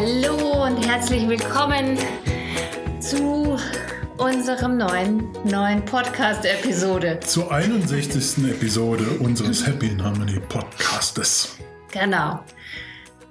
Hallo 0.00 0.64
und 0.64 0.86
herzlich 0.86 1.26
willkommen 1.28 1.98
zu 3.00 3.58
unserem 4.16 4.76
neuen, 4.76 5.24
neuen 5.44 5.84
Podcast-Episode. 5.84 7.18
Zur 7.18 7.50
61. 7.50 8.44
Episode 8.48 9.02
unseres 9.18 9.66
Happy 9.66 9.88
in 9.88 10.00
Harmony 10.04 10.38
Podcastes. 10.38 11.56
Genau. 11.90 12.44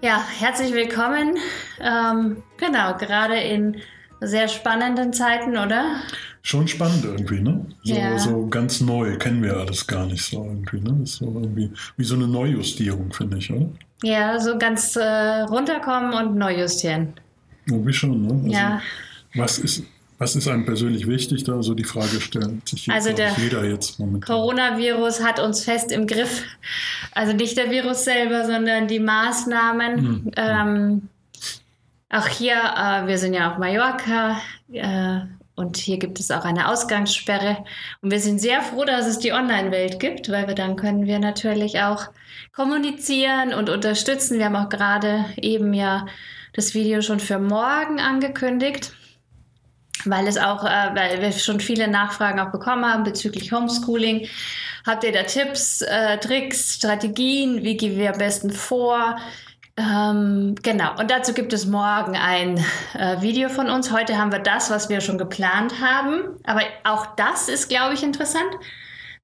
Ja, 0.02 0.22
herzlich 0.40 0.74
willkommen. 0.74 1.38
Ähm, 1.80 2.44
genau, 2.58 2.98
gerade 2.98 3.38
in 3.40 3.78
sehr 4.20 4.50
spannenden 4.50 5.14
Zeiten, 5.14 5.52
oder? 5.52 6.02
Schon 6.42 6.68
spannend 6.68 7.06
irgendwie, 7.06 7.40
ne? 7.40 7.66
So, 7.86 7.94
Ja. 7.96 8.20
so 8.20 8.46
ganz 8.48 8.82
neu, 8.82 9.18
kennen 9.18 9.42
wir 9.42 9.56
alles 9.56 9.88
gar 9.88 10.06
nicht 10.06 10.26
so 10.26 10.44
irgendwie, 10.44 10.82
ne? 10.82 10.98
Das 11.00 11.12
ist 11.12 11.16
so 11.20 11.26
irgendwie 11.28 11.72
wie 11.96 12.04
so 12.04 12.16
eine 12.16 12.28
Neujustierung, 12.28 13.14
finde 13.14 13.38
ich, 13.38 13.54
oder? 13.54 13.70
Ja, 14.04 14.40
so 14.40 14.58
ganz 14.58 14.96
äh, 14.96 15.42
runterkommen 15.42 16.14
und 16.14 16.36
neu 16.36 16.60
justieren. 16.60 17.14
Irgendwie 17.66 17.94
schon, 17.94 18.22
ne? 18.22 18.34
Also, 18.34 18.48
Ja. 18.50 18.82
Was 19.36 19.60
ist, 19.60 19.84
was 20.18 20.36
ist 20.36 20.48
einem 20.48 20.66
persönlich 20.66 21.08
wichtig? 21.08 21.44
Da 21.44 21.62
so 21.62 21.74
die 21.74 21.84
Frage 21.84 22.20
stellt 22.22 22.68
sich 22.68 22.90
Also 22.90 23.12
der 23.14 23.34
jeder 23.38 23.66
jetzt 23.66 24.00
momentan. 24.00 24.36
Coronavirus 24.36 25.24
hat 25.24 25.40
uns 25.40 25.64
fest 25.64 25.92
im 25.92 26.08
Griff. 26.08 26.44
Also 27.12 27.34
nicht 27.34 27.58
der 27.58 27.70
Virus 27.70 28.04
selber, 28.04 28.46
sondern 28.46 28.88
die 28.88 29.00
Maßnahmen. 29.00 30.02
Mhm. 30.02 30.32
Ähm, 30.36 31.10
auch 32.10 32.28
hier, 32.28 32.56
äh, 32.56 33.08
wir 33.08 33.18
sind 33.18 33.34
ja 33.34 33.52
auf 33.52 33.58
Mallorca 33.58 34.38
äh, 34.72 35.20
hier 35.78 35.98
gibt 35.98 36.20
es 36.20 36.32
auch 36.32 36.46
eine 36.46 36.70
Ausgangssperre. 36.70 37.64
Und 38.02 38.12
wir 38.12 38.20
sind 38.20 38.40
sehr 38.40 38.62
froh, 38.62 38.86
dass 38.86 39.08
es 39.08 39.20
die 39.20 39.32
Online-Welt 39.32 40.00
gibt, 40.00 40.30
weil 40.30 40.48
wir 40.48 40.56
dann 40.56 40.76
können 40.76 41.06
wir 41.06 41.20
natürlich 41.20 41.82
auch 41.82 42.08
kommunizieren 42.54 43.54
und 43.54 43.70
unterstützen. 43.70 44.38
Wir 44.38 44.46
haben 44.46 44.56
auch 44.56 44.70
gerade 44.70 45.26
eben 45.38 45.74
ja 45.74 46.06
das 46.54 46.74
Video 46.74 47.02
schon 47.02 47.20
für 47.20 47.40
morgen 47.40 48.00
angekündigt 48.00 48.94
weil 50.06 50.28
es 50.28 50.38
auch, 50.38 50.64
äh, 50.64 50.96
weil 50.96 51.22
wir 51.22 51.32
schon 51.32 51.60
viele 51.60 51.88
Nachfragen 51.88 52.40
auch 52.40 52.52
bekommen 52.52 52.86
haben 52.86 53.04
bezüglich 53.04 53.52
Homeschooling. 53.52 54.28
Habt 54.86 55.04
ihr 55.04 55.12
da 55.12 55.24
Tipps, 55.24 55.82
äh, 55.82 56.18
Tricks, 56.20 56.76
Strategien? 56.76 57.64
Wie 57.64 57.78
gehen 57.78 57.98
wir 57.98 58.14
am 58.14 58.18
besten 58.18 58.52
vor? 58.52 59.18
Ähm, 59.78 60.56
genau, 60.64 61.00
und 61.00 61.12
dazu 61.12 61.34
gibt 61.34 61.54
es 61.54 61.68
morgen 61.68 62.16
ein 62.16 62.58
äh, 62.98 63.22
Video 63.22 63.48
von 63.48 63.70
uns. 63.70 63.92
Heute 63.92 64.18
haben 64.18 64.32
wir 64.32 64.40
das, 64.40 64.72
was 64.72 64.90
wir 64.90 65.02
schon 65.02 65.20
geplant 65.20 65.80
haben. 65.80 66.22
Aber 66.46 66.62
auch 66.84 67.16
das 67.16 67.48
ist, 67.48 67.70
glaube 67.70 67.94
ich, 67.94 68.02
interessant, 68.02 68.50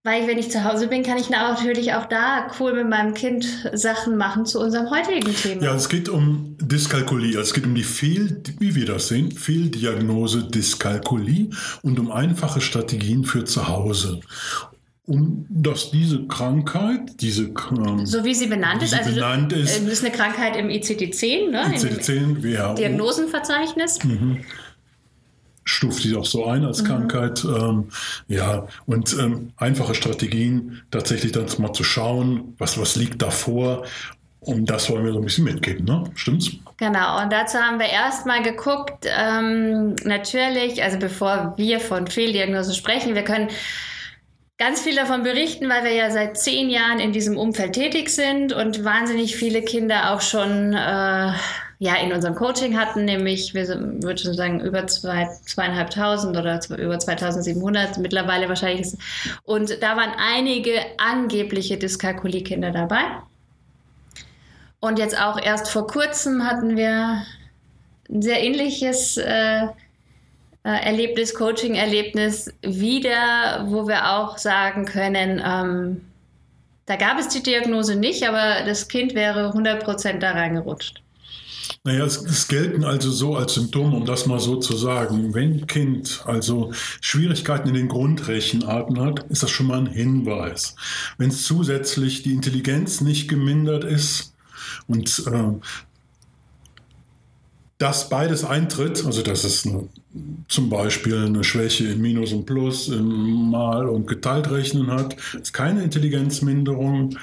weil 0.03 0.27
wenn 0.27 0.37
ich 0.37 0.51
zu 0.51 0.63
Hause 0.63 0.87
bin, 0.87 1.01
kann 1.01 1.17
ich 1.17 1.31
natürlich 1.31 1.93
auch 1.93 2.05
da 2.05 2.51
cool 2.59 2.73
mit 2.73 2.87
meinem 2.87 3.15
Kind 3.15 3.47
Sachen 3.73 4.15
machen 4.15 4.45
zu 4.45 4.59
unserem 4.59 4.91
heutigen 4.91 5.33
Thema. 5.33 5.63
Ja, 5.63 5.73
es 5.73 5.89
geht 5.89 6.07
um 6.07 6.55
Dyskalkulie. 6.61 7.39
Es 7.39 7.53
geht 7.53 7.65
um 7.65 7.73
die 7.73 7.83
Fehl, 7.83 8.43
wie 8.59 8.75
wir 8.75 8.85
das 8.85 9.07
sehen, 9.07 9.31
Fehldiagnose 9.31 10.43
Dyskalkulie 10.43 11.49
und 11.81 11.99
um 11.99 12.11
einfache 12.11 12.61
Strategien 12.61 13.23
für 13.23 13.45
zu 13.45 13.67
Hause. 13.69 14.19
Um 15.05 15.45
dass 15.49 15.91
diese 15.91 16.25
Krankheit, 16.27 17.19
diese 17.19 17.51
ähm, 17.71 18.05
So 18.05 18.23
wie 18.23 18.33
sie 18.33 18.47
benannt 18.47 18.81
Wie 18.81 18.85
ist, 18.85 18.93
also 18.93 19.13
benannt 19.13 19.51
ist. 19.51 19.77
äh, 19.77 19.83
das 19.83 19.93
ist 19.93 20.05
eine 20.05 20.13
Krankheit 20.13 20.55
im 20.55 20.69
ICD-10, 20.69 21.49
ne? 21.51 21.63
Im 21.65 21.71
ICD-10, 21.73 22.43
WHO, 22.43 22.75
Diagnosenverzeichnis. 22.75 23.99
stuft 25.65 26.03
sie 26.03 26.15
auch 26.15 26.25
so 26.25 26.45
ein 26.45 26.63
als 26.63 26.85
Krankheit. 26.85 27.43
Ähm, 27.43 27.89
ja, 28.29 28.65
und 28.85 29.13
ähm, 29.19 29.51
einfache 29.57 29.93
Strategien, 29.93 30.81
tatsächlich 30.89 31.33
dann 31.33 31.47
mal 31.57 31.73
zu 31.73 31.83
schauen, 31.83 32.55
was, 32.57 32.79
was 32.79 32.95
liegt 32.95 33.21
davor. 33.21 33.85
Und 34.39 34.69
das 34.69 34.89
wollen 34.89 35.05
wir 35.05 35.13
so 35.13 35.19
ein 35.19 35.25
bisschen 35.25 35.45
mitgeben, 35.45 35.85
ne? 35.85 36.03
Stimmt's? 36.15 36.51
Genau, 36.77 37.21
und 37.21 37.31
dazu 37.31 37.57
haben 37.57 37.79
wir 37.79 37.87
erstmal 37.87 38.41
geguckt, 38.43 39.05
ähm, 39.05 39.95
natürlich, 40.03 40.83
also 40.83 40.97
bevor 40.99 41.53
wir 41.57 41.79
von 41.79 42.07
Fehldiagnose 42.07 42.73
sprechen, 42.73 43.15
wir 43.15 43.23
können 43.23 43.49
ganz 44.57 44.81
viel 44.81 44.95
davon 44.95 45.23
berichten, 45.23 45.69
weil 45.69 45.83
wir 45.83 45.93
ja 45.93 46.11
seit 46.11 46.37
zehn 46.37 46.69
Jahren 46.69 46.99
in 46.99 47.11
diesem 47.11 47.37
Umfeld 47.37 47.73
tätig 47.73 48.09
sind 48.09 48.53
und 48.53 48.83
wahnsinnig 48.83 49.35
viele 49.35 49.61
Kinder 49.61 50.13
auch 50.13 50.21
schon 50.21 50.73
äh, 50.73 51.33
ja, 51.83 51.95
in 52.01 52.13
unserem 52.13 52.35
Coaching 52.35 52.77
hatten, 52.77 53.03
nämlich, 53.03 53.53
wir 53.53 53.65
sind, 53.65 54.03
würde 54.03 54.21
schon 54.21 54.35
sagen, 54.35 54.61
über 54.61 54.87
zwei, 54.87 55.27
zweieinhalbtausend 55.45 56.37
oder 56.37 56.61
zwei, 56.61 56.77
über 56.77 56.97
2700 56.97 57.97
mittlerweile 57.97 58.47
wahrscheinlich. 58.47 58.81
Ist, 58.81 58.97
und 59.43 59.81
da 59.81 59.97
waren 59.97 60.11
einige 60.17 60.79
angebliche 60.97 61.77
Dyskalkulie-Kinder 61.77 62.71
dabei. 62.71 63.01
Und 64.79 64.97
jetzt 64.97 65.19
auch 65.19 65.41
erst 65.41 65.69
vor 65.69 65.87
kurzem 65.87 66.45
hatten 66.45 66.77
wir 66.77 67.23
ein 68.09 68.21
sehr 68.21 68.41
ähnliches 68.41 69.17
äh, 69.17 69.67
Erlebnis, 70.69 71.33
Coaching-Erlebnis 71.33 72.53
wieder, 72.61 73.65
wo 73.67 73.87
wir 73.87 74.11
auch 74.11 74.37
sagen 74.37 74.85
können, 74.85 75.41
ähm, 75.45 76.01
da 76.85 76.95
gab 76.95 77.17
es 77.19 77.29
die 77.29 77.43
Diagnose 77.43 77.95
nicht, 77.95 78.27
aber 78.27 78.65
das 78.65 78.87
Kind 78.87 79.15
wäre 79.15 79.51
100% 79.51 80.19
da 80.19 80.31
reingerutscht. 80.31 81.01
Naja, 81.85 82.05
es, 82.05 82.17
es 82.17 82.47
gelten 82.47 82.83
also 82.83 83.09
so 83.11 83.35
als 83.35 83.53
Symptom, 83.53 83.93
um 83.93 84.05
das 84.05 84.25
mal 84.25 84.39
so 84.39 84.57
zu 84.57 84.75
sagen. 84.75 85.33
Wenn 85.33 85.65
Kind 85.67 86.23
also 86.25 86.71
Schwierigkeiten 87.01 87.69
in 87.69 87.73
den 87.73 87.87
Grundrechenarten 87.87 88.99
hat, 88.99 89.23
ist 89.29 89.43
das 89.43 89.51
schon 89.51 89.67
mal 89.67 89.79
ein 89.79 89.87
Hinweis. 89.87 90.75
Wenn 91.17 91.29
es 91.29 91.43
zusätzlich 91.43 92.23
die 92.23 92.33
Intelligenz 92.33 93.01
nicht 93.01 93.29
gemindert 93.29 93.83
ist 93.83 94.33
und 94.87 95.23
äh, 95.27 95.53
das 97.83 98.07
beides 98.07 98.45
eintritt, 98.45 99.05
also 99.05 99.21
dass 99.21 99.43
es 99.43 99.65
eine, 99.65 99.89
zum 100.47 100.69
Beispiel 100.69 101.25
eine 101.25 101.43
Schwäche 101.43 101.85
in 101.87 102.01
Minus 102.01 102.31
und 102.31 102.45
Plus, 102.45 102.87
im 102.87 103.49
Mal- 103.51 103.89
und 103.89 104.07
Geteiltrechnen 104.07 104.89
hat, 104.89 105.17
ist 105.33 105.53
keine 105.53 105.83
Intelligenzminderung, 105.83 107.17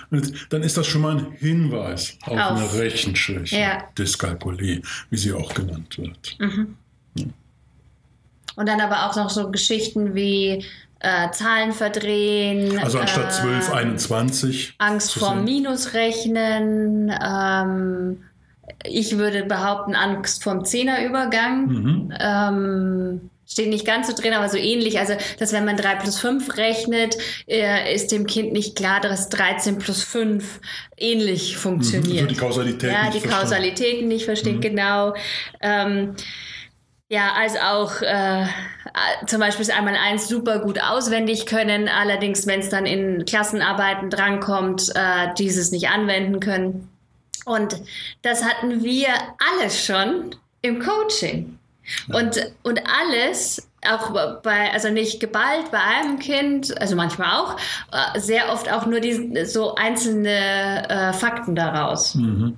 dann 0.51 0.63
ist 0.63 0.77
das 0.77 0.87
schon 0.87 1.01
mal 1.01 1.17
ein 1.17 1.33
Hinweis 1.39 2.19
auf, 2.27 2.39
Auf. 2.39 2.59
eine 2.59 2.73
Rechenschwäche, 2.75 3.59
Ja. 3.59 3.85
Dyskalkulie, 3.97 4.83
wie 5.09 5.17
sie 5.17 5.33
auch 5.33 5.55
genannt 5.55 5.97
wird. 5.99 6.37
Und 8.57 8.69
dann 8.69 8.81
aber 8.81 9.07
auch 9.09 9.17
noch 9.17 9.31
so 9.31 9.51
Geschichten 9.51 10.15
wie 10.15 10.63
äh, 10.99 11.31
Zahlen 11.31 11.73
verdrehen. 11.73 12.79
Also 12.79 12.99
anstatt 12.99 13.29
äh, 13.29 13.61
12, 13.61 13.73
21. 13.73 14.75
Angst 14.77 15.15
vor 15.15 15.31
sehen. 15.35 15.45
Minusrechnen. 15.45 17.11
Ähm, 17.25 18.19
ich 18.85 19.19
würde 19.19 19.45
behaupten, 19.45 19.95
Angst 19.95 20.43
vorm 20.43 20.65
Zehnerübergang. 20.65 21.67
Mhm. 21.67 22.15
Ähm, 22.19 23.31
steht 23.51 23.69
nicht 23.69 23.85
ganz 23.85 24.07
so 24.07 24.15
drin, 24.15 24.33
aber 24.33 24.49
so 24.49 24.57
ähnlich. 24.57 24.99
Also, 24.99 25.15
dass 25.39 25.53
wenn 25.53 25.65
man 25.65 25.77
3 25.77 25.97
plus 25.97 26.19
5 26.21 26.57
rechnet, 26.57 27.17
äh, 27.49 27.95
ist 27.95 28.13
dem 28.13 28.27
Kind 28.27 28.53
nicht 28.53 28.77
klar, 28.77 29.01
dass 29.01 29.29
13 29.29 29.79
plus 29.79 30.03
5 30.05 30.61
ähnlich 30.97 31.57
funktioniert. 31.57 32.23
Also 32.23 32.35
die 32.35 32.41
Kausalität 32.41 32.93
ja, 32.93 33.05
nicht 33.05 33.15
die 33.15 33.21
verstanden. 33.21 33.51
Kausalitäten 33.51 34.09
nicht 34.09 34.25
versteht, 34.25 34.63
genau. 34.63 35.15
Ähm, 35.61 36.15
ja, 37.09 37.33
als 37.33 37.57
auch 37.57 38.03
äh, 38.03 38.47
zum 39.27 39.41
Beispiel 39.41 39.63
ist 39.63 39.77
einmal 39.77 39.97
eins 39.97 40.29
super 40.29 40.61
gut 40.61 40.81
auswendig 40.81 41.47
können, 41.47 41.89
allerdings, 41.89 42.47
wenn 42.47 42.61
es 42.61 42.69
dann 42.69 42.87
in 42.87 43.25
Klassenarbeiten 43.25 44.11
drankommt, 44.11 44.91
äh, 44.95 45.35
dieses 45.37 45.73
nicht 45.73 45.89
anwenden 45.89 46.39
können. 46.39 46.90
Und 47.45 47.81
das 48.23 48.45
hatten 48.45 48.83
wir 48.83 49.09
alles 49.39 49.85
schon 49.85 50.37
im 50.63 50.83
Coaching. 50.83 51.59
Und, 52.13 52.53
und 52.63 52.81
alles, 52.87 53.69
auch 53.89 54.41
bei, 54.43 54.73
also 54.73 54.91
nicht 54.91 55.21
geballt 55.21 55.71
bei 55.71 55.79
einem 55.79 56.19
Kind, 56.19 56.79
also 56.81 56.97
manchmal 56.97 57.41
auch, 57.41 57.57
äh, 57.93 58.21
sehr 58.21 58.53
oft 58.53 58.71
auch 58.71 58.87
nur 58.87 59.01
die, 59.01 59.47
so 59.47 59.75
einzelne 59.75 60.89
äh, 60.89 61.13
Fakten 61.15 61.55
daraus. 61.55 62.15
Mhm. 62.15 62.57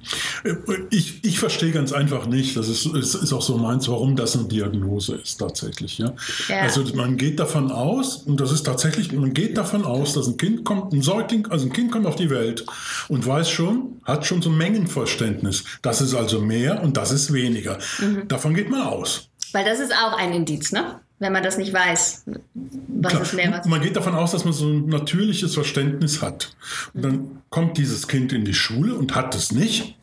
Ich, 0.91 1.25
ich 1.25 1.39
verstehe 1.39 1.71
ganz 1.71 1.93
einfach 1.93 2.27
nicht, 2.27 2.57
das 2.57 2.69
ist, 2.69 2.87
ist, 2.87 3.15
ist 3.15 3.33
auch 3.33 3.43
so 3.43 3.57
meins, 3.57 3.89
warum 3.89 4.17
das 4.17 4.37
eine 4.37 4.49
Diagnose 4.49 5.17
ist 5.17 5.37
tatsächlich. 5.37 5.99
Ja? 5.99 6.13
Ja. 6.49 6.63
Also 6.63 6.85
man 6.95 7.17
geht 7.17 7.39
davon 7.39 7.71
aus, 7.71 8.17
und 8.17 8.41
das 8.41 8.51
ist 8.51 8.65
tatsächlich, 8.65 9.13
man 9.13 9.33
geht 9.33 9.57
davon 9.57 9.85
aus, 9.85 10.15
dass 10.15 10.27
ein 10.27 10.37
Kind 10.37 10.65
kommt, 10.65 10.93
ein 10.93 11.03
Säugling, 11.03 11.47
also 11.49 11.67
ein 11.67 11.73
Kind 11.73 11.93
kommt 11.93 12.07
auf 12.07 12.17
die 12.17 12.31
Welt 12.31 12.67
und 13.09 13.25
weiß 13.25 13.49
schon, 13.49 14.01
hat 14.05 14.27
schon 14.27 14.43
so 14.43 14.51
ein 14.51 14.57
Mengenverständnis. 14.57 15.65
Das 15.83 16.01
ist 16.01 16.15
also 16.15 16.41
mehr 16.41 16.83
und 16.83 16.97
das 16.97 17.13
ist 17.13 17.33
weniger. 17.33 17.79
Mhm. 18.01 18.27
Davon 18.27 18.55
geht 18.55 18.71
man 18.71 18.83
aus. 18.83 19.29
Weil 19.53 19.65
das 19.65 19.81
ist 19.81 19.93
auch 19.93 20.17
ein 20.17 20.33
Indiz, 20.33 20.73
ne? 20.73 21.01
Wenn 21.19 21.33
man 21.33 21.43
das 21.43 21.57
nicht 21.57 21.73
weiß, 21.73 22.25
was 22.55 23.13
Klar. 23.13 23.23
ist 23.23 23.35
mehr 23.35 23.53
was. 23.53 23.67
Man 23.67 23.81
geht 23.81 23.95
davon 23.95 24.15
aus, 24.15 24.33
dass 24.33 24.45
man 24.45 24.53
so 24.53 24.67
ein 24.69 24.87
natürliches 24.87 25.55
Verständnis 25.55 26.21
hat. 26.21 26.57
Und 26.95 27.03
dann 27.05 27.43
kommt 27.49 27.79
dieses 27.79 28.09
Kind 28.09 28.33
in 28.33 28.45
die 28.45 28.55
Schule 28.55 28.95
und 28.95 29.15
hat 29.15 29.35
es 29.37 29.53
nicht, 29.53 29.97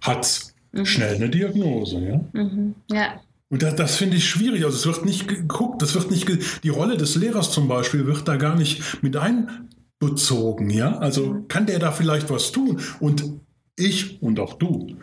hat 0.00 0.52
schnell 0.82 1.14
eine 1.14 1.30
Diagnose. 1.30 2.00
Ja? 2.00 2.20
Ja. 2.90 3.20
Und 3.50 3.62
das, 3.62 3.76
das 3.76 3.96
finde 3.96 4.16
ich 4.16 4.28
schwierig. 4.28 4.64
Also 4.64 4.76
es 4.76 4.86
wird 4.86 5.06
nicht 5.06 5.28
geguckt, 5.28 5.82
das 5.82 5.94
wird 5.94 6.10
nicht 6.10 6.28
die 6.62 6.68
Rolle 6.68 6.96
des 6.96 7.14
Lehrers 7.14 7.52
zum 7.52 7.68
Beispiel 7.68 8.06
wird 8.06 8.28
da 8.28 8.36
gar 8.36 8.56
nicht 8.56 9.02
mit 9.02 9.16
einbezogen. 9.16 10.70
Ja? 10.70 10.98
Also 10.98 11.44
kann 11.48 11.66
der 11.66 11.78
da 11.78 11.92
vielleicht 11.92 12.28
was 12.30 12.52
tun? 12.52 12.80
Und 13.00 13.24
ich 13.76 14.20
und 14.20 14.40
auch 14.40 14.54
du 14.54 14.96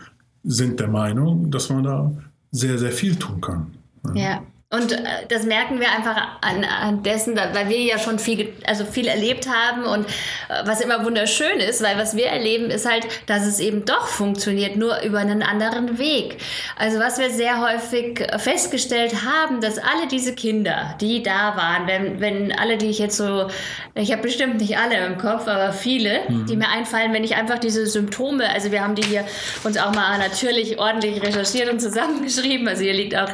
sind 0.43 0.79
der 0.79 0.89
Meinung, 0.89 1.49
dass 1.49 1.69
man 1.69 1.83
da 1.83 2.11
sehr, 2.55 2.77
sehr 2.79 2.91
viel 2.91 3.15
tun 3.17 3.41
kann. 3.41 3.73
Ja. 4.13 4.41
Und 4.71 4.91
äh, 4.93 4.97
das 5.29 5.43
merken 5.43 5.79
wir 5.79 5.91
einfach 5.91 6.39
an, 6.41 6.63
an, 6.63 7.03
dessen, 7.03 7.35
weil 7.35 7.69
wir 7.69 7.79
ja 7.81 7.99
schon 7.99 8.17
viel, 8.17 8.51
also 8.65 8.83
viel 8.83 9.07
erlebt 9.07 9.47
haben 9.47 9.83
und 9.83 10.07
äh, 10.07 10.65
was 10.65 10.81
immer 10.81 11.05
wunderschön 11.05 11.59
ist, 11.59 11.83
weil 11.83 11.99
was 11.99 12.15
wir 12.15 12.25
erleben, 12.25 12.71
ist 12.71 12.89
halt, 12.89 13.05
dass 13.27 13.45
es 13.45 13.59
eben 13.59 13.85
doch 13.85 14.07
funktioniert, 14.07 14.75
nur 14.75 15.01
über 15.03 15.19
einen 15.19 15.43
anderen 15.43 15.99
Weg. 15.99 16.37
Also 16.77 16.99
was 16.99 17.19
wir 17.19 17.29
sehr 17.29 17.61
häufig 17.61 18.27
festgestellt 18.39 19.13
haben, 19.23 19.61
dass 19.61 19.77
alle 19.77 20.07
diese 20.09 20.33
Kinder, 20.33 20.95
die 20.99 21.21
da 21.21 21.55
waren, 21.55 21.85
wenn, 21.85 22.19
wenn 22.19 22.51
alle, 22.51 22.77
die 22.77 22.87
ich 22.87 22.97
jetzt 22.97 23.17
so, 23.17 23.47
ich 23.93 24.11
habe 24.11 24.23
bestimmt 24.23 24.57
nicht 24.57 24.79
alle 24.79 25.05
im 25.05 25.19
Kopf, 25.19 25.47
aber 25.47 25.73
viele, 25.73 26.21
mhm. 26.27 26.47
die 26.47 26.57
mir 26.57 26.69
einfallen, 26.69 27.13
wenn 27.13 27.23
ich 27.23 27.35
einfach 27.35 27.59
diese 27.59 27.85
Symptome, 27.85 28.49
also 28.49 28.71
wir 28.71 28.81
haben 28.81 28.95
die 28.95 29.03
hier 29.03 29.25
uns 29.63 29.77
auch 29.77 29.93
mal 29.93 30.17
natürlich 30.17 30.79
ordentlich 30.79 31.21
recherchiert 31.21 31.71
und 31.71 31.79
zusammengeschrieben, 31.79 32.67
also 32.67 32.81
hier 32.81 32.93
liegt 32.93 33.15
auch, 33.15 33.29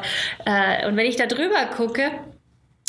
äh, 0.45 0.85
und 0.85 0.97
wenn 0.97 1.05
ich 1.05 1.20
da 1.21 1.27
drüber 1.27 1.65
gucke, 1.75 2.11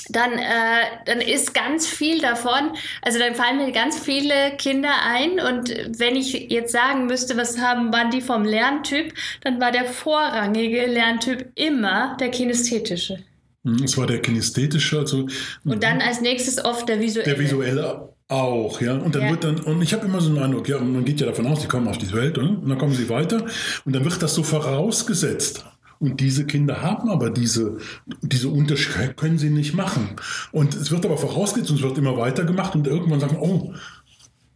dann, 0.08 0.32
äh, 0.32 1.04
dann 1.06 1.20
ist 1.20 1.54
ganz 1.54 1.86
viel 1.86 2.20
davon, 2.20 2.72
also 3.02 3.18
dann 3.18 3.34
fallen 3.34 3.58
mir 3.58 3.72
ganz 3.72 3.98
viele 3.98 4.56
Kinder 4.58 4.90
ein 5.06 5.32
und 5.38 5.70
wenn 5.98 6.16
ich 6.16 6.32
jetzt 6.50 6.72
sagen 6.72 7.06
müsste, 7.06 7.36
was 7.36 7.58
haben, 7.58 7.92
waren 7.92 8.10
die 8.10 8.20
vom 8.20 8.44
Lerntyp, 8.44 9.14
dann 9.42 9.60
war 9.60 9.70
der 9.70 9.84
vorrangige 9.84 10.86
Lerntyp 10.86 11.50
immer 11.54 12.16
der 12.18 12.30
kinästhetische. 12.30 13.20
Hm, 13.64 13.84
es 13.84 13.96
war 13.96 14.06
der 14.06 14.20
kinästhetische, 14.20 14.98
also. 14.98 15.28
Und 15.64 15.84
dann 15.84 16.00
als 16.00 16.20
nächstes 16.20 16.64
oft 16.64 16.88
der 16.88 16.98
visuelle. 16.98 17.30
Der 17.30 17.38
visuelle 17.38 18.08
auch, 18.26 18.80
ja. 18.80 18.94
Und 18.94 19.14
dann 19.14 19.22
ja. 19.22 19.30
wird 19.30 19.44
dann, 19.44 19.60
und 19.60 19.82
ich 19.82 19.92
habe 19.92 20.06
immer 20.06 20.20
so 20.20 20.30
einen 20.30 20.42
Eindruck, 20.42 20.68
ja, 20.68 20.80
man 20.80 21.04
geht 21.04 21.20
ja 21.20 21.26
davon 21.26 21.46
aus, 21.46 21.60
die 21.60 21.68
kommen 21.68 21.86
auf 21.86 21.98
die 21.98 22.12
Welt, 22.12 22.38
oder? 22.38 22.48
und 22.48 22.68
dann 22.68 22.78
kommen 22.78 22.94
sie 22.94 23.08
weiter 23.08 23.44
und 23.84 23.94
dann 23.94 24.04
wird 24.04 24.20
das 24.20 24.34
so 24.34 24.42
vorausgesetzt. 24.42 25.64
Und 26.02 26.18
diese 26.18 26.44
Kinder 26.46 26.82
haben 26.82 27.10
aber 27.10 27.30
diese, 27.30 27.76
diese 28.22 28.48
Unterschiede, 28.48 29.14
können 29.14 29.38
sie 29.38 29.50
nicht 29.50 29.72
machen. 29.72 30.16
Und 30.50 30.74
es 30.74 30.90
wird 30.90 31.06
aber 31.06 31.16
vorausgesetzt 31.16 31.70
und 31.70 31.76
es 31.76 31.82
wird 31.84 31.96
immer 31.96 32.16
weiter 32.16 32.44
gemacht 32.44 32.74
und 32.74 32.88
irgendwann 32.88 33.20
sagen, 33.20 33.36
oh, 33.38 33.72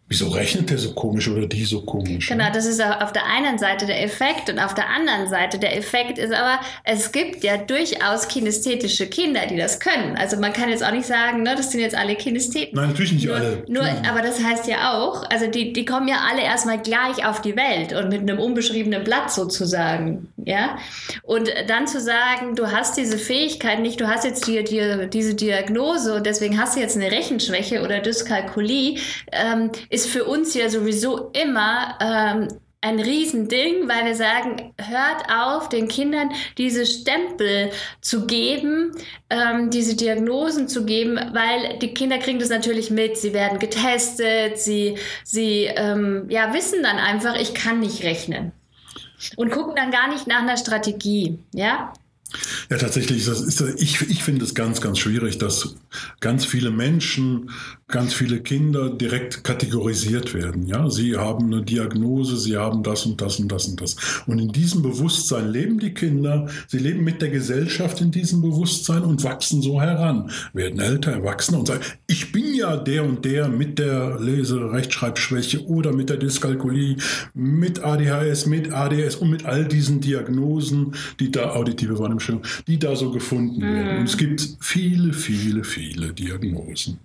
Wieso 0.08 0.28
rechnet 0.28 0.70
der 0.70 0.78
so 0.78 0.92
komisch 0.92 1.28
oder 1.28 1.48
die 1.48 1.64
so 1.64 1.80
komisch? 1.80 2.28
Genau, 2.28 2.48
das 2.54 2.64
ist 2.64 2.80
auf 2.80 3.12
der 3.12 3.26
einen 3.26 3.58
Seite 3.58 3.86
der 3.86 4.04
Effekt 4.04 4.48
und 4.48 4.60
auf 4.60 4.72
der 4.72 4.88
anderen 4.88 5.28
Seite 5.28 5.58
der 5.58 5.76
Effekt 5.76 6.18
ist 6.18 6.32
aber, 6.32 6.60
es 6.84 7.10
gibt 7.10 7.42
ja 7.42 7.56
durchaus 7.56 8.28
kinästhetische 8.28 9.08
Kinder, 9.08 9.40
die 9.50 9.56
das 9.56 9.80
können. 9.80 10.16
Also 10.16 10.36
man 10.36 10.52
kann 10.52 10.70
jetzt 10.70 10.84
auch 10.84 10.92
nicht 10.92 11.06
sagen, 11.06 11.42
ne, 11.42 11.56
das 11.56 11.72
sind 11.72 11.80
jetzt 11.80 11.96
alle 11.96 12.14
Kinästheten. 12.14 12.76
Nein, 12.76 12.90
natürlich 12.90 13.14
nicht 13.14 13.26
nur, 13.26 13.34
alle. 13.34 13.64
Nur, 13.66 13.82
aber 14.08 14.22
das 14.22 14.40
heißt 14.40 14.68
ja 14.68 14.96
auch, 14.96 15.28
also 15.28 15.48
die, 15.48 15.72
die 15.72 15.84
kommen 15.84 16.06
ja 16.06 16.20
alle 16.30 16.42
erstmal 16.42 16.80
gleich 16.80 17.26
auf 17.26 17.42
die 17.42 17.56
Welt 17.56 17.92
und 17.92 18.08
mit 18.08 18.20
einem 18.20 18.38
unbeschriebenen 18.38 19.02
Blatt 19.02 19.32
sozusagen. 19.32 20.28
Ja? 20.44 20.78
Und 21.24 21.52
dann 21.66 21.88
zu 21.88 22.00
sagen, 22.00 22.54
du 22.54 22.70
hast 22.70 22.96
diese 22.96 23.18
Fähigkeit 23.18 23.80
nicht, 23.80 24.00
du 24.00 24.06
hast 24.06 24.24
jetzt 24.24 24.46
die, 24.46 24.62
die, 24.62 25.08
diese 25.12 25.34
Diagnose 25.34 26.14
und 26.14 26.26
deswegen 26.26 26.60
hast 26.60 26.76
du 26.76 26.80
jetzt 26.80 26.96
eine 26.96 27.10
Rechenschwäche 27.10 27.82
oder 27.82 27.98
Dyskalkulie, 27.98 28.98
ähm, 29.32 29.72
ist 29.96 30.08
für 30.08 30.24
uns 30.24 30.52
ja 30.52 30.68
sowieso 30.68 31.30
immer 31.32 31.98
ähm, 32.00 32.48
ein 32.82 33.00
Riesending, 33.00 33.88
weil 33.88 34.04
wir 34.04 34.14
sagen, 34.14 34.74
hört 34.78 35.24
auf, 35.34 35.70
den 35.70 35.88
Kindern 35.88 36.32
diese 36.58 36.84
Stempel 36.84 37.70
zu 38.02 38.26
geben, 38.26 38.92
ähm, 39.30 39.70
diese 39.70 39.96
Diagnosen 39.96 40.68
zu 40.68 40.84
geben, 40.84 41.18
weil 41.32 41.78
die 41.78 41.94
Kinder 41.94 42.18
kriegen 42.18 42.38
das 42.38 42.50
natürlich 42.50 42.90
mit. 42.90 43.16
Sie 43.16 43.32
werden 43.32 43.58
getestet, 43.58 44.58
sie, 44.58 44.98
sie 45.24 45.64
ähm, 45.64 46.26
ja, 46.28 46.52
wissen 46.52 46.82
dann 46.82 46.98
einfach, 46.98 47.40
ich 47.40 47.54
kann 47.54 47.80
nicht 47.80 48.04
rechnen. 48.04 48.52
Und 49.36 49.50
gucken 49.50 49.74
dann 49.76 49.90
gar 49.90 50.08
nicht 50.08 50.26
nach 50.26 50.42
einer 50.42 50.58
Strategie. 50.58 51.38
Ja, 51.54 51.94
ja, 52.70 52.76
tatsächlich, 52.76 53.24
das 53.24 53.40
ist, 53.40 53.60
ich, 53.78 54.00
ich 54.10 54.24
finde 54.24 54.44
es 54.44 54.54
ganz, 54.54 54.80
ganz 54.80 54.98
schwierig, 54.98 55.38
dass 55.38 55.76
ganz 56.20 56.44
viele 56.44 56.70
Menschen, 56.70 57.50
ganz 57.86 58.14
viele 58.14 58.40
Kinder 58.40 58.90
direkt 58.90 59.44
kategorisiert 59.44 60.34
werden. 60.34 60.66
Ja, 60.66 60.90
sie 60.90 61.16
haben 61.16 61.46
eine 61.46 61.62
Diagnose, 61.62 62.36
sie 62.36 62.56
haben 62.56 62.82
das 62.82 63.06
und 63.06 63.20
das 63.20 63.38
und 63.38 63.52
das 63.52 63.68
und 63.68 63.80
das. 63.80 63.96
Und 64.26 64.40
in 64.40 64.50
diesem 64.50 64.82
Bewusstsein 64.82 65.52
leben 65.52 65.78
die 65.78 65.94
Kinder, 65.94 66.48
sie 66.66 66.78
leben 66.78 67.04
mit 67.04 67.22
der 67.22 67.30
Gesellschaft 67.30 68.00
in 68.00 68.10
diesem 68.10 68.42
Bewusstsein 68.42 69.02
und 69.02 69.22
wachsen 69.22 69.62
so 69.62 69.80
heran, 69.80 70.30
werden 70.52 70.80
älter, 70.80 71.12
erwachsener 71.12 71.60
und 71.60 71.68
sagen, 71.68 71.84
ich 72.08 72.32
bin 72.32 72.54
ja 72.54 72.76
der 72.76 73.04
und 73.04 73.24
der 73.24 73.48
mit 73.48 73.78
der 73.78 74.18
Lese-, 74.20 74.72
Rechtschreibschwäche 74.72 75.64
oder 75.66 75.92
mit 75.92 76.10
der 76.10 76.16
Dyskalkulie, 76.16 76.96
mit 77.34 77.84
ADHS, 77.84 78.46
mit 78.46 78.72
ADS 78.72 79.14
und 79.14 79.30
mit 79.30 79.44
all 79.44 79.64
diesen 79.64 80.00
Diagnosen, 80.00 80.94
die 81.20 81.30
da 81.30 81.50
auditive 81.50 82.00
Wahrnehmung 82.00 82.15
Wahrnehmungsstörung, 82.16 82.42
die 82.66 82.78
da 82.78 82.96
so 82.96 83.10
gefunden 83.10 83.60
mhm. 83.60 83.74
werden. 83.74 83.98
Und 83.98 84.04
es 84.04 84.16
gibt 84.16 84.42
viele, 84.60 85.12
viele, 85.12 85.64
viele 85.64 86.12
Diagnosen. 86.12 86.98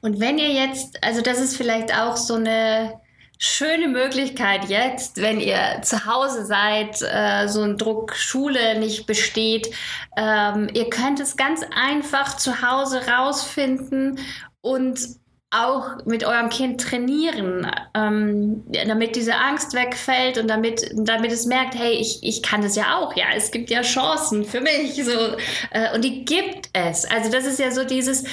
Und 0.00 0.20
wenn 0.20 0.38
ihr 0.38 0.52
jetzt, 0.52 1.02
also 1.02 1.20
das 1.20 1.40
ist 1.40 1.56
vielleicht 1.56 1.94
auch 1.94 2.16
so 2.16 2.34
eine 2.34 2.94
schöne 3.38 3.86
Möglichkeit 3.86 4.68
jetzt, 4.68 5.18
wenn 5.20 5.40
ihr 5.40 5.80
zu 5.82 6.06
Hause 6.06 6.44
seid, 6.44 7.02
äh, 7.02 7.46
so 7.46 7.62
ein 7.62 7.78
Druck 7.78 8.16
Schule 8.16 8.80
nicht 8.80 9.06
besteht. 9.06 9.68
Ähm, 10.16 10.68
ihr 10.74 10.90
könnt 10.90 11.20
es 11.20 11.36
ganz 11.36 11.60
einfach 11.70 12.36
zu 12.36 12.62
Hause 12.62 13.02
rausfinden 13.06 14.18
und 14.60 14.98
auch 15.50 16.04
mit 16.04 16.24
eurem 16.24 16.50
Kind 16.50 16.78
trainieren, 16.78 17.66
ähm, 17.94 18.64
damit 18.86 19.16
diese 19.16 19.34
Angst 19.34 19.72
wegfällt 19.72 20.36
und 20.36 20.46
damit, 20.48 20.90
damit 20.94 21.32
es 21.32 21.46
merkt, 21.46 21.74
hey, 21.74 21.92
ich, 21.92 22.18
ich 22.22 22.42
kann 22.42 22.60
das 22.60 22.76
ja 22.76 22.98
auch, 22.98 23.16
ja, 23.16 23.24
es 23.34 23.50
gibt 23.50 23.70
ja 23.70 23.80
Chancen 23.80 24.44
für 24.44 24.60
mich, 24.60 25.02
so, 25.02 25.10
äh, 25.70 25.94
und 25.94 26.04
die 26.04 26.26
gibt 26.26 26.68
es. 26.74 27.06
Also 27.06 27.30
das 27.30 27.46
ist 27.46 27.58
ja 27.58 27.70
so 27.70 27.84
dieses 27.84 28.24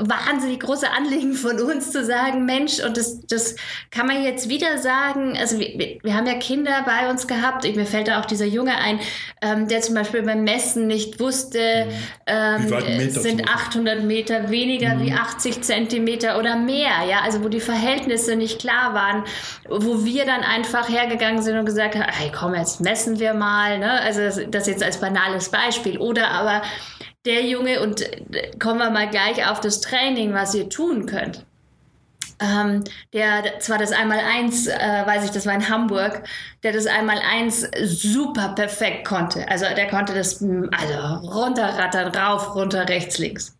wahnsinnig 0.00 0.58
große 0.58 0.90
Anliegen 0.90 1.34
von 1.34 1.60
uns 1.60 1.92
zu 1.92 2.04
sagen, 2.04 2.44
Mensch, 2.44 2.80
und 2.80 2.96
das, 2.96 3.20
das 3.28 3.54
kann 3.92 4.08
man 4.08 4.24
jetzt 4.24 4.48
wieder 4.48 4.78
sagen, 4.78 5.36
also 5.38 5.60
wir, 5.60 5.98
wir 6.02 6.14
haben 6.14 6.26
ja 6.26 6.34
Kinder 6.34 6.82
bei 6.84 7.08
uns 7.08 7.28
gehabt, 7.28 7.64
mir 7.64 7.86
fällt 7.86 8.08
da 8.08 8.20
auch 8.20 8.26
dieser 8.26 8.46
Junge 8.46 8.76
ein, 8.76 8.98
ähm, 9.42 9.68
der 9.68 9.80
zum 9.80 9.94
Beispiel 9.94 10.22
beim 10.22 10.42
Messen 10.42 10.88
nicht 10.88 11.20
wusste, 11.20 11.86
mhm. 11.86 12.72
ähm, 12.72 13.10
sind 13.10 13.48
800 13.48 14.02
Meter 14.02 14.50
weniger 14.50 14.96
mhm. 14.96 15.06
wie 15.06 15.12
80 15.12 15.62
Zentimeter 15.62 16.36
oder 16.36 16.63
mehr, 16.64 17.04
ja, 17.08 17.20
also 17.22 17.42
wo 17.44 17.48
die 17.48 17.60
Verhältnisse 17.60 18.36
nicht 18.36 18.60
klar 18.60 18.94
waren, 18.94 19.24
wo 19.68 20.04
wir 20.04 20.24
dann 20.24 20.42
einfach 20.42 20.88
hergegangen 20.88 21.42
sind 21.42 21.58
und 21.58 21.66
gesagt 21.66 21.94
haben, 21.94 22.10
hey, 22.10 22.30
komm, 22.34 22.54
jetzt 22.54 22.80
messen 22.80 23.18
wir 23.18 23.34
mal, 23.34 23.78
ne? 23.78 24.00
Also 24.00 24.20
das, 24.20 24.40
das 24.50 24.66
jetzt 24.66 24.82
als 24.82 24.98
banales 24.98 25.50
Beispiel. 25.50 25.98
Oder 25.98 26.30
aber 26.30 26.62
der 27.24 27.44
Junge, 27.46 27.80
und 27.80 28.02
äh, 28.02 28.50
kommen 28.58 28.78
wir 28.78 28.90
mal 28.90 29.08
gleich 29.08 29.46
auf 29.46 29.60
das 29.60 29.80
Training, 29.80 30.34
was 30.34 30.54
ihr 30.54 30.68
tun 30.68 31.06
könnt. 31.06 31.44
Ähm, 32.40 32.82
der 33.12 33.60
zwar 33.60 33.78
das 33.78 33.92
Einmal-Eins, 33.92 34.66
äh, 34.66 35.06
weiß 35.06 35.24
ich, 35.24 35.30
das 35.30 35.46
war 35.46 35.54
in 35.54 35.68
Hamburg, 35.68 36.24
der 36.62 36.72
das 36.72 36.86
Einmal-Eins 36.86 37.68
super 37.84 38.50
perfekt 38.56 39.06
konnte. 39.06 39.48
Also 39.48 39.66
der 39.74 39.88
konnte 39.88 40.14
das 40.14 40.42
also 40.42 41.28
runterrattern, 41.28 42.14
rauf, 42.14 42.54
runter, 42.54 42.88
rechts, 42.88 43.18
links. 43.18 43.53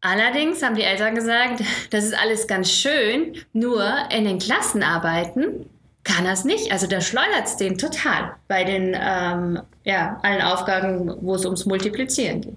Allerdings 0.00 0.62
haben 0.62 0.76
die 0.76 0.82
Eltern 0.82 1.14
gesagt, 1.14 1.62
das 1.90 2.04
ist 2.04 2.16
alles 2.16 2.46
ganz 2.46 2.70
schön, 2.70 3.34
nur 3.52 3.84
in 4.10 4.24
den 4.24 4.38
Klassenarbeiten 4.38 5.68
kann 6.04 6.24
es 6.26 6.44
nicht. 6.44 6.72
Also 6.72 6.86
da 6.86 7.00
schleudert 7.00 7.46
es 7.46 7.56
den 7.56 7.78
total 7.78 8.34
bei 8.46 8.64
den 8.64 8.96
ähm, 8.98 9.60
ja, 9.84 10.18
allen 10.22 10.42
Aufgaben, 10.42 11.16
wo 11.20 11.34
es 11.34 11.44
ums 11.44 11.66
Multiplizieren 11.66 12.40
ging. 12.40 12.56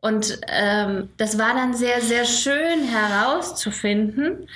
Und 0.00 0.38
ähm, 0.48 1.08
das 1.16 1.38
war 1.38 1.54
dann 1.54 1.74
sehr, 1.74 2.00
sehr 2.00 2.24
schön 2.24 2.84
herauszufinden, 2.84 4.48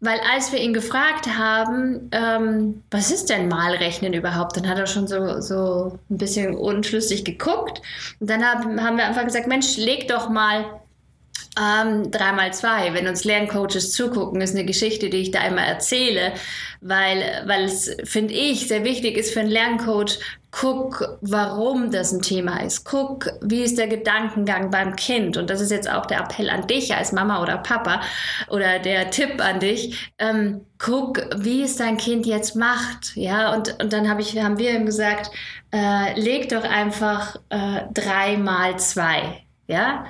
weil 0.00 0.20
als 0.32 0.52
wir 0.52 0.60
ihn 0.60 0.74
gefragt 0.74 1.26
haben, 1.26 2.10
ähm, 2.12 2.82
was 2.90 3.10
ist 3.10 3.30
denn 3.30 3.48
Malrechnen 3.48 4.12
überhaupt, 4.12 4.56
dann 4.56 4.68
hat 4.68 4.78
er 4.78 4.86
schon 4.86 5.08
so, 5.08 5.40
so 5.40 5.98
ein 6.10 6.18
bisschen 6.18 6.54
unschlüssig 6.54 7.24
geguckt. 7.24 7.80
Und 8.20 8.28
dann 8.28 8.44
haben, 8.44 8.82
haben 8.82 8.98
wir 8.98 9.06
einfach 9.06 9.24
gesagt, 9.24 9.46
Mensch, 9.46 9.78
leg 9.78 10.06
doch 10.08 10.28
mal 10.28 10.66
ähm, 11.56 12.10
3x2, 12.10 12.94
wenn 12.94 13.06
uns 13.06 13.24
Lerncoaches 13.24 13.92
zugucken, 13.92 14.40
ist 14.40 14.54
eine 14.54 14.64
Geschichte, 14.64 15.08
die 15.08 15.18
ich 15.18 15.30
da 15.30 15.40
einmal 15.40 15.66
erzähle, 15.66 16.32
weil, 16.80 17.44
weil 17.46 17.64
es, 17.64 17.94
finde 18.04 18.34
ich, 18.34 18.66
sehr 18.66 18.84
wichtig 18.84 19.16
ist 19.16 19.32
für 19.32 19.40
einen 19.40 19.50
Lerncoach, 19.50 20.18
guck, 20.50 21.18
warum 21.20 21.90
das 21.90 22.12
ein 22.12 22.22
Thema 22.22 22.62
ist. 22.62 22.84
Guck, 22.84 23.30
wie 23.40 23.62
ist 23.62 23.78
der 23.78 23.88
Gedankengang 23.88 24.70
beim 24.70 24.94
Kind. 24.94 25.36
Und 25.36 25.50
das 25.50 25.60
ist 25.60 25.70
jetzt 25.70 25.90
auch 25.90 26.06
der 26.06 26.20
Appell 26.20 26.48
an 26.48 26.66
dich 26.66 26.94
als 26.94 27.12
Mama 27.12 27.42
oder 27.42 27.58
Papa 27.58 28.00
oder 28.48 28.78
der 28.78 29.10
Tipp 29.10 29.40
an 29.40 29.60
dich. 29.60 30.12
Ähm, 30.18 30.60
guck, 30.78 31.26
wie 31.36 31.62
es 31.62 31.76
dein 31.76 31.96
Kind 31.96 32.26
jetzt 32.26 32.54
macht. 32.54 33.16
Ja, 33.16 33.52
und, 33.54 33.80
und 33.82 33.92
dann 33.92 34.08
hab 34.08 34.20
ich, 34.20 34.40
haben 34.40 34.58
wir 34.58 34.72
ihm 34.72 34.86
gesagt, 34.86 35.30
äh, 35.72 36.18
leg 36.18 36.48
doch 36.48 36.64
einfach 36.64 37.36
äh, 37.48 37.82
drei 37.92 38.36
mal 38.36 38.78
zwei. 38.78 39.44
Ja, 39.66 40.04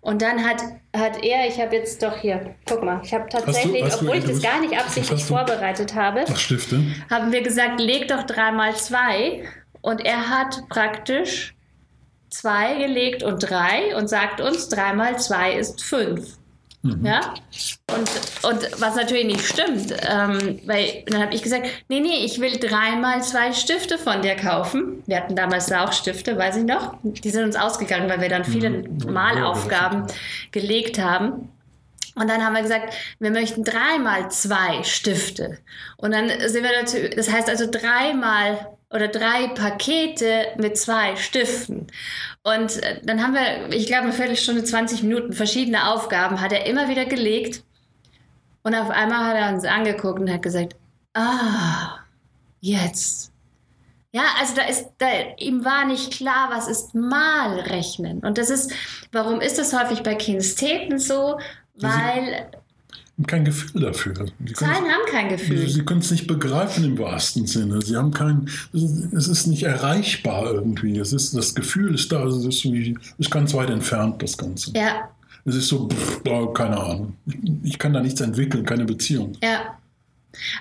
Und 0.00 0.22
dann 0.22 0.44
hat, 0.44 0.62
hat 0.96 1.22
er, 1.22 1.46
ich 1.46 1.60
habe 1.60 1.76
jetzt 1.76 2.02
doch 2.02 2.16
hier, 2.16 2.54
guck 2.66 2.82
mal, 2.82 3.00
ich 3.02 3.12
habe 3.12 3.28
tatsächlich, 3.28 3.82
hast 3.82 4.00
du 4.00 4.06
obwohl 4.06 4.18
ich 4.18 4.24
das 4.24 4.42
gar 4.42 4.60
nicht 4.60 4.76
absichtlich 4.76 5.20
hast 5.20 5.28
vorbereitet 5.28 5.94
habe, 5.94 6.24
Ach, 6.28 6.36
Stifte. 6.36 6.82
haben 7.10 7.32
wir 7.32 7.42
gesagt, 7.42 7.80
leg 7.80 8.08
doch 8.08 8.24
dreimal 8.24 8.74
zwei. 8.76 9.44
Und 9.82 10.04
er 10.04 10.30
hat 10.30 10.66
praktisch 10.70 11.54
zwei 12.30 12.74
gelegt 12.76 13.22
und 13.22 13.38
drei 13.40 13.94
und 13.96 14.08
sagt 14.08 14.40
uns, 14.40 14.68
dreimal 14.68 15.18
zwei 15.18 15.52
ist 15.52 15.84
fünf. 15.84 16.38
Ja? 17.02 17.34
Und, 17.90 18.10
und 18.42 18.80
was 18.80 18.94
natürlich 18.94 19.24
nicht 19.24 19.44
stimmt, 19.46 19.94
ähm, 20.06 20.60
weil 20.66 21.02
dann 21.06 21.22
habe 21.22 21.34
ich 21.34 21.42
gesagt, 21.42 21.66
nee, 21.88 22.00
nee, 22.00 22.24
ich 22.24 22.40
will 22.40 22.58
dreimal 22.58 23.22
zwei 23.22 23.52
Stifte 23.52 23.96
von 23.96 24.20
dir 24.20 24.36
kaufen. 24.36 25.02
Wir 25.06 25.16
hatten 25.16 25.34
damals 25.34 25.66
da 25.66 25.84
auch 25.84 25.92
Stifte, 25.92 26.36
weiß 26.36 26.56
ich 26.56 26.64
noch. 26.64 26.98
Die 27.02 27.30
sind 27.30 27.44
uns 27.44 27.56
ausgegangen, 27.56 28.10
weil 28.10 28.20
wir 28.20 28.28
dann 28.28 28.44
viele 28.44 28.84
Malaufgaben 29.06 30.06
gelegt 30.52 30.98
haben. 30.98 31.48
Und 32.16 32.28
dann 32.28 32.44
haben 32.44 32.54
wir 32.54 32.62
gesagt, 32.62 32.94
wir 33.18 33.30
möchten 33.30 33.64
dreimal 33.64 34.30
zwei 34.30 34.82
Stifte. 34.84 35.58
Und 35.96 36.12
dann 36.12 36.28
sind 36.28 36.62
wir 36.62 36.70
dazu, 36.80 36.96
das 37.16 37.32
heißt 37.32 37.48
also 37.48 37.66
dreimal 37.68 38.74
oder 38.90 39.08
drei 39.08 39.48
Pakete 39.48 40.46
mit 40.58 40.78
zwei 40.78 41.16
Stiften. 41.16 41.88
Und 42.44 42.82
äh, 42.82 43.00
dann 43.02 43.22
haben 43.22 43.34
wir, 43.34 43.74
ich 43.76 43.86
glaube, 43.86 44.04
eine 44.04 44.12
Viertelstunde, 44.12 44.62
20 44.62 45.02
Minuten 45.02 45.32
verschiedene 45.32 45.90
Aufgaben 45.90 46.40
hat 46.40 46.52
er 46.52 46.66
immer 46.66 46.88
wieder 46.88 47.06
gelegt. 47.06 47.64
Und 48.62 48.74
auf 48.74 48.90
einmal 48.90 49.24
hat 49.26 49.36
er 49.36 49.54
uns 49.54 49.64
angeguckt 49.64 50.20
und 50.20 50.30
hat 50.30 50.42
gesagt, 50.42 50.76
ah, 51.14 51.98
jetzt. 52.60 53.32
Ja, 54.12 54.22
also 54.38 54.54
da 54.54 54.62
ist, 54.62 54.90
da, 54.98 55.06
ihm 55.38 55.64
war 55.64 55.86
nicht 55.86 56.12
klar, 56.12 56.50
was 56.52 56.68
ist 56.68 56.94
Malrechnen. 56.94 58.20
Und 58.20 58.38
das 58.38 58.50
ist, 58.50 58.72
warum 59.10 59.40
ist 59.40 59.58
das 59.58 59.72
häufig 59.78 60.02
bei 60.02 60.14
Kinestheten 60.14 60.98
so? 60.98 61.38
Weil 61.74 62.50
Kein 63.28 63.44
Gefühl 63.44 63.80
dafür. 63.82 64.14
Zahlen 64.54 64.84
haben 64.86 65.06
kein 65.08 65.28
Gefühl. 65.28 65.68
Sie 65.68 65.84
können 65.84 66.00
es 66.00 66.10
nicht 66.10 66.26
begreifen 66.26 66.82
im 66.84 66.98
wahrsten 66.98 67.46
Sinne. 67.46 67.80
Sie 67.80 67.96
haben 67.96 68.10
kein, 68.10 68.48
es 68.72 69.28
ist 69.28 69.46
nicht 69.46 69.62
erreichbar 69.62 70.52
irgendwie. 70.52 70.98
Es 70.98 71.12
ist, 71.12 71.32
das 71.36 71.54
Gefühl 71.54 71.94
ist 71.94 72.10
da, 72.10 72.20
also 72.22 72.38
es 72.38 72.56
ist, 72.56 72.64
wie, 72.64 72.98
ist 73.18 73.30
ganz 73.30 73.54
weit 73.54 73.70
entfernt, 73.70 74.20
das 74.20 74.36
Ganze. 74.36 74.72
Ja, 74.74 75.08
Es 75.44 75.54
ist 75.54 75.68
so, 75.68 75.88
pff, 75.88 76.22
keine 76.54 76.76
Ahnung. 76.80 77.14
Ich 77.62 77.78
kann 77.78 77.92
da 77.92 78.00
nichts 78.00 78.20
entwickeln, 78.20 78.64
keine 78.64 78.84
Beziehung. 78.84 79.36
ja. 79.42 79.78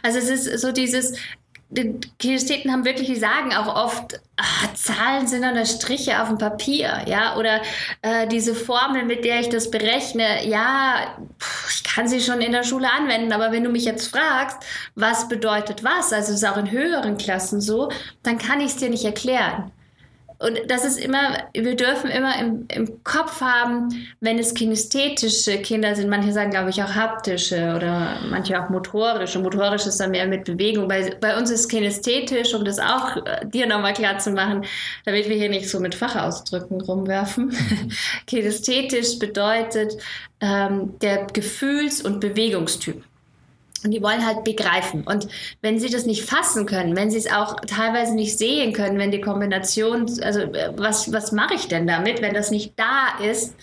Also 0.04 0.20
es 0.20 0.30
ist 0.30 0.62
so 0.62 0.72
dieses, 0.72 1.14
die 1.74 2.00
Kinestheten 2.20 2.72
haben 2.72 2.86
wirklich, 2.86 3.08
die 3.08 3.16
sagen 3.16 3.54
auch 3.54 3.76
oft, 3.76 4.20
ah, 4.38 4.74
Zahlen 4.76 5.28
sind 5.28 5.42
nur 5.42 5.66
Striche 5.66 6.22
auf 6.22 6.30
dem 6.30 6.38
Papier, 6.38 7.02
ja, 7.08 7.36
oder 7.38 7.62
äh, 8.02 8.28
diese 8.28 8.56
Formel, 8.56 9.04
mit 9.04 9.26
der 9.26 9.40
ich 9.40 9.50
das 9.50 9.72
berechne, 9.72 10.48
ja, 10.48 11.18
ich 11.70 11.84
kann 11.84 12.08
sie 12.08 12.22
schon 12.22 12.42
in 12.42 12.52
der 12.52 12.64
Schule 12.64 12.92
anwenden, 12.92 13.34
aber 13.34 13.52
wenn 13.52 13.64
du 13.64 13.70
mich 13.70 13.86
jetzt 13.86 14.08
fragst, 14.08 14.58
was 14.96 15.28
bedeutet 15.28 15.84
was, 15.84 16.14
also 16.14 16.32
es 16.32 16.42
ist 16.42 16.48
auch 16.48 16.58
in 16.58 16.72
höheren 16.72 17.18
Klassen 17.18 17.62
so, 17.62 17.90
dann 18.22 18.38
kann 18.38 18.60
ich 18.60 18.68
es 18.68 18.78
dir 18.78 18.90
nicht 18.90 19.06
erklären. 19.06 19.72
Und 20.44 20.60
das 20.68 20.84
ist 20.84 21.00
immer, 21.00 21.38
wir 21.54 21.78
dürfen 21.78 22.10
immer 22.10 22.38
im, 22.38 22.66
im 22.68 23.02
Kopf 23.06 23.40
haben, 23.40 23.88
wenn 24.20 24.38
es 24.38 24.54
kinästhetische 24.54 25.60
Kinder 25.60 25.96
sind, 25.96 26.10
manche 26.10 26.34
sagen, 26.34 26.52
glaube 26.52 26.70
ich, 26.70 26.84
auch 26.84 26.94
haptische 26.94 27.74
oder 27.78 28.18
manche 28.30 28.62
auch 28.62 28.70
motorische. 28.70 29.40
Motorisch 29.40 29.86
ist 29.86 30.02
dann 30.02 30.12
mehr 30.12 30.28
mit 30.28 30.44
Bewegung. 30.44 30.90
Bei, 30.90 31.16
bei 31.22 31.38
uns 31.38 31.50
ist 31.50 31.70
kinästhetisch, 31.70 32.54
um 32.54 32.66
das 32.66 32.78
auch 32.78 33.26
äh, 33.26 33.46
dir 33.46 33.68
nochmal 33.68 33.94
klar 33.94 34.18
zu 34.18 34.32
machen, 34.32 34.66
damit 35.06 35.30
wir 35.30 35.38
hier 35.38 35.50
nicht 35.50 35.70
so 35.70 35.80
mit 35.80 35.96
Fachausdrücken 35.96 36.82
rumwerfen. 36.82 37.56
kinästhetisch 38.28 39.20
bedeutet 39.20 39.94
ähm, 40.42 41.00
der 41.00 41.28
Gefühls- 41.28 42.02
und 42.02 42.20
Bewegungstyp. 42.20 43.02
Und 43.84 43.92
die 43.92 44.02
wollen 44.02 44.26
halt 44.26 44.44
begreifen. 44.44 45.04
Und 45.04 45.28
wenn 45.62 45.80
sie 45.80 45.90
das 45.90 46.06
nicht 46.06 46.24
fassen 46.24 46.66
können, 46.66 46.96
wenn 46.96 47.12
sie 47.12 47.18
es 47.18 47.32
auch 47.32 47.56
teilweise 47.68 48.16
nicht 48.16 48.38
sehen 48.38 48.74
können, 48.74 48.98
wenn 48.98 49.12
die 49.12 49.22
Kombination, 49.22 50.10
also 50.22 50.42
äh, 50.42 50.72
was, 50.76 51.12
was 51.12 51.32
mache 51.32 51.56
ich 51.56 51.68
denn 51.68 51.88
damit, 51.88 52.22
wenn 52.22 52.34
das 52.34 52.52
nicht 52.52 52.74
da 52.78 53.24
ist, 53.24 53.56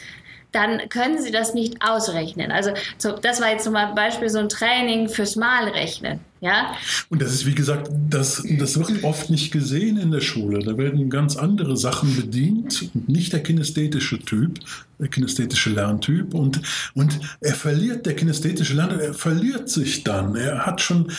dann 0.53 0.89
können 0.89 1.21
sie 1.23 1.31
das 1.31 1.55
nicht 1.55 1.77
ausrechnen. 1.81 2.51
Also 2.51 2.73
so, 2.99 3.13
das 3.13 3.41
war 3.41 3.51
jetzt 3.51 3.65
zum 3.65 3.75
Beispiel 3.75 4.29
so 4.29 4.39
ein 4.39 4.49
Training 4.49 5.09
fürs 5.09 5.37
Malrechnen. 5.37 6.21
Ja? 6.41 6.75
Und 7.11 7.21
das 7.21 7.33
ist, 7.33 7.47
wie 7.47 7.55
gesagt, 7.55 7.91
das, 8.09 8.43
das 8.59 8.79
wird 8.79 9.05
oft 9.05 9.31
nicht 9.31 9.53
gesehen 9.53 9.99
in 9.99 10.11
der 10.11 10.21
Schule. 10.21 10.61
Da 10.61 10.77
werden 10.79 11.11
ganz 11.11 11.37
andere 11.37 11.77
Sachen 11.77 12.17
bedient, 12.17 12.91
und 12.95 13.09
nicht 13.09 13.33
der 13.33 13.43
kinästhetische 13.43 14.19
Typ, 14.21 14.59
der 14.99 15.09
kinästhetische 15.09 15.71
Lerntyp. 15.71 16.35
Und, 16.35 16.63
und 16.95 17.21
er 17.41 17.55
verliert, 17.55 18.07
der 18.07 18.17
kinästhetische 18.17 18.75
Lerner, 18.75 19.01
er 19.01 19.15
verliert 19.15 19.69
sich 19.69 20.03
dann. 20.03 20.35
Er 20.35 20.65
hat 20.65 20.81
schon, 20.81 21.13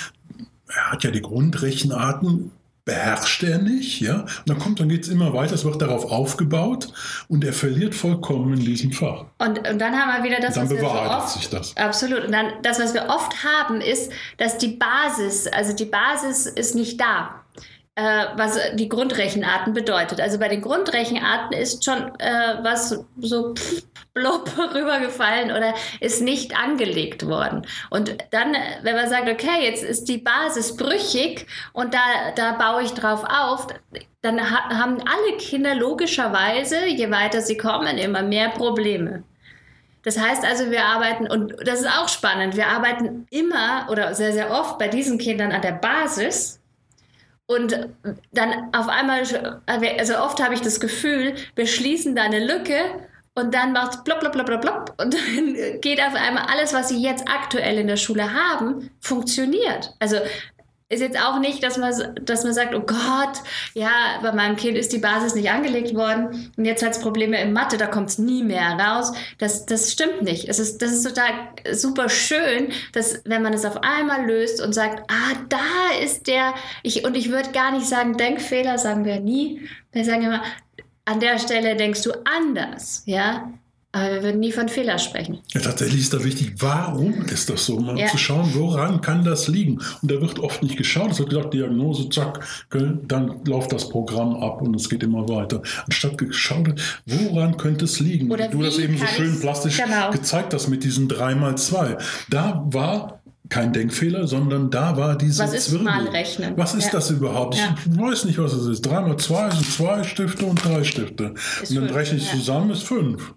er 0.67 0.91
hat 0.91 1.03
ja 1.03 1.11
die 1.11 1.21
Grundrechenarten, 1.21 2.51
beherrscht 2.85 3.43
er 3.43 3.59
nicht, 3.59 4.01
ja. 4.01 4.21
Und 4.21 4.49
dann 4.49 4.59
kommt, 4.59 4.79
dann 4.79 4.89
geht 4.89 5.03
es 5.03 5.09
immer 5.09 5.33
weiter, 5.33 5.53
es 5.53 5.63
wird 5.65 5.81
darauf 5.81 6.11
aufgebaut 6.11 6.87
und 7.27 7.43
er 7.43 7.53
verliert 7.53 7.93
vollkommen 7.93 8.53
in 8.53 8.65
diesem 8.65 8.91
Fach. 8.91 9.25
Und, 9.37 9.67
und 9.67 9.79
dann 9.79 9.93
haben 9.93 10.23
wir 10.23 10.29
wieder 10.29 10.41
das, 10.41 10.55
Dann 10.55 10.63
was 10.63 10.71
wir 10.71 10.79
so 10.79 10.87
oft 10.87 11.29
sich 11.29 11.49
das. 11.49 11.77
Absolut. 11.77 12.25
Und 12.25 12.31
dann 12.31 12.47
das, 12.63 12.79
was 12.79 12.93
wir 12.93 13.07
oft 13.07 13.43
haben, 13.43 13.81
ist, 13.81 14.11
dass 14.37 14.57
die 14.57 14.79
Basis, 14.79 15.47
also 15.47 15.73
die 15.73 15.85
Basis 15.85 16.45
ist 16.45 16.75
nicht 16.75 16.99
da. 16.99 17.40
Äh, 17.95 18.27
was 18.37 18.57
die 18.75 18.87
Grundrechenarten 18.87 19.73
bedeutet. 19.73 20.21
Also 20.21 20.39
bei 20.39 20.47
den 20.47 20.61
Grundrechenarten 20.61 21.57
ist 21.57 21.83
schon 21.83 21.97
äh, 22.19 22.63
was 22.63 22.97
so 23.19 23.53
blob 24.13 24.49
rübergefallen 24.73 25.51
oder 25.51 25.73
ist 25.99 26.21
nicht 26.21 26.57
angelegt 26.57 27.27
worden. 27.27 27.67
Und 27.89 28.15
dann, 28.31 28.55
wenn 28.83 28.95
man 28.95 29.09
sagt, 29.09 29.27
okay, 29.27 29.63
jetzt 29.63 29.83
ist 29.83 30.05
die 30.05 30.19
Basis 30.19 30.77
brüchig 30.77 31.47
und 31.73 31.93
da, 31.93 31.99
da 32.33 32.53
baue 32.53 32.83
ich 32.83 32.91
drauf 32.93 33.25
auf, 33.25 33.67
dann 34.21 34.39
ha 34.39 34.69
haben 34.69 34.99
alle 35.01 35.37
Kinder 35.37 35.75
logischerweise, 35.75 36.85
je 36.85 37.11
weiter 37.11 37.41
sie 37.41 37.57
kommen, 37.57 37.97
immer 37.97 38.23
mehr 38.23 38.51
Probleme. 38.51 39.23
Das 40.03 40.17
heißt 40.17 40.45
also, 40.45 40.71
wir 40.71 40.85
arbeiten, 40.85 41.27
und 41.27 41.55
das 41.65 41.81
ist 41.81 41.89
auch 41.89 42.07
spannend, 42.07 42.55
wir 42.55 42.67
arbeiten 42.67 43.27
immer 43.29 43.87
oder 43.91 44.15
sehr, 44.15 44.31
sehr 44.31 44.49
oft 44.49 44.79
bei 44.79 44.87
diesen 44.87 45.17
Kindern 45.17 45.51
an 45.51 45.61
der 45.61 45.73
Basis. 45.73 46.60
Und 47.55 47.89
dann 48.31 48.73
auf 48.73 48.87
einmal, 48.87 49.23
also 49.97 50.17
oft 50.17 50.41
habe 50.41 50.53
ich 50.53 50.61
das 50.61 50.79
Gefühl, 50.79 51.35
wir 51.55 51.67
schließen 51.67 52.15
da 52.15 52.23
eine 52.23 52.39
Lücke 52.39 52.75
und 53.35 53.53
dann 53.53 53.73
macht 53.73 53.95
es 53.95 54.03
plopp, 54.03 54.21
plopp, 54.21 54.31
plopp, 54.31 54.45
plopp, 54.45 54.61
plopp 54.61 54.95
und 55.01 55.13
dann 55.35 55.81
geht 55.81 56.01
auf 56.01 56.15
einmal 56.15 56.45
alles, 56.49 56.73
was 56.73 56.89
sie 56.89 57.01
jetzt 57.01 57.27
aktuell 57.27 57.77
in 57.77 57.87
der 57.87 57.97
Schule 57.97 58.33
haben, 58.33 58.89
funktioniert. 59.01 59.93
Also 59.99 60.17
ist 60.91 60.99
jetzt 60.99 61.17
auch 61.17 61.39
nicht, 61.39 61.63
dass 61.63 61.77
man, 61.77 61.93
dass 62.21 62.43
man 62.43 62.53
sagt, 62.53 62.75
oh 62.75 62.81
Gott, 62.81 63.41
ja, 63.73 64.19
bei 64.21 64.33
meinem 64.33 64.57
Kind 64.57 64.77
ist 64.77 64.91
die 64.91 64.97
Basis 64.97 65.35
nicht 65.35 65.49
angelegt 65.49 65.95
worden 65.95 66.51
und 66.57 66.65
jetzt 66.65 66.83
hat 66.83 66.91
es 66.91 66.99
Probleme 66.99 67.41
in 67.41 67.53
Mathe, 67.53 67.77
da 67.77 67.87
kommt 67.87 68.09
es 68.09 68.17
nie 68.17 68.43
mehr 68.43 68.77
raus. 68.77 69.13
Das, 69.37 69.65
das 69.65 69.91
stimmt 69.91 70.21
nicht. 70.21 70.49
Es 70.49 70.59
ist, 70.59 70.81
das 70.81 70.91
ist 70.91 71.03
total 71.03 71.31
super 71.71 72.09
schön, 72.09 72.73
dass 72.91 73.21
wenn 73.23 73.41
man 73.41 73.53
es 73.53 73.63
auf 73.63 73.77
einmal 73.83 74.25
löst 74.25 74.61
und 74.61 74.73
sagt, 74.73 75.09
ah, 75.09 75.37
da 75.47 76.03
ist 76.03 76.27
der, 76.27 76.53
ich, 76.83 77.05
und 77.05 77.15
ich 77.15 77.31
würde 77.31 77.51
gar 77.51 77.71
nicht 77.71 77.87
sagen, 77.87 78.17
Denkfehler, 78.17 78.77
sagen 78.77 79.05
wir 79.05 79.21
nie. 79.21 79.61
Wir 79.93 80.03
sagen 80.03 80.23
immer, 80.23 80.43
an 81.05 81.21
der 81.21 81.39
Stelle 81.39 81.77
denkst 81.77 82.03
du 82.03 82.11
anders, 82.25 83.03
ja. 83.05 83.51
Aber 83.93 84.09
wir 84.13 84.23
würden 84.23 84.39
nie 84.39 84.53
von 84.53 84.69
Fehler 84.69 84.97
sprechen. 84.99 85.39
Ja, 85.49 85.59
tatsächlich 85.59 85.99
ist 86.01 86.13
da 86.13 86.23
wichtig, 86.23 86.53
warum 86.59 87.23
ist 87.25 87.49
das 87.49 87.65
so? 87.65 87.77
Mal 87.77 87.97
Ja. 87.99 88.07
zu 88.07 88.17
schauen, 88.17 88.49
woran 88.53 89.01
kann 89.01 89.23
das 89.25 89.49
liegen? 89.49 89.81
Und 90.01 90.09
da 90.09 90.21
wird 90.21 90.39
oft 90.39 90.63
nicht 90.63 90.77
geschaut. 90.77 91.11
Es 91.11 91.19
wird 91.19 91.29
gesagt, 91.29 91.53
Diagnose, 91.53 92.09
zack, 92.09 92.39
dann 93.07 93.41
läuft 93.45 93.73
das 93.73 93.89
Programm 93.89 94.35
ab 94.37 94.61
und 94.61 94.75
es 94.75 94.87
geht 94.89 95.03
immer 95.03 95.27
weiter. 95.27 95.61
Anstatt 95.85 96.17
geschaut, 96.17 96.73
woran 97.05 97.57
könnte 97.57 97.83
es 97.83 97.99
liegen? 97.99 98.31
Oder 98.31 98.47
du 98.47 98.61
das 98.61 98.77
eben 98.77 98.97
so 98.97 99.05
schön 99.07 99.37
plastisch 99.41 99.77
genau. 99.77 100.11
gezeigt 100.11 100.53
hast 100.53 100.69
mit 100.69 100.83
diesen 100.85 101.09
3x2. 101.09 101.97
Da 102.29 102.63
war 102.67 103.21
kein 103.49 103.73
Denkfehler, 103.73 104.25
sondern 104.27 104.71
da 104.71 104.95
war 104.95 105.17
diese 105.17 105.43
Was 105.43 105.53
ist 105.53 105.65
Zwirbel. 105.65 105.83
Malrechnen? 105.85 106.53
Was 106.55 106.73
ist 106.73 106.85
Ja. 106.85 106.91
das 106.93 107.09
überhaupt? 107.11 107.55
Ja. 107.57 107.75
Ich 107.91 107.99
weiß 107.99 108.23
nicht, 108.23 108.39
was 108.39 108.53
es 108.53 108.65
ist. 108.67 108.81
3 108.85 109.01
mal 109.01 109.17
2 109.17 109.49
sind 109.49 109.65
zwei 109.69 110.03
Stifte 110.03 110.45
und 110.45 110.63
drei 110.63 110.85
Stifte. 110.85 111.33
Ist 111.61 111.71
und 111.71 111.75
dann 111.75 111.85
fünf, 111.87 111.95
rechne 111.97 112.17
ich 112.19 112.27
ja. 112.31 112.37
zusammen, 112.39 112.71
ist 112.71 112.83
fünf. 112.83 113.33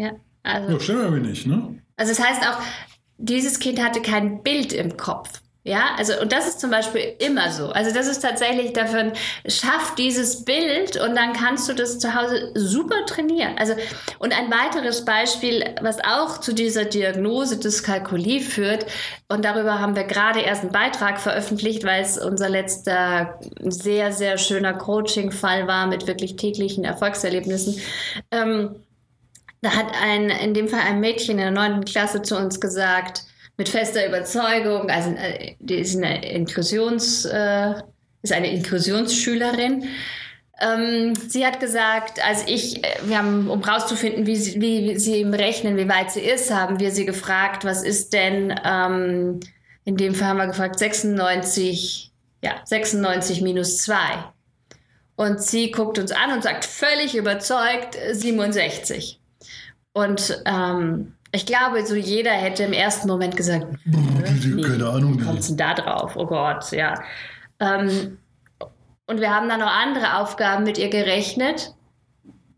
Ja, 0.00 0.12
also. 0.42 0.72
Ja, 0.72 0.80
stimmt 0.80 1.04
aber 1.04 1.18
nicht, 1.18 1.46
ne? 1.46 1.78
Also 1.96 2.14
das 2.14 2.26
heißt 2.26 2.42
auch, 2.48 2.62
dieses 3.18 3.58
Kind 3.58 3.82
hatte 3.82 4.00
kein 4.00 4.42
Bild 4.42 4.72
im 4.72 4.96
Kopf. 4.96 5.42
Ja, 5.62 5.90
also 5.98 6.18
und 6.22 6.32
das 6.32 6.48
ist 6.48 6.58
zum 6.58 6.70
Beispiel 6.70 7.16
immer 7.18 7.52
so. 7.52 7.66
Also 7.66 7.92
das 7.92 8.08
ist 8.08 8.20
tatsächlich 8.20 8.72
davon, 8.72 9.12
schaff 9.46 9.94
dieses 9.94 10.46
Bild 10.46 10.96
und 10.96 11.14
dann 11.14 11.34
kannst 11.34 11.68
du 11.68 11.74
das 11.74 11.98
zu 11.98 12.14
Hause 12.14 12.50
super 12.54 13.04
trainieren. 13.04 13.58
Also 13.58 13.74
und 14.20 14.32
ein 14.32 14.50
weiteres 14.50 15.04
Beispiel, 15.04 15.62
was 15.82 15.98
auch 16.02 16.38
zu 16.38 16.54
dieser 16.54 16.86
Diagnose 16.86 17.58
Dyskalkulie 17.58 18.40
führt 18.40 18.86
und 19.28 19.44
darüber 19.44 19.80
haben 19.80 19.96
wir 19.96 20.04
gerade 20.04 20.40
erst 20.40 20.62
einen 20.62 20.72
Beitrag 20.72 21.20
veröffentlicht, 21.20 21.84
weil 21.84 22.00
es 22.00 22.16
unser 22.16 22.48
letzter 22.48 23.38
sehr, 23.62 24.12
sehr 24.12 24.38
schöner 24.38 24.72
Coaching-Fall 24.72 25.66
war 25.66 25.86
mit 25.86 26.06
wirklich 26.06 26.36
täglichen 26.36 26.84
Erfolgserlebnissen. 26.84 27.78
Ähm, 28.30 28.76
da 29.62 29.76
hat 29.76 29.92
ein, 30.00 30.30
in 30.30 30.54
dem 30.54 30.68
Fall 30.68 30.80
ein 30.80 31.00
Mädchen 31.00 31.32
in 31.32 31.38
der 31.38 31.50
neunten 31.50 31.84
Klasse 31.84 32.22
zu 32.22 32.36
uns 32.36 32.60
gesagt, 32.60 33.24
mit 33.56 33.68
fester 33.68 34.06
Überzeugung, 34.06 34.88
also 34.88 35.10
äh, 35.10 35.54
die 35.58 35.74
ist 35.74 35.96
eine 35.96 36.24
Inklusions, 36.32 37.26
äh, 37.26 37.74
ist 38.22 38.32
eine 38.32 38.50
Inklusionsschülerin. 38.50 39.84
Ähm, 40.60 41.14
sie 41.28 41.46
hat 41.46 41.60
gesagt, 41.60 42.24
als 42.24 42.44
ich, 42.46 42.82
äh, 42.82 42.96
wir 43.04 43.18
haben, 43.18 43.50
um 43.50 43.62
rauszufinden, 43.62 44.26
wie 44.26 44.36
sie, 44.36 44.60
wie 44.60 44.98
sie 44.98 45.20
im 45.20 45.34
Rechnen, 45.34 45.76
wie 45.76 45.88
weit 45.88 46.10
sie 46.10 46.20
ist, 46.20 46.50
haben 46.50 46.80
wir 46.80 46.90
sie 46.90 47.04
gefragt, 47.04 47.64
was 47.64 47.82
ist 47.82 48.14
denn, 48.14 48.58
ähm, 48.64 49.40
in 49.84 49.96
dem 49.96 50.14
Fall 50.14 50.28
haben 50.28 50.38
wir 50.38 50.46
gefragt, 50.46 50.78
96, 50.78 52.12
ja, 52.42 52.62
96 52.64 53.42
minus 53.42 53.78
2. 53.78 53.94
Und 55.16 55.42
sie 55.42 55.70
guckt 55.70 55.98
uns 55.98 56.12
an 56.12 56.32
und 56.32 56.42
sagt 56.42 56.64
völlig 56.64 57.14
überzeugt 57.14 57.98
67. 58.12 59.19
Und 60.00 60.42
ähm, 60.46 61.12
ich 61.30 61.44
glaube, 61.44 61.84
so 61.84 61.94
jeder 61.94 62.30
hätte 62.30 62.62
im 62.62 62.72
ersten 62.72 63.06
Moment 63.06 63.36
gesagt, 63.36 63.66
nee, 63.84 64.62
keine 64.62 64.88
Ahnung. 64.88 65.20
Wie 65.20 65.24
kommst 65.24 65.50
du 65.50 65.54
da 65.56 65.74
drauf? 65.74 66.16
Oh 66.16 66.24
Gott, 66.24 66.72
ja. 66.72 67.02
Ähm, 67.60 68.18
und 69.06 69.20
wir 69.20 69.34
haben 69.34 69.48
dann 69.48 69.60
noch 69.60 69.70
andere 69.70 70.16
Aufgaben 70.16 70.64
mit 70.64 70.78
ihr 70.78 70.88
gerechnet. 70.88 71.74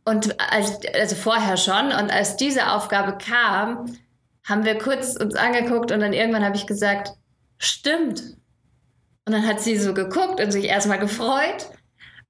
Und 0.05 0.39
als, 0.53 0.79
also 0.95 1.17
vorher 1.17 1.57
schon. 1.57 1.87
Und 1.87 2.13
als 2.13 2.37
diese 2.37 2.71
Aufgabe 2.71 3.19
kam, 3.19 3.97
haben 4.45 4.65
wir 4.65 4.79
kurz 4.79 5.17
uns 5.17 5.35
angeguckt 5.35 5.91
und 5.91 6.01
dann 6.01 6.13
irgendwann 6.13 6.45
habe 6.45 6.57
ich 6.57 6.67
gesagt, 6.67 7.13
stimmt. 7.59 8.21
Und 9.25 9.33
dann 9.33 9.47
hat 9.47 9.61
sie 9.61 9.77
so 9.79 9.95
geguckt 9.95 10.41
und 10.41 10.53
sich 10.53 10.67
erstmal 10.67 10.99
gefreut. 10.99 11.71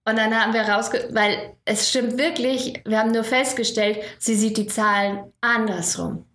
Und 0.04 0.16
dann 0.18 0.34
haben 0.34 0.52
wir 0.52 0.62
rausge, 0.62 1.08
weil 1.12 1.54
es 1.64 1.88
stimmt 1.88 2.18
wirklich, 2.18 2.82
wir 2.84 2.98
haben 2.98 3.12
nur 3.12 3.24
festgestellt, 3.24 3.98
sie 4.18 4.34
sieht 4.34 4.56
die 4.56 4.66
Zahlen 4.66 5.32
andersrum. 5.40 6.26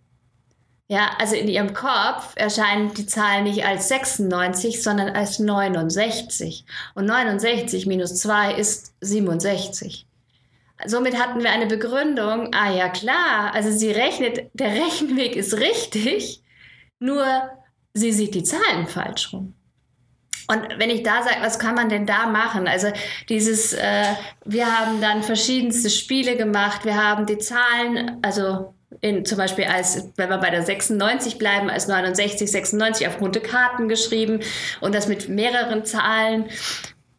Ja, 0.90 1.10
also 1.18 1.34
in 1.34 1.48
ihrem 1.48 1.74
Kopf 1.74 2.32
erscheinen 2.36 2.94
die 2.94 3.04
Zahlen 3.04 3.44
nicht 3.44 3.66
als 3.66 3.88
96, 3.88 4.82
sondern 4.82 5.10
als 5.10 5.38
69. 5.38 6.64
Und 6.94 7.04
69 7.04 7.84
minus 7.84 8.16
2 8.20 8.54
ist 8.54 8.94
67. 9.02 10.06
Somit 10.86 11.18
hatten 11.18 11.40
wir 11.40 11.50
eine 11.50 11.66
Begründung, 11.66 12.54
ah 12.54 12.72
ja 12.72 12.88
klar, 12.88 13.52
also 13.52 13.70
sie 13.70 13.90
rechnet, 13.90 14.48
der 14.54 14.70
Rechenweg 14.70 15.36
ist 15.36 15.58
richtig, 15.58 16.42
nur 17.00 17.26
sie 17.92 18.12
sieht 18.12 18.34
die 18.34 18.44
Zahlen 18.44 18.86
falsch 18.86 19.32
rum. 19.34 19.57
Und 20.50 20.66
wenn 20.78 20.88
ich 20.88 21.02
da 21.02 21.22
sage, 21.22 21.36
was 21.40 21.58
kann 21.58 21.74
man 21.74 21.90
denn 21.90 22.06
da 22.06 22.26
machen? 22.26 22.66
Also 22.66 22.88
dieses, 23.28 23.74
äh, 23.74 24.04
wir 24.46 24.66
haben 24.66 25.00
dann 25.00 25.22
verschiedenste 25.22 25.90
Spiele 25.90 26.36
gemacht, 26.36 26.86
wir 26.86 26.96
haben 26.96 27.26
die 27.26 27.36
Zahlen, 27.36 28.18
also 28.22 28.74
in, 29.02 29.26
zum 29.26 29.36
Beispiel 29.36 29.64
als, 29.64 30.08
wenn 30.16 30.30
wir 30.30 30.38
bei 30.38 30.50
der 30.50 30.62
96 30.62 31.36
bleiben, 31.38 31.68
als 31.68 31.86
69, 31.86 32.50
96 32.50 33.06
auf 33.06 33.18
bunte 33.18 33.40
Karten 33.40 33.88
geschrieben 33.88 34.40
und 34.80 34.94
das 34.94 35.06
mit 35.06 35.28
mehreren 35.28 35.84
Zahlen 35.84 36.46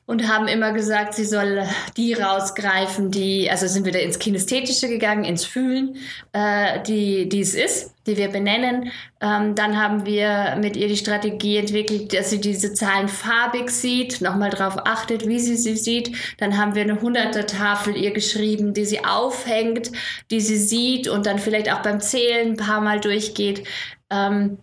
und 0.10 0.28
haben 0.28 0.48
immer 0.48 0.72
gesagt, 0.72 1.14
sie 1.14 1.24
soll 1.24 1.62
die 1.96 2.16
rausgreifen, 2.16 3.12
die, 3.12 3.48
also 3.48 3.68
sind 3.68 3.86
wir 3.86 3.92
da 3.92 4.00
ins 4.00 4.18
Kinästhetische 4.18 4.90
gegangen, 4.90 5.24
ins 5.24 5.46
Fühlen, 5.46 5.98
äh, 6.34 6.82
die, 6.82 7.30
die 7.30 7.42
es 7.42 7.54
ist, 7.54 7.94
die 8.08 8.18
wir 8.18 8.30
benennen. 8.30 8.92
Ähm, 9.22 9.54
dann 9.54 9.80
haben 9.80 10.08
wir 10.08 10.58
mit 10.60 10.76
ihr 10.76 10.88
die 10.88 10.98
Strategie 10.98 11.58
entwickelt, 11.58 12.12
dass 12.12 12.32
sie 12.32 12.42
diese 12.42 12.74
Zahlen 12.74 13.08
farbig 13.08 13.70
sieht, 13.70 14.20
nochmal 14.20 14.50
darauf 14.50 14.78
achtet, 14.88 15.28
wie 15.28 15.38
sie 15.38 15.56
sie 15.56 15.78
sieht. 15.78 16.16
Dann 16.40 16.58
haben 16.58 16.74
wir 16.74 16.82
eine 16.82 17.00
hunderte 17.02 17.46
Tafel 17.46 17.96
ihr 17.96 18.10
geschrieben, 18.10 18.74
die 18.74 18.86
sie 18.86 19.06
aufhängt, 19.06 19.92
die 20.32 20.42
sie 20.42 20.58
sieht 20.58 21.08
und 21.08 21.28
dann 21.28 21.38
vielleicht 21.38 21.72
auch 21.72 21.84
beim 21.84 22.00
Zählen 22.00 22.54
ein 22.54 22.58
paar 22.58 22.82
Mal 22.82 23.00
durchgeht. 23.00 23.64
Ähm, 24.10 24.58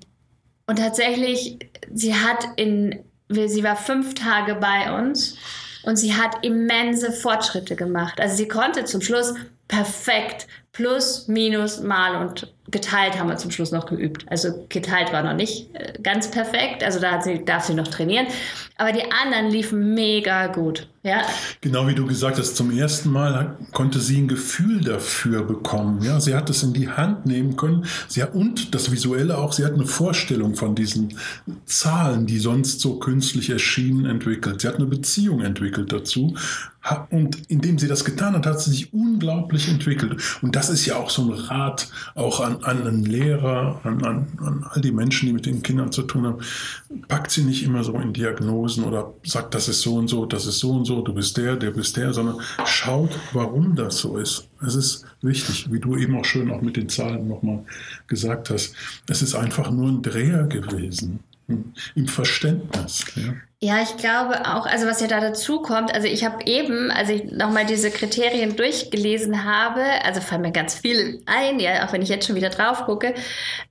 und 0.66 0.80
tatsächlich, 0.80 1.56
sie 1.94 2.16
hat 2.16 2.48
in 2.56 3.04
sie 3.28 3.64
war 3.64 3.76
fünf 3.76 4.14
Tage 4.14 4.54
bei 4.54 4.96
uns 4.98 5.36
und 5.82 5.96
sie 5.96 6.14
hat 6.14 6.44
immense 6.44 7.12
Fortschritte 7.12 7.76
gemacht. 7.76 8.20
Also 8.20 8.36
sie 8.36 8.48
konnte 8.48 8.84
zum 8.84 9.00
Schluss 9.00 9.34
perfekt 9.68 10.46
plus, 10.72 11.26
minus, 11.26 11.80
mal 11.80 12.16
und 12.16 12.52
geteilt 12.70 13.18
haben 13.18 13.30
wir 13.30 13.36
zum 13.36 13.50
Schluss 13.50 13.72
noch 13.72 13.86
geübt. 13.86 14.26
Also 14.28 14.66
geteilt 14.68 15.12
war 15.12 15.22
noch 15.22 15.32
nicht 15.32 15.74
äh, 15.74 15.94
ganz 16.02 16.30
perfekt, 16.30 16.84
also 16.84 17.00
da 17.00 17.20
sie, 17.22 17.44
darf 17.44 17.64
sie 17.64 17.74
noch 17.74 17.88
trainieren. 17.88 18.26
Aber 18.76 18.92
die 18.92 19.10
anderen 19.10 19.50
liefen 19.50 19.94
mega 19.94 20.48
gut. 20.48 20.88
Ja. 21.06 21.22
Genau 21.60 21.86
wie 21.86 21.94
du 21.94 22.04
gesagt 22.04 22.36
hast, 22.36 22.56
zum 22.56 22.76
ersten 22.76 23.12
Mal 23.12 23.56
konnte 23.70 24.00
sie 24.00 24.18
ein 24.18 24.26
Gefühl 24.26 24.80
dafür 24.80 25.44
bekommen. 25.44 26.02
Ja, 26.02 26.18
sie 26.18 26.34
hat 26.34 26.50
es 26.50 26.64
in 26.64 26.72
die 26.72 26.88
Hand 26.88 27.26
nehmen 27.26 27.54
können. 27.54 27.84
Sie 28.08 28.24
hat, 28.24 28.34
und 28.34 28.74
das 28.74 28.90
Visuelle 28.90 29.38
auch, 29.38 29.52
sie 29.52 29.64
hat 29.64 29.74
eine 29.74 29.86
Vorstellung 29.86 30.56
von 30.56 30.74
diesen 30.74 31.16
Zahlen, 31.64 32.26
die 32.26 32.40
sonst 32.40 32.80
so 32.80 32.98
künstlich 32.98 33.50
erschienen, 33.50 34.04
entwickelt. 34.04 34.62
Sie 34.62 34.66
hat 34.66 34.78
eine 34.78 34.86
Beziehung 34.86 35.42
entwickelt 35.42 35.92
dazu. 35.92 36.34
Und 37.10 37.50
indem 37.50 37.78
sie 37.78 37.88
das 37.88 38.04
getan 38.04 38.34
hat, 38.34 38.46
hat 38.46 38.60
sie 38.60 38.70
sich 38.70 38.92
unglaublich 38.92 39.68
entwickelt. 39.68 40.22
Und 40.42 40.54
das 40.54 40.68
ist 40.68 40.86
ja 40.86 40.96
auch 40.96 41.10
so 41.10 41.22
ein 41.22 41.30
Rat 41.32 41.88
auch 42.14 42.40
an, 42.40 42.62
an 42.62 42.86
einen 42.86 43.04
Lehrer, 43.04 43.80
an, 43.82 44.04
an, 44.04 44.28
an 44.38 44.66
all 44.70 44.80
die 44.80 44.92
Menschen, 44.92 45.26
die 45.26 45.32
mit 45.32 45.46
den 45.46 45.62
Kindern 45.62 45.90
zu 45.90 46.02
tun 46.02 46.26
haben. 46.26 46.38
Packt 47.08 47.32
sie 47.32 47.42
nicht 47.42 47.64
immer 47.64 47.82
so 47.82 47.94
in 47.94 48.12
Diagnosen 48.12 48.84
oder 48.84 49.14
sagt, 49.24 49.54
das 49.54 49.68
ist 49.68 49.80
so 49.80 49.96
und 49.96 50.08
so, 50.08 50.26
das 50.26 50.46
ist 50.46 50.60
so 50.60 50.70
und 50.70 50.84
so, 50.84 50.95
du 51.02 51.14
bist 51.14 51.36
der, 51.36 51.56
der 51.56 51.70
bist 51.70 51.96
der, 51.96 52.12
sondern 52.12 52.40
schaut, 52.64 53.18
warum 53.32 53.76
das 53.76 53.98
so 53.98 54.16
ist. 54.16 54.48
Es 54.66 54.74
ist 54.74 55.04
wichtig, 55.22 55.70
wie 55.70 55.80
du 55.80 55.96
eben 55.96 56.18
auch 56.18 56.24
schön 56.24 56.50
auch 56.50 56.60
mit 56.60 56.76
den 56.76 56.88
Zahlen 56.88 57.28
nochmal 57.28 57.64
gesagt 58.06 58.50
hast. 58.50 58.74
Es 59.08 59.22
ist 59.22 59.34
einfach 59.34 59.70
nur 59.70 59.88
ein 59.88 60.02
Dreher 60.02 60.44
gewesen 60.44 61.20
im 61.94 62.08
Verständnis. 62.08 63.04
Ja. 63.14 63.34
Ja, 63.62 63.82
ich 63.82 63.96
glaube 63.96 64.40
auch, 64.46 64.66
also 64.66 64.86
was 64.86 65.00
ja 65.00 65.06
da 65.06 65.18
dazu 65.18 65.62
kommt, 65.62 65.94
also 65.94 66.06
ich 66.06 66.26
habe 66.26 66.44
eben, 66.44 66.90
als 66.90 67.08
ich 67.08 67.24
nochmal 67.32 67.64
diese 67.64 67.90
Kriterien 67.90 68.54
durchgelesen 68.54 69.44
habe, 69.44 69.82
also 70.04 70.20
fallen 70.20 70.42
mir 70.42 70.52
ganz 70.52 70.74
viele 70.74 71.20
ein, 71.24 71.58
ja, 71.58 71.86
auch 71.86 71.92
wenn 71.94 72.02
ich 72.02 72.10
jetzt 72.10 72.26
schon 72.26 72.36
wieder 72.36 72.50
drauf 72.50 72.84
gucke, 72.84 73.14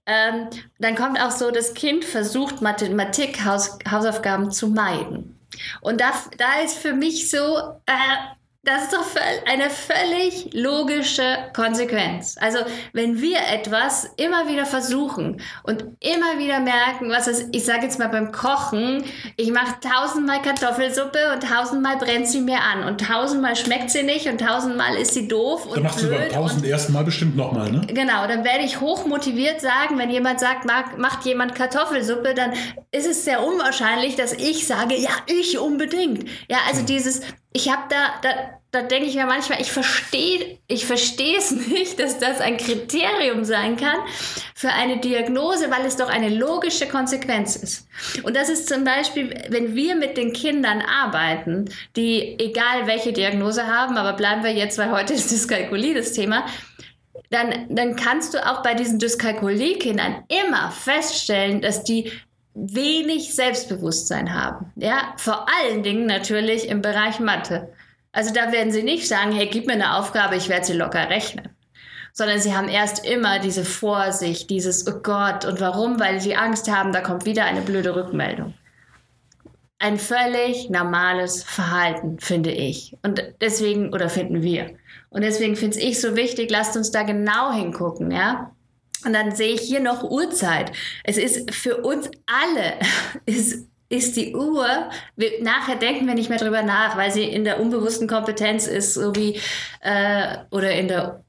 ähm, 0.08 0.48
dann 0.80 0.96
kommt 0.96 1.22
auch 1.22 1.30
so, 1.30 1.52
das 1.52 1.76
Kind 1.76 2.04
versucht 2.04 2.64
Mathematik-Hausaufgaben 2.64 4.50
zu 4.50 4.70
meiden. 4.70 5.35
Und 5.82 6.02
da, 6.02 6.14
da 6.38 6.62
ist 6.62 6.78
für 6.78 6.94
mich 6.94 7.30
so, 7.30 7.58
äh, 7.86 8.35
das 8.66 8.86
ist 8.86 8.94
doch 8.94 9.06
eine 9.46 9.70
völlig 9.70 10.54
logische 10.54 11.38
Konsequenz. 11.56 12.36
Also, 12.40 12.60
wenn 12.94 13.22
wir 13.22 13.38
etwas 13.54 14.10
immer 14.18 14.50
wieder 14.50 14.66
versuchen 14.66 15.40
und 15.64 15.84
immer 16.00 16.40
wieder 16.40 16.60
merken, 16.60 17.12
was 17.12 17.28
ist, 17.28 17.50
ich 17.52 17.64
sage 17.64 17.84
jetzt 17.84 18.00
mal 18.00 18.10
beim 18.10 18.32
Kochen, 18.32 19.04
ich 19.38 19.52
mache 19.52 19.76
tausendmal 19.82 20.42
Kartoffelsuppe 20.42 21.20
und 21.34 21.44
tausendmal 21.44 21.98
brennt 21.98 22.28
sie 22.28 22.42
mir 22.42 22.60
an 22.60 22.84
und 22.88 23.02
tausendmal 23.02 23.56
schmeckt 23.56 23.92
sie 23.92 24.02
nicht 24.02 24.28
und 24.28 24.42
tausendmal 24.42 24.96
ist 24.96 25.14
sie 25.14 25.28
doof. 25.28 25.68
Dann 25.72 25.84
machst 25.84 26.02
du 26.02 26.10
beim 26.10 26.30
tausend 26.30 26.66
ersten 26.66 26.94
Mal 26.94 27.04
bestimmt 27.04 27.36
nochmal, 27.38 27.72
ne? 27.72 27.86
Genau, 27.88 28.26
dann 28.28 28.44
werde 28.44 28.64
ich 28.64 28.82
hochmotiviert 28.82 29.62
sagen, 29.62 30.00
wenn 30.00 30.10
jemand 30.10 30.40
sagt, 30.40 30.66
mag, 30.66 30.98
macht 30.98 31.24
jemand 31.26 31.54
Kartoffelsuppe, 31.54 32.34
dann 32.34 32.54
ist 32.90 33.06
es 33.06 33.26
sehr 33.26 33.46
unwahrscheinlich, 33.46 34.16
dass 34.16 34.34
ich 34.34 34.66
sage, 34.66 34.96
ja, 34.98 35.12
ich 35.28 35.60
unbedingt. 35.60 36.28
Ja, 36.50 36.58
also 36.68 36.80
hm. 36.80 36.88
dieses, 36.88 37.22
ich 37.56 37.72
habe 37.72 37.84
da, 37.90 38.16
da, 38.22 38.30
da 38.72 38.82
denke 38.82 39.08
ich 39.08 39.16
mir 39.16 39.26
manchmal, 39.26 39.62
ich 39.62 39.72
verstehe 39.72 40.60
ich 40.68 40.90
es 40.90 41.52
nicht, 41.68 41.98
dass 42.02 42.20
das 42.20 42.42
ein 42.42 42.58
Kriterium 42.58 43.46
sein 43.46 43.78
kann 43.78 43.96
für 44.54 44.68
eine 44.70 44.98
Diagnose, 44.98 45.72
weil 45.72 45.86
es 45.86 45.96
doch 45.96 46.10
eine 46.10 46.28
logische 46.28 46.86
Konsequenz 46.86 47.56
ist. 47.56 47.88
Und 48.24 48.36
das 48.36 48.50
ist 48.50 48.68
zum 48.68 48.84
Beispiel, 48.84 49.34
wenn 49.48 49.74
wir 49.74 49.96
mit 49.96 50.18
den 50.18 50.34
Kindern 50.34 50.82
arbeiten, 50.82 51.70
die 51.96 52.38
egal 52.40 52.88
welche 52.88 53.14
Diagnose 53.14 53.68
haben, 53.68 53.96
aber 53.98 54.18
bleiben 54.18 54.44
wir 54.44 54.52
jetzt, 54.52 54.78
weil 54.78 54.92
heute 54.92 55.14
ist 55.14 55.32
Dyskalkulie 55.32 55.94
das 55.94 56.12
Thema, 56.12 56.46
dann, 57.30 57.68
dann 57.70 57.96
kannst 57.96 58.34
du 58.34 58.46
auch 58.46 58.64
bei 58.64 58.74
diesen 58.74 59.00
Dyskalkulie-Kindern 59.00 60.26
immer 60.28 60.72
feststellen, 60.72 61.62
dass 61.62 61.86
die 61.86 62.12
wenig 62.56 63.36
Selbstbewusstsein 63.36 64.34
haben. 64.34 64.72
Ja, 64.76 65.14
vor 65.18 65.46
allen 65.60 65.84
Dingen 65.84 66.06
natürlich 66.06 66.70
im 66.70 66.82
Bereich 66.82 67.20
Mathe. 67.20 67.70
Also 68.14 68.34
da 68.34 68.52
werden 68.54 68.72
sie 68.72 68.84
nicht 68.84 69.08
sagen, 69.08 69.34
hey, 69.34 69.48
gib 69.48 69.68
mir 69.68 69.74
eine 69.74 69.98
Aufgabe, 69.98 70.38
ich 70.38 70.48
werde 70.48 70.66
sie 70.66 70.74
locker 70.74 71.10
rechnen. 71.10 71.50
Sondern 72.14 72.40
sie 72.40 72.56
haben 72.56 72.70
erst 72.70 73.06
immer 73.06 73.40
diese 73.40 73.66
Vorsicht, 73.66 74.50
dieses, 74.50 74.88
oh 74.88 75.02
Gott, 75.04 75.44
und 75.44 75.60
warum? 75.60 76.00
Weil 76.00 76.22
sie 76.22 76.38
Angst 76.38 76.72
haben, 76.72 76.94
da 76.94 77.02
kommt 77.02 77.26
wieder 77.26 77.44
eine 77.44 77.60
blöde 77.60 77.94
Rückmeldung. 77.94 78.54
Ein 79.80 79.98
völlig 79.98 80.70
normales 80.70 81.44
Verhalten, 81.44 82.20
finde 82.20 82.52
ich. 82.52 82.96
Und 83.04 83.22
deswegen, 83.42 83.94
oder 83.94 84.08
finden 84.08 84.42
wir. 84.42 84.78
Und 85.10 85.24
deswegen 85.24 85.58
finde 85.58 85.82
ich 85.82 86.00
so 86.00 86.16
wichtig, 86.16 86.50
lasst 86.50 86.78
uns 86.78 86.92
da 86.92 87.04
genau 87.04 87.52
hingucken, 87.52 88.12
ja. 88.12 88.55
Und 89.06 89.14
dann 89.14 89.36
sehe 89.36 89.54
ich 89.54 89.62
hier 89.62 89.80
noch 89.80 90.04
Uhrzeit. 90.04 90.72
Es 91.04 91.18
ist 91.18 91.54
für 91.54 91.78
uns 91.78 92.10
alle, 92.26 92.80
ist, 93.26 93.68
ist 93.90 94.16
die 94.16 94.36
Uhr, 94.36 94.68
wir, 95.16 95.44
nachher 95.44 95.76
denken 95.76 96.08
wir 96.08 96.16
nicht 96.16 96.30
mehr 96.30 96.40
drüber 96.40 96.64
nach, 96.64 96.98
weil 96.98 97.12
sie 97.12 97.24
in 97.24 97.44
der 97.44 97.60
unbewussten 97.60 98.08
Kompetenz 98.08 98.68
ist, 98.68 98.94
so 98.96 99.16
wie, 99.16 99.40
äh, 99.82 100.38
oder 100.50 100.72
in 100.72 100.88
der 100.88 101.25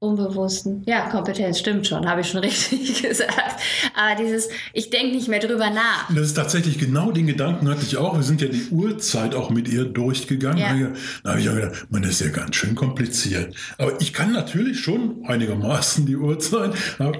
Unbewussten. 0.00 0.84
Ja, 0.86 1.08
Kompetenz 1.08 1.58
stimmt 1.58 1.88
schon, 1.88 2.08
habe 2.08 2.20
ich 2.20 2.28
schon 2.28 2.38
richtig 2.44 3.02
gesagt. 3.02 3.60
Aber 3.96 4.14
dieses, 4.22 4.48
ich 4.72 4.90
denke 4.90 5.16
nicht 5.16 5.26
mehr 5.26 5.40
drüber 5.40 5.70
nach. 5.70 6.08
Das 6.14 6.26
ist 6.26 6.34
tatsächlich 6.34 6.78
genau 6.78 7.10
den 7.10 7.26
Gedanken 7.26 7.68
hatte 7.68 7.82
ich 7.82 7.96
auch. 7.96 8.14
Wir 8.14 8.22
sind 8.22 8.40
ja 8.40 8.46
die 8.46 8.68
Uhrzeit 8.70 9.34
auch 9.34 9.50
mit 9.50 9.68
ihr 9.68 9.84
durchgegangen. 9.84 10.58
Ja. 10.58 10.92
Da 11.24 11.30
habe 11.30 11.40
ich 11.40 11.50
auch 11.50 11.54
gedacht, 11.54 11.86
man 11.90 12.04
ist 12.04 12.20
ja 12.20 12.28
ganz 12.28 12.54
schön 12.54 12.76
kompliziert. 12.76 13.56
Aber 13.76 14.00
ich 14.00 14.12
kann 14.12 14.32
natürlich 14.32 14.78
schon 14.78 15.24
einigermaßen 15.26 16.06
die 16.06 16.16
Uhrzeit. 16.16 16.72
Aber, 16.98 17.18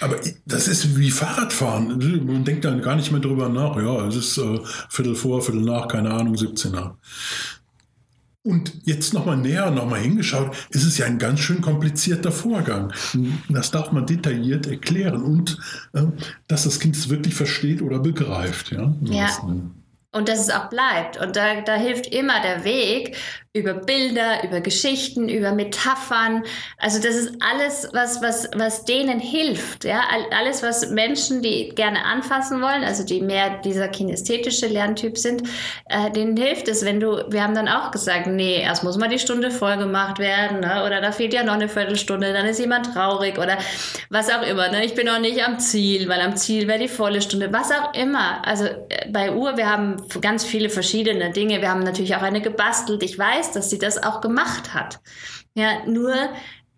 aber 0.00 0.16
das 0.46 0.68
ist 0.68 0.98
wie 0.98 1.10
Fahrradfahren. 1.10 1.98
Man 2.26 2.44
denkt 2.44 2.64
dann 2.64 2.82
gar 2.82 2.96
nicht 2.96 3.10
mehr 3.10 3.20
drüber 3.20 3.48
nach. 3.48 3.76
Ja, 3.76 4.06
es 4.06 4.16
ist 4.16 4.38
äh, 4.38 4.60
Viertel 4.88 5.14
vor, 5.14 5.42
Viertel 5.42 5.62
nach, 5.62 5.88
keine 5.88 6.10
Ahnung, 6.10 6.36
17 6.36 6.72
nach. 6.72 6.94
Und 8.46 8.74
jetzt 8.84 9.14
nochmal 9.14 9.38
näher, 9.38 9.70
nochmal 9.70 10.00
hingeschaut, 10.00 10.54
ist 10.68 10.84
es 10.84 10.98
ja 10.98 11.06
ein 11.06 11.18
ganz 11.18 11.40
schön 11.40 11.62
komplizierter 11.62 12.30
Vorgang. 12.30 12.92
Das 13.48 13.70
darf 13.70 13.90
man 13.90 14.04
detailliert 14.04 14.66
erklären 14.66 15.22
und 15.22 15.56
äh, 15.94 16.02
dass 16.46 16.64
das 16.64 16.78
Kind 16.78 16.94
es 16.94 17.08
wirklich 17.08 17.34
versteht 17.34 17.80
oder 17.80 17.98
begreift. 17.98 18.70
Ja. 18.70 18.94
ja. 19.00 19.30
Und 20.12 20.28
dass 20.28 20.40
es 20.40 20.50
auch 20.50 20.68
bleibt. 20.68 21.16
Und 21.16 21.36
da, 21.36 21.62
da 21.62 21.74
hilft 21.76 22.06
immer 22.06 22.42
der 22.42 22.64
Weg, 22.64 23.16
über 23.56 23.72
Bilder, 23.72 24.42
über 24.42 24.60
Geschichten, 24.60 25.28
über 25.28 25.52
Metaphern. 25.52 26.42
Also 26.76 27.00
das 27.00 27.14
ist 27.14 27.34
alles, 27.38 27.88
was, 27.92 28.20
was, 28.20 28.48
was 28.56 28.84
denen 28.84 29.20
hilft. 29.20 29.84
Ja? 29.84 30.00
Alles, 30.32 30.64
was 30.64 30.90
Menschen, 30.90 31.40
die 31.40 31.68
gerne 31.68 32.04
anfassen 32.04 32.60
wollen, 32.60 32.82
also 32.82 33.04
die 33.04 33.20
mehr 33.20 33.60
dieser 33.60 33.86
kinästhetische 33.86 34.66
Lerntyp 34.66 35.16
sind, 35.16 35.44
äh, 35.88 36.10
denen 36.10 36.36
hilft 36.36 36.66
es, 36.66 36.84
wenn 36.84 36.98
du, 36.98 37.24
wir 37.28 37.44
haben 37.44 37.54
dann 37.54 37.68
auch 37.68 37.92
gesagt, 37.92 38.26
nee, 38.26 38.60
erst 38.60 38.82
muss 38.82 38.96
mal 38.96 39.08
die 39.08 39.20
Stunde 39.20 39.52
voll 39.52 39.76
gemacht 39.76 40.18
werden 40.18 40.58
ne? 40.58 40.82
oder 40.84 41.00
da 41.00 41.12
fehlt 41.12 41.32
ja 41.32 41.44
noch 41.44 41.54
eine 41.54 41.68
Viertelstunde, 41.68 42.32
dann 42.32 42.46
ist 42.46 42.58
jemand 42.58 42.92
traurig 42.92 43.38
oder 43.38 43.56
was 44.10 44.30
auch 44.30 44.42
immer. 44.42 44.68
Ne? 44.70 44.84
Ich 44.84 44.94
bin 44.94 45.06
noch 45.06 45.20
nicht 45.20 45.44
am 45.44 45.60
Ziel, 45.60 46.08
weil 46.08 46.20
am 46.22 46.36
Ziel 46.36 46.66
wäre 46.66 46.80
die 46.80 46.88
volle 46.88 47.22
Stunde, 47.22 47.52
was 47.52 47.70
auch 47.70 47.94
immer. 47.94 48.44
Also 48.44 48.64
äh, 48.64 49.08
bei 49.10 49.32
Uhr, 49.32 49.56
wir 49.56 49.70
haben 49.70 49.98
ganz 50.20 50.44
viele 50.44 50.70
verschiedene 50.70 51.30
Dinge. 51.30 51.60
Wir 51.60 51.70
haben 51.70 51.84
natürlich 51.84 52.16
auch 52.16 52.22
eine 52.22 52.40
gebastelt. 52.40 53.04
Ich 53.04 53.16
weiß, 53.16 53.43
weiß, 53.44 53.52
dass 53.52 53.70
sie 53.70 53.78
das 53.78 54.02
auch 54.02 54.20
gemacht 54.20 54.74
hat. 54.74 55.00
Ja, 55.54 55.84
nur 55.86 56.14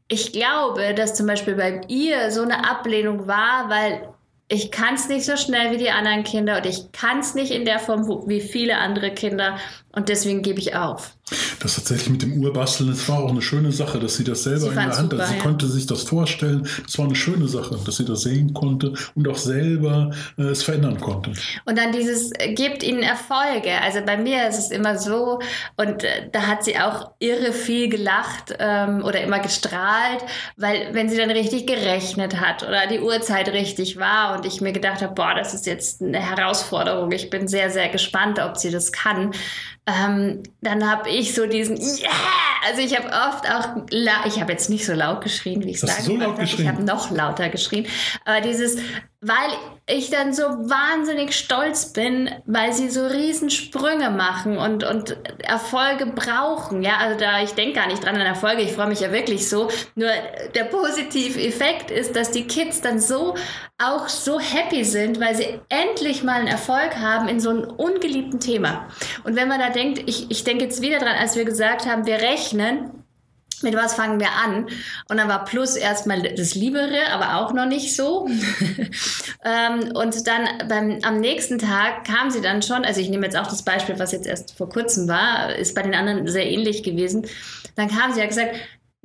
ich 0.08 0.32
glaube, 0.32 0.94
dass 0.94 1.14
zum 1.14 1.26
Beispiel 1.26 1.54
bei 1.54 1.80
ihr 1.88 2.30
so 2.30 2.42
eine 2.42 2.68
Ablehnung 2.68 3.26
war, 3.26 3.68
weil 3.68 4.08
ich 4.48 4.70
kann 4.70 4.94
es 4.94 5.08
nicht 5.08 5.24
so 5.24 5.36
schnell 5.36 5.72
wie 5.72 5.78
die 5.78 5.90
anderen 5.90 6.22
Kinder 6.22 6.58
und 6.58 6.66
ich 6.66 6.92
kann 6.92 7.18
es 7.18 7.34
nicht 7.34 7.50
in 7.50 7.64
der 7.64 7.80
Form 7.80 8.06
wie 8.28 8.40
viele 8.40 8.78
andere 8.78 9.10
Kinder 9.10 9.58
und 9.96 10.10
deswegen 10.10 10.42
gebe 10.42 10.60
ich 10.60 10.76
auf. 10.76 11.16
Das 11.58 11.74
tatsächlich 11.74 12.10
mit 12.10 12.22
dem 12.22 12.40
Urbasteln, 12.40 12.90
das 12.90 13.08
war 13.08 13.18
auch 13.18 13.30
eine 13.30 13.42
schöne 13.42 13.72
Sache, 13.72 13.98
dass 13.98 14.14
sie 14.14 14.24
das 14.24 14.44
selber 14.44 14.60
sie 14.60 14.68
in 14.68 14.74
der 14.74 14.96
Hand 14.96 15.12
hatte. 15.12 15.26
Sie 15.26 15.36
ja. 15.36 15.42
konnte 15.42 15.66
sich 15.66 15.86
das 15.86 16.02
vorstellen. 16.02 16.68
Das 16.84 16.98
war 16.98 17.06
eine 17.06 17.16
schöne 17.16 17.48
Sache, 17.48 17.76
dass 17.84 17.96
sie 17.96 18.04
das 18.04 18.20
sehen 18.20 18.52
konnte 18.52 18.92
und 19.14 19.26
auch 19.26 19.38
selber 19.38 20.12
äh, 20.38 20.42
es 20.42 20.62
verändern 20.62 21.00
konnte. 21.00 21.32
Und 21.64 21.78
dann 21.78 21.92
dieses 21.92 22.30
äh, 22.38 22.52
gibt 22.52 22.82
ihnen 22.82 23.02
Erfolge. 23.02 23.72
Also 23.82 24.00
bei 24.04 24.18
mir 24.18 24.46
ist 24.46 24.58
es 24.58 24.70
immer 24.70 24.98
so 24.98 25.40
und 25.76 26.04
äh, 26.04 26.28
da 26.30 26.42
hat 26.42 26.62
sie 26.62 26.78
auch 26.78 27.12
irre 27.18 27.52
viel 27.52 27.88
gelacht 27.88 28.54
ähm, 28.58 29.02
oder 29.02 29.22
immer 29.22 29.40
gestrahlt, 29.40 30.22
weil 30.58 30.90
wenn 30.92 31.08
sie 31.08 31.16
dann 31.16 31.30
richtig 31.30 31.66
gerechnet 31.66 32.38
hat 32.38 32.62
oder 32.62 32.86
die 32.86 33.00
Uhrzeit 33.00 33.48
richtig 33.48 33.96
war 33.96 34.36
und 34.36 34.44
ich 34.44 34.60
mir 34.60 34.72
gedacht 34.72 35.00
habe, 35.00 35.14
boah, 35.14 35.34
das 35.34 35.54
ist 35.54 35.66
jetzt 35.66 36.02
eine 36.02 36.20
Herausforderung. 36.20 37.10
Ich 37.12 37.30
bin 37.30 37.48
sehr, 37.48 37.70
sehr 37.70 37.88
gespannt, 37.88 38.38
ob 38.38 38.58
sie 38.58 38.70
das 38.70 38.92
kann 38.92 39.32
ähm, 39.86 40.42
dann 40.60 40.90
habe 40.90 41.08
ich 41.10 41.34
so 41.34 41.46
diesen 41.46 41.76
Yeah! 41.76 42.10
Also 42.68 42.80
ich 42.80 42.96
habe 42.96 43.06
oft 43.06 43.48
auch, 43.48 43.86
ich 44.26 44.40
habe 44.40 44.50
jetzt 44.50 44.68
nicht 44.68 44.84
so 44.84 44.92
laut 44.92 45.22
geschrien, 45.22 45.64
wie 45.64 45.70
ich 45.70 45.80
sage. 45.80 46.02
So 46.02 46.16
laut 46.16 46.38
geschrien? 46.38 46.62
Ich 46.62 46.68
habe 46.68 46.82
noch 46.82 47.12
lauter 47.12 47.48
geschrien. 47.48 47.86
Aber 48.24 48.40
dieses, 48.40 48.78
weil 49.26 49.50
ich 49.88 50.10
dann 50.10 50.32
so 50.32 50.42
wahnsinnig 50.42 51.32
stolz 51.36 51.92
bin, 51.92 52.30
weil 52.44 52.72
sie 52.72 52.90
so 52.90 53.06
Riesensprünge 53.06 54.10
machen 54.10 54.58
und, 54.58 54.84
und 54.84 55.16
Erfolge 55.44 56.06
brauchen. 56.06 56.82
Ja, 56.82 56.96
also 56.98 57.18
da, 57.18 57.42
ich 57.42 57.52
denke 57.52 57.74
gar 57.74 57.86
nicht 57.86 58.04
dran 58.04 58.16
an 58.16 58.22
Erfolge, 58.22 58.62
ich 58.62 58.72
freue 58.72 58.88
mich 58.88 59.00
ja 59.00 59.12
wirklich 59.12 59.48
so. 59.48 59.68
Nur 59.94 60.10
der 60.54 60.64
positive 60.64 61.40
Effekt 61.40 61.90
ist, 61.90 62.16
dass 62.16 62.30
die 62.30 62.46
Kids 62.46 62.80
dann 62.80 62.98
so 62.98 63.34
auch 63.78 64.08
so 64.08 64.40
happy 64.40 64.84
sind, 64.84 65.20
weil 65.20 65.34
sie 65.34 65.60
endlich 65.68 66.22
mal 66.22 66.40
einen 66.40 66.48
Erfolg 66.48 66.96
haben 66.96 67.28
in 67.28 67.40
so 67.40 67.50
einem 67.50 67.64
ungeliebten 67.64 68.40
Thema. 68.40 68.88
Und 69.24 69.36
wenn 69.36 69.48
man 69.48 69.60
da 69.60 69.70
denkt, 69.70 70.02
ich, 70.06 70.30
ich 70.30 70.44
denke 70.44 70.64
jetzt 70.64 70.82
wieder 70.82 70.98
dran, 70.98 71.16
als 71.18 71.36
wir 71.36 71.44
gesagt 71.44 71.86
haben, 71.86 72.06
wir 72.06 72.16
rechnen, 72.16 72.90
mit 73.62 73.74
was 73.74 73.94
fangen 73.94 74.20
wir 74.20 74.32
an? 74.32 74.66
Und 75.08 75.16
dann 75.16 75.28
war 75.28 75.44
Plus 75.44 75.76
erstmal 75.76 76.22
das 76.22 76.54
Liebere, 76.54 77.10
aber 77.12 77.36
auch 77.36 77.52
noch 77.52 77.66
nicht 77.66 77.94
so. 77.94 78.28
ähm, 79.44 79.92
und 79.94 80.26
dann 80.26 80.68
beim, 80.68 80.98
am 81.02 81.20
nächsten 81.20 81.58
Tag 81.58 82.04
kam 82.04 82.30
sie 82.30 82.40
dann 82.40 82.62
schon, 82.62 82.84
also 82.84 83.00
ich 83.00 83.08
nehme 83.08 83.26
jetzt 83.26 83.36
auch 83.36 83.46
das 83.46 83.62
Beispiel, 83.62 83.98
was 83.98 84.12
jetzt 84.12 84.26
erst 84.26 84.56
vor 84.56 84.68
kurzem 84.68 85.08
war, 85.08 85.54
ist 85.54 85.74
bei 85.74 85.82
den 85.82 85.94
anderen 85.94 86.26
sehr 86.28 86.46
ähnlich 86.46 86.82
gewesen. 86.82 87.26
Dann 87.76 87.88
kam 87.88 88.12
sie 88.12 88.20
ja 88.20 88.26
gesagt, 88.26 88.56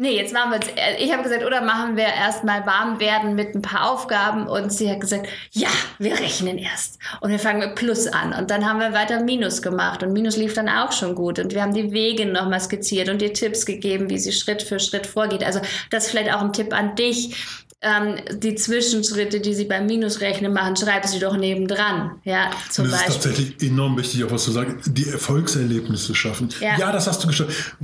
Nee, 0.01 0.17
jetzt 0.17 0.33
machen 0.33 0.49
wir 0.49 0.59
es. 0.59 0.67
Äh, 0.69 1.03
ich 1.03 1.13
habe 1.13 1.21
gesagt, 1.21 1.45
oder 1.45 1.61
machen 1.61 1.95
wir 1.95 2.05
erstmal 2.05 2.65
warm 2.65 2.99
werden 2.99 3.35
mit 3.35 3.53
ein 3.53 3.61
paar 3.61 3.91
Aufgaben. 3.91 4.47
Und 4.47 4.73
sie 4.73 4.89
hat 4.89 4.99
gesagt, 4.99 5.27
ja, 5.51 5.67
wir 5.99 6.13
rechnen 6.13 6.57
erst. 6.57 6.97
Und 7.19 7.29
wir 7.29 7.37
fangen 7.37 7.59
mit 7.59 7.75
Plus 7.75 8.07
an. 8.07 8.33
Und 8.33 8.49
dann 8.49 8.67
haben 8.67 8.79
wir 8.79 8.93
weiter 8.93 9.21
Minus 9.21 9.61
gemacht. 9.61 10.01
Und 10.01 10.11
Minus 10.11 10.37
lief 10.37 10.55
dann 10.55 10.69
auch 10.69 10.91
schon 10.91 11.13
gut. 11.13 11.37
Und 11.37 11.53
wir 11.53 11.61
haben 11.61 11.75
die 11.75 11.91
Wege 11.91 12.25
nochmal 12.25 12.61
skizziert 12.61 13.09
und 13.09 13.21
ihr 13.21 13.31
Tipps 13.31 13.67
gegeben, 13.67 14.09
wie 14.09 14.17
sie 14.17 14.31
Schritt 14.31 14.63
für 14.63 14.79
Schritt 14.79 15.05
vorgeht. 15.05 15.43
Also 15.43 15.61
das 15.91 16.05
ist 16.05 16.09
vielleicht 16.09 16.33
auch 16.33 16.41
ein 16.41 16.51
Tipp 16.51 16.73
an 16.73 16.95
dich 16.95 17.35
ähm, 17.83 18.15
die 18.37 18.53
Zwischenschritte, 18.53 19.39
die 19.39 19.55
Sie 19.55 19.65
beim 19.65 19.87
Minusrechnen 19.87 20.53
machen, 20.53 20.75
schreiben 20.75 21.07
Sie 21.07 21.17
doch 21.17 21.35
nebendran. 21.35 22.11
Ja, 22.23 22.51
zum 22.69 22.85
das 22.85 22.93
Beispiel. 22.93 23.09
ist 23.09 23.23
tatsächlich 23.23 23.69
enorm 23.71 23.97
wichtig, 23.97 24.23
auch 24.23 24.29
was 24.29 24.43
zu 24.43 24.51
sagen, 24.51 24.79
die 24.85 25.09
Erfolgserlebnisse 25.09 26.13
schaffen. 26.13 26.49
Ja, 26.59 26.77
ja 26.77 26.91
das 26.91 27.07
hast 27.07 27.23
du 27.23 27.27
geschafft. 27.27 27.75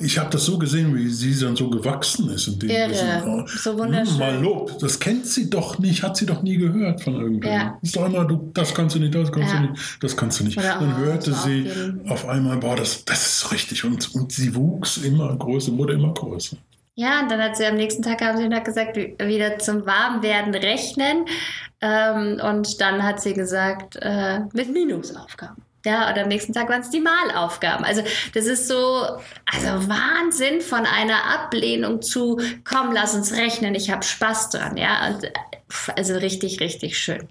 Ich 0.00 0.18
habe 0.18 0.30
das 0.30 0.44
so 0.44 0.58
gesehen, 0.58 0.94
wie 0.96 1.08
sie 1.08 1.38
dann 1.38 1.54
so 1.54 1.70
gewachsen 1.70 2.28
ist. 2.30 2.48
In 2.48 2.58
dem 2.58 2.70
Irre. 2.70 3.24
Oh, 3.24 3.46
so 3.46 3.78
wunderschön. 3.78 4.14
Hm, 4.14 4.18
mal 4.18 4.42
Lob. 4.42 4.78
Das 4.80 4.98
kennt 4.98 5.26
sie 5.26 5.48
doch 5.48 5.78
nicht, 5.78 6.02
hat 6.02 6.16
sie 6.16 6.26
doch 6.26 6.42
nie 6.42 6.56
gehört 6.56 7.02
von 7.02 7.14
irgendjemandem. 7.14 7.68
Ja. 7.68 7.78
Ist 7.80 7.94
doch 7.94 8.06
immer, 8.06 8.24
du, 8.24 8.50
das 8.52 8.74
kannst 8.74 8.96
du 8.96 8.98
nicht, 8.98 9.14
das 9.14 9.30
kannst 9.30 9.52
ja. 9.52 9.60
du 9.60 9.70
nicht, 9.70 9.98
das 10.00 10.16
kannst 10.16 10.40
du 10.40 10.44
nicht. 10.44 10.58
Oder 10.58 10.78
dann 10.80 10.96
hörte 10.96 11.32
sie 11.32 11.70
auf 12.08 12.28
einmal, 12.28 12.56
boah, 12.56 12.74
das, 12.74 13.04
das 13.04 13.26
ist 13.26 13.52
richtig. 13.52 13.84
Und, 13.84 14.12
und 14.16 14.32
sie 14.32 14.56
wuchs 14.56 14.96
immer 14.96 15.36
größer, 15.36 15.76
wurde 15.78 15.92
immer 15.92 16.12
größer. 16.12 16.56
Ja, 16.98 17.20
und 17.20 17.30
dann 17.30 17.42
hat 17.42 17.58
sie 17.58 17.66
am 17.66 17.76
nächsten 17.76 18.02
Tag, 18.02 18.22
haben 18.22 18.38
sie 18.38 18.48
gesagt, 18.48 18.96
wieder 18.96 19.58
zum 19.58 19.84
Warmwerden 19.84 20.54
rechnen. 20.54 21.26
Ähm, 21.82 22.40
und 22.42 22.80
dann 22.80 23.02
hat 23.02 23.20
sie 23.20 23.34
gesagt, 23.34 23.96
äh, 24.00 24.40
mit 24.54 24.72
Minusaufgaben. 24.72 25.62
Ja, 25.84 26.08
und 26.08 26.18
am 26.18 26.28
nächsten 26.28 26.54
Tag 26.54 26.70
waren 26.70 26.80
es 26.80 26.88
die 26.88 27.00
Malaufgaben. 27.00 27.84
Also 27.84 28.02
das 28.32 28.46
ist 28.46 28.66
so, 28.66 28.74
also 28.74 29.88
Wahnsinn 29.88 30.62
von 30.62 30.86
einer 30.86 31.22
Ablehnung 31.34 32.00
zu, 32.00 32.40
komm, 32.64 32.92
lass 32.92 33.14
uns 33.14 33.36
rechnen, 33.36 33.74
ich 33.74 33.90
habe 33.90 34.02
Spaß 34.02 34.50
dran. 34.50 34.78
Ja, 34.78 35.06
und, 35.06 35.30
also 35.96 36.14
richtig, 36.14 36.60
richtig 36.60 36.98
schön. 36.98 37.28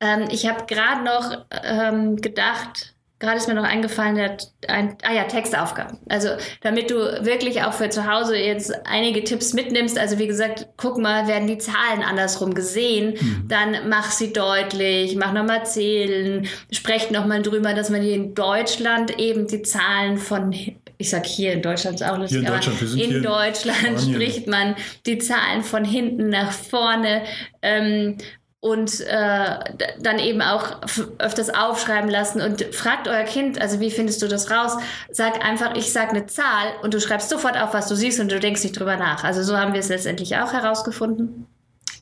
Ähm, 0.00 0.28
ich 0.30 0.46
habe 0.46 0.66
gerade 0.66 1.02
noch 1.02 1.46
ähm, 1.64 2.16
gedacht, 2.16 2.91
gerade 3.22 3.36
ist 3.36 3.46
mir 3.46 3.54
noch 3.54 3.64
eingefallen, 3.64 4.16
der, 4.16 4.36
ein, 4.66 4.96
ah 5.04 5.14
ja, 5.14 5.24
Textaufgaben. 5.24 5.98
Also 6.08 6.28
damit 6.60 6.90
du 6.90 6.96
wirklich 7.24 7.62
auch 7.62 7.72
für 7.72 7.88
zu 7.88 8.12
Hause 8.12 8.36
jetzt 8.36 8.74
einige 8.84 9.22
Tipps 9.22 9.54
mitnimmst. 9.54 9.96
Also 9.96 10.18
wie 10.18 10.26
gesagt, 10.26 10.66
guck 10.76 10.98
mal, 10.98 11.28
werden 11.28 11.46
die 11.46 11.58
Zahlen 11.58 12.02
andersrum 12.02 12.52
gesehen, 12.52 13.14
mhm. 13.14 13.44
dann 13.48 13.88
mach 13.88 14.10
sie 14.10 14.32
deutlich, 14.32 15.14
mach 15.14 15.32
nochmal 15.32 15.64
zählen, 15.64 16.48
sprecht 16.72 17.12
nochmal 17.12 17.42
drüber, 17.42 17.74
dass 17.74 17.90
man 17.90 18.02
hier 18.02 18.16
in 18.16 18.34
Deutschland 18.34 19.18
eben 19.18 19.46
die 19.46 19.62
Zahlen 19.62 20.18
von 20.18 20.52
ich 20.98 21.10
sag 21.10 21.26
hier 21.26 21.54
in 21.54 21.62
Deutschland 21.62 22.00
ist 22.00 22.06
auch 22.06 22.16
lustig, 22.16 22.38
in 22.38 22.44
Deutschland, 22.44 22.80
aber 22.80 23.02
in 23.02 23.22
Deutschland 23.22 24.00
spricht 24.00 24.46
man 24.46 24.76
die 25.04 25.18
Zahlen 25.18 25.62
von 25.62 25.84
hinten 25.84 26.28
nach 26.28 26.52
vorne. 26.52 27.22
Ähm, 27.60 28.18
und 28.62 29.00
äh, 29.00 29.58
dann 29.98 30.20
eben 30.20 30.40
auch 30.40 30.76
öfters 31.18 31.50
aufschreiben 31.50 32.08
lassen 32.08 32.40
und 32.40 32.62
fragt 32.72 33.08
euer 33.08 33.24
Kind, 33.24 33.60
also 33.60 33.80
wie 33.80 33.90
findest 33.90 34.22
du 34.22 34.28
das 34.28 34.52
raus? 34.52 34.76
Sag 35.10 35.44
einfach, 35.44 35.74
ich 35.74 35.92
sag 35.92 36.10
eine 36.10 36.26
Zahl 36.26 36.68
und 36.84 36.94
du 36.94 37.00
schreibst 37.00 37.28
sofort 37.28 37.60
auf, 37.60 37.74
was 37.74 37.88
du 37.88 37.96
siehst 37.96 38.20
und 38.20 38.30
du 38.30 38.38
denkst 38.38 38.62
nicht 38.62 38.78
drüber 38.78 38.96
nach. 38.96 39.24
Also 39.24 39.42
so 39.42 39.58
haben 39.58 39.72
wir 39.72 39.80
es 39.80 39.88
letztendlich 39.88 40.36
auch 40.36 40.52
herausgefunden. 40.52 41.48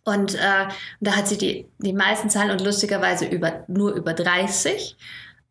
Und 0.04 0.34
äh, 0.34 0.68
da 1.00 1.16
hat 1.16 1.28
sie 1.28 1.38
die, 1.38 1.66
die 1.78 1.94
meisten 1.94 2.28
Zahlen 2.28 2.50
und 2.50 2.60
lustigerweise 2.60 3.24
über, 3.24 3.64
nur 3.66 3.94
über 3.94 4.12
30 4.12 4.98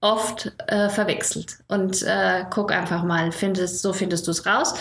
oft 0.01 0.51
äh, 0.67 0.89
verwechselt. 0.89 1.57
Und 1.67 2.03
äh, 2.03 2.45
guck 2.51 2.71
einfach 2.71 3.03
mal, 3.03 3.31
findest, 3.31 3.81
so 3.81 3.93
findest 3.93 4.27
du 4.27 4.31
es 4.31 4.45
raus. 4.45 4.75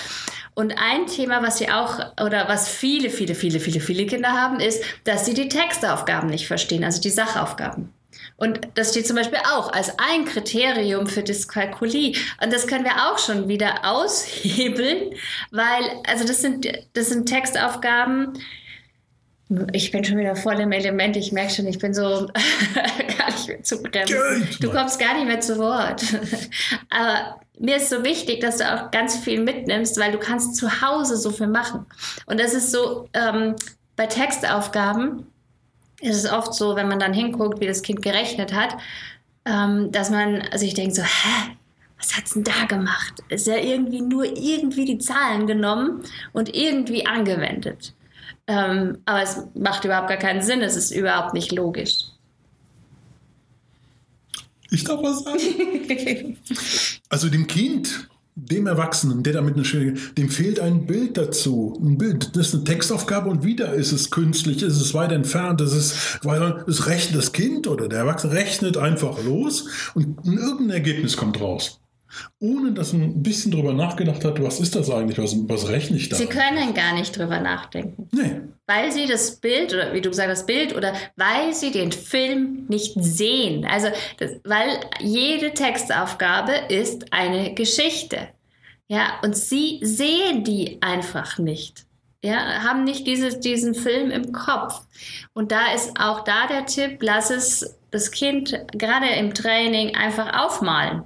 Und 0.58 0.72
ein 0.76 1.06
Thema, 1.06 1.40
was 1.40 1.58
sie 1.58 1.70
auch 1.70 2.00
oder 2.20 2.48
was 2.48 2.68
viele, 2.68 3.10
viele, 3.10 3.36
viele, 3.36 3.60
viele, 3.60 3.78
viele 3.78 4.06
Kinder 4.06 4.32
haben, 4.32 4.58
ist, 4.58 4.82
dass 5.04 5.24
sie 5.24 5.32
die 5.32 5.48
Textaufgaben 5.48 6.28
nicht 6.28 6.48
verstehen, 6.48 6.82
also 6.82 7.00
die 7.00 7.10
Sachaufgaben. 7.10 7.94
Und 8.38 8.62
das 8.74 8.90
steht 8.90 9.06
zum 9.06 9.14
Beispiel 9.14 9.38
auch 9.54 9.72
als 9.72 9.96
ein 10.00 10.24
Kriterium 10.24 11.06
für 11.06 11.22
Dyskalkulie. 11.22 12.16
Und 12.42 12.52
das 12.52 12.66
können 12.66 12.84
wir 12.84 13.08
auch 13.08 13.18
schon 13.18 13.46
wieder 13.46 13.84
aushebeln, 13.84 15.14
weil, 15.52 15.84
also 16.08 16.26
das 16.26 16.40
sind, 16.40 16.66
das 16.92 17.10
sind 17.10 17.26
Textaufgaben, 17.26 18.32
ich 19.72 19.90
bin 19.90 20.04
schon 20.04 20.18
wieder 20.18 20.36
voll 20.36 20.60
im 20.60 20.72
Element. 20.72 21.16
Ich 21.16 21.32
merke 21.32 21.52
schon, 21.52 21.66
ich 21.66 21.78
bin 21.78 21.94
so 21.94 22.02
gar 23.18 23.30
nicht 23.30 23.48
mehr 23.48 23.62
zu 23.62 23.82
bremsen. 23.82 24.48
Du 24.60 24.70
kommst 24.70 24.98
gar 24.98 25.14
nicht 25.14 25.26
mehr 25.26 25.40
zu 25.40 25.58
Wort. 25.58 26.02
Aber 26.90 27.40
mir 27.58 27.76
ist 27.76 27.88
so 27.88 28.04
wichtig, 28.04 28.40
dass 28.40 28.58
du 28.58 28.70
auch 28.70 28.90
ganz 28.90 29.16
viel 29.16 29.40
mitnimmst, 29.42 29.98
weil 29.98 30.12
du 30.12 30.18
kannst 30.18 30.56
zu 30.56 30.82
Hause 30.82 31.16
so 31.16 31.30
viel 31.30 31.46
machen. 31.46 31.86
Und 32.26 32.38
das 32.38 32.52
ist 32.52 32.70
so 32.70 33.08
ähm, 33.14 33.56
bei 33.96 34.06
Textaufgaben 34.06 35.26
ist 36.00 36.24
es 36.24 36.30
oft 36.30 36.54
so, 36.54 36.76
wenn 36.76 36.88
man 36.88 37.00
dann 37.00 37.12
hinguckt, 37.12 37.60
wie 37.60 37.66
das 37.66 37.82
Kind 37.82 38.02
gerechnet 38.02 38.54
hat, 38.54 38.76
ähm, 39.44 39.90
dass 39.90 40.10
man 40.10 40.42
sich 40.54 40.74
denkt 40.74 40.94
so, 40.94 41.02
hä? 41.02 41.56
Was 41.98 42.16
hat's 42.16 42.34
denn 42.34 42.44
da 42.44 42.64
gemacht? 42.68 43.14
Ist 43.28 43.48
ja 43.48 43.56
irgendwie 43.56 44.00
nur 44.00 44.24
irgendwie 44.24 44.84
die 44.84 44.98
Zahlen 44.98 45.48
genommen 45.48 46.04
und 46.32 46.54
irgendwie 46.54 47.06
angewendet. 47.06 47.92
Ähm, 48.48 48.98
aber 49.04 49.22
es 49.22 49.42
macht 49.54 49.84
überhaupt 49.84 50.08
gar 50.08 50.16
keinen 50.16 50.40
Sinn, 50.42 50.62
es 50.62 50.74
ist 50.74 50.90
überhaupt 50.90 51.34
nicht 51.34 51.52
logisch. 51.52 52.06
Ich 54.70 54.84
darf 54.84 55.02
was 55.02 55.22
sagen. 55.22 56.38
also 57.10 57.28
dem 57.28 57.46
Kind, 57.46 58.08
dem 58.34 58.66
Erwachsenen, 58.66 59.22
der 59.22 59.34
damit 59.34 59.54
eine 59.54 59.66
Schwierigkeit, 59.66 60.16
dem 60.16 60.30
fehlt 60.30 60.60
ein 60.60 60.86
Bild 60.86 61.18
dazu. 61.18 61.78
Ein 61.82 61.98
Bild, 61.98 62.36
das 62.36 62.48
ist 62.48 62.54
eine 62.54 62.64
Textaufgabe 62.64 63.28
und 63.28 63.44
wieder 63.44 63.74
ist 63.74 63.92
es 63.92 64.10
künstlich, 64.10 64.62
ist 64.62 64.80
es 64.80 64.94
weit 64.94 65.12
entfernt, 65.12 65.60
es 65.60 65.74
ist, 65.74 66.24
weil 66.24 66.64
es 66.66 66.86
rechnet 66.86 67.18
das 67.18 67.32
Kind 67.32 67.66
oder 67.66 67.86
der 67.86 68.00
Erwachsene 68.00 68.32
rechnet 68.32 68.78
einfach 68.78 69.22
los 69.24 69.92
und 69.94 70.24
irgendein 70.24 70.70
Ergebnis 70.70 71.18
kommt 71.18 71.38
raus 71.38 71.80
ohne 72.40 72.72
dass 72.72 72.92
man 72.92 73.02
ein 73.02 73.22
bisschen 73.22 73.52
drüber 73.52 73.72
nachgedacht 73.72 74.24
hat, 74.24 74.42
was 74.42 74.60
ist 74.60 74.74
das 74.74 74.90
eigentlich, 74.90 75.18
was, 75.18 75.36
was 75.48 75.68
rechne 75.68 75.96
ich 75.96 76.08
da? 76.08 76.16
Sie 76.16 76.26
können 76.26 76.74
gar 76.74 76.94
nicht 76.94 77.16
drüber 77.16 77.40
nachdenken. 77.40 78.08
Nee. 78.12 78.40
Weil 78.66 78.92
sie 78.92 79.06
das 79.06 79.36
Bild, 79.36 79.72
oder 79.72 79.92
wie 79.92 80.00
du 80.00 80.10
gesagt 80.10 80.28
hast, 80.28 80.40
das 80.40 80.46
Bild, 80.46 80.76
oder 80.76 80.94
weil 81.16 81.54
sie 81.54 81.70
den 81.70 81.92
Film 81.92 82.66
nicht 82.68 82.94
sehen. 82.96 83.64
Also, 83.64 83.88
das, 84.18 84.32
weil 84.44 84.80
jede 85.00 85.52
Textaufgabe 85.52 86.52
ist 86.68 87.12
eine 87.12 87.54
Geschichte. 87.54 88.28
Ja, 88.88 89.20
und 89.22 89.36
sie 89.36 89.80
sehen 89.82 90.44
die 90.44 90.78
einfach 90.80 91.38
nicht. 91.38 91.84
Ja, 92.22 92.64
haben 92.64 92.84
nicht 92.84 93.06
dieses, 93.06 93.38
diesen 93.38 93.74
Film 93.74 94.10
im 94.10 94.32
Kopf. 94.32 94.80
Und 95.34 95.52
da 95.52 95.72
ist 95.74 96.00
auch 96.00 96.24
da 96.24 96.46
der 96.48 96.66
Tipp, 96.66 96.98
lass 97.00 97.30
es 97.30 97.76
das 97.90 98.10
Kind 98.10 98.58
gerade 98.72 99.08
im 99.18 99.34
Training 99.34 99.94
einfach 99.94 100.44
aufmalen. 100.44 101.04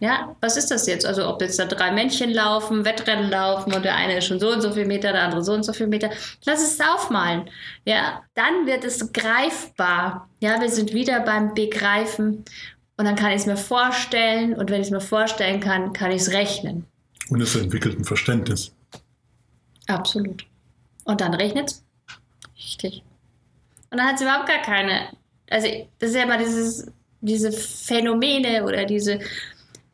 Ja, 0.00 0.36
was 0.40 0.56
ist 0.56 0.70
das 0.70 0.86
jetzt? 0.86 1.04
Also 1.04 1.28
ob 1.28 1.40
jetzt 1.42 1.58
da 1.58 1.64
drei 1.64 1.90
Männchen 1.90 2.32
laufen, 2.32 2.84
Wettrennen 2.84 3.30
laufen 3.30 3.72
und 3.72 3.84
der 3.84 3.96
eine 3.96 4.18
ist 4.18 4.26
schon 4.26 4.38
so 4.38 4.52
und 4.52 4.60
so 4.60 4.72
viel 4.72 4.86
Meter, 4.86 5.12
der 5.12 5.22
andere 5.22 5.42
so 5.42 5.52
und 5.52 5.64
so 5.64 5.72
viel 5.72 5.88
Meter. 5.88 6.10
Lass 6.44 6.62
es 6.62 6.80
aufmalen. 6.80 7.50
Ja, 7.84 8.22
dann 8.34 8.66
wird 8.66 8.84
es 8.84 9.12
greifbar. 9.12 10.28
Ja, 10.40 10.60
wir 10.60 10.70
sind 10.70 10.92
wieder 10.94 11.20
beim 11.20 11.52
Begreifen 11.52 12.44
und 12.96 13.04
dann 13.04 13.16
kann 13.16 13.30
ich 13.30 13.38
es 13.40 13.46
mir 13.46 13.56
vorstellen 13.56 14.54
und 14.54 14.70
wenn 14.70 14.80
ich 14.80 14.88
es 14.88 14.92
mir 14.92 15.00
vorstellen 15.00 15.60
kann, 15.60 15.92
kann 15.92 16.12
ich 16.12 16.22
es 16.22 16.32
rechnen. 16.32 16.84
Und 17.30 17.40
es 17.40 17.56
entwickelt 17.56 17.98
ein 17.98 18.04
Verständnis. 18.04 18.72
Absolut. 19.88 20.46
Und 21.04 21.20
dann 21.20 21.34
rechnet 21.34 21.70
es. 21.70 21.84
Richtig. 22.56 23.02
Und 23.90 23.98
dann 23.98 24.06
hat 24.06 24.16
es 24.16 24.22
überhaupt 24.22 24.48
gar 24.48 24.62
keine. 24.62 25.08
Also, 25.50 25.68
das 25.98 26.10
ist 26.10 26.16
ja 26.16 26.22
immer 26.22 26.38
dieses, 26.38 26.86
diese 27.20 27.50
Phänomene 27.52 28.64
oder 28.64 28.84
diese 28.84 29.18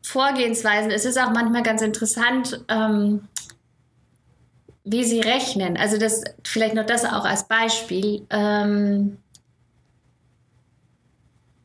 Vorgehensweisen. 0.05 0.91
Es 0.91 1.03
ist 1.03 1.19
auch 1.19 1.31
manchmal 1.31 1.63
ganz 1.63 1.81
interessant, 1.81 2.63
ähm, 2.67 3.27
wie 4.83 5.03
sie 5.03 5.19
rechnen. 5.19 5.77
Also 5.77 5.97
das 5.97 6.23
vielleicht 6.43 6.75
noch 6.75 6.85
das 6.85 7.05
auch 7.05 7.25
als 7.25 7.47
Beispiel. 7.47 8.25
Ähm, 8.29 9.17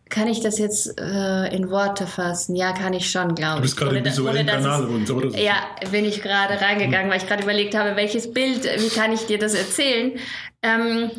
kann 0.09 0.27
ich 0.27 0.41
das 0.41 0.59
jetzt 0.59 0.99
äh, 0.99 1.55
in 1.55 1.71
Worte 1.71 2.07
fassen? 2.07 2.57
Ja, 2.57 2.73
kann 2.73 2.95
ich 2.95 3.11
schon, 3.11 3.35
glaube 3.35 3.53
ich. 3.53 3.57
Du 3.57 3.63
bist 3.63 3.77
gerade 3.77 3.99
im 3.99 4.05
visuellen 4.05 4.47
Kanal 4.47 4.87
uns, 4.87 5.11
oder? 5.11 5.39
Ja, 5.39 5.57
bin 5.91 6.07
ich 6.07 6.23
gerade 6.23 6.61
reingegangen, 6.61 7.05
hm. 7.05 7.11
weil 7.11 7.19
ich 7.19 7.29
gerade 7.29 7.43
überlegt 7.43 7.77
habe, 7.77 7.95
welches 7.95 8.33
Bild, 8.33 8.65
wie 8.65 8.89
kann 8.89 9.13
ich 9.13 9.27
dir 9.27 9.39
das 9.39 9.55
erzählen? 9.55 10.19
Ähm, 10.63 11.11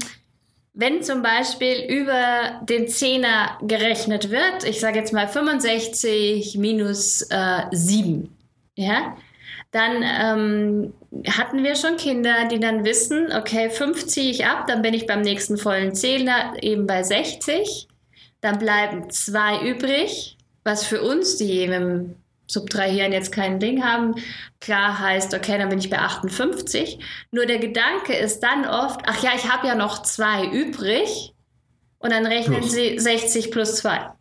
wenn 0.74 1.04
zum 1.04 1.22
Beispiel 1.22 1.86
über 1.88 2.62
den 2.64 2.88
Zehner 2.88 3.58
gerechnet 3.62 4.30
wird, 4.30 4.64
ich 4.64 4.80
sage 4.80 5.00
jetzt 5.00 5.14
mal 5.14 5.28
65 5.28 6.58
minus 6.58 7.24
äh, 7.30 7.64
7, 7.72 8.30
ja, 8.76 9.18
dann 9.72 10.04
ähm, 10.04 10.94
hatten 11.30 11.64
wir 11.64 11.76
schon 11.76 11.98
Kinder, 11.98 12.48
die 12.50 12.60
dann 12.60 12.86
wissen, 12.86 13.32
okay, 13.34 13.70
5 13.70 14.08
ziehe 14.08 14.32
ich 14.32 14.46
ab, 14.46 14.66
dann 14.68 14.82
bin 14.82 14.94
ich 14.94 15.08
beim 15.08 15.22
nächsten 15.22 15.58
vollen 15.58 15.94
Zehner 15.94 16.54
eben 16.62 16.88
bei 16.88 17.04
60, 17.04 17.88
dann 18.42 18.60
bleiben 18.60 19.10
zwei 19.10 19.62
übrig, 19.68 20.38
was 20.64 20.86
für 20.86 21.02
uns, 21.02 21.38
die 21.38 21.64
im 21.64 22.16
Subtrahieren 22.52 23.14
jetzt 23.14 23.32
kein 23.32 23.60
Ding 23.60 23.84
haben, 23.84 24.16
klar 24.60 25.00
heißt, 25.00 25.34
okay, 25.34 25.58
dann 25.58 25.70
bin 25.70 25.80
ich 25.80 25.90
bei 25.90 26.00
58. 26.00 27.00
Nur 27.32 27.46
der 27.46 27.60
Gedanke 27.60 28.14
ist 28.14 28.42
dann 28.42 28.66
oft, 28.66 29.02
ach 29.06 29.24
ja, 29.24 29.32
ich 29.36 29.52
habe 29.52 29.68
ja 29.68 29.76
noch 29.76 30.04
zwei 30.04 30.46
übrig 30.48 31.34
und 32.00 32.12
dann 32.12 32.26
rechnen 32.26 32.60
plus. 32.60 32.72
sie 32.72 33.00
60 33.00 33.52
plus 33.52 33.76
2. 33.78 34.12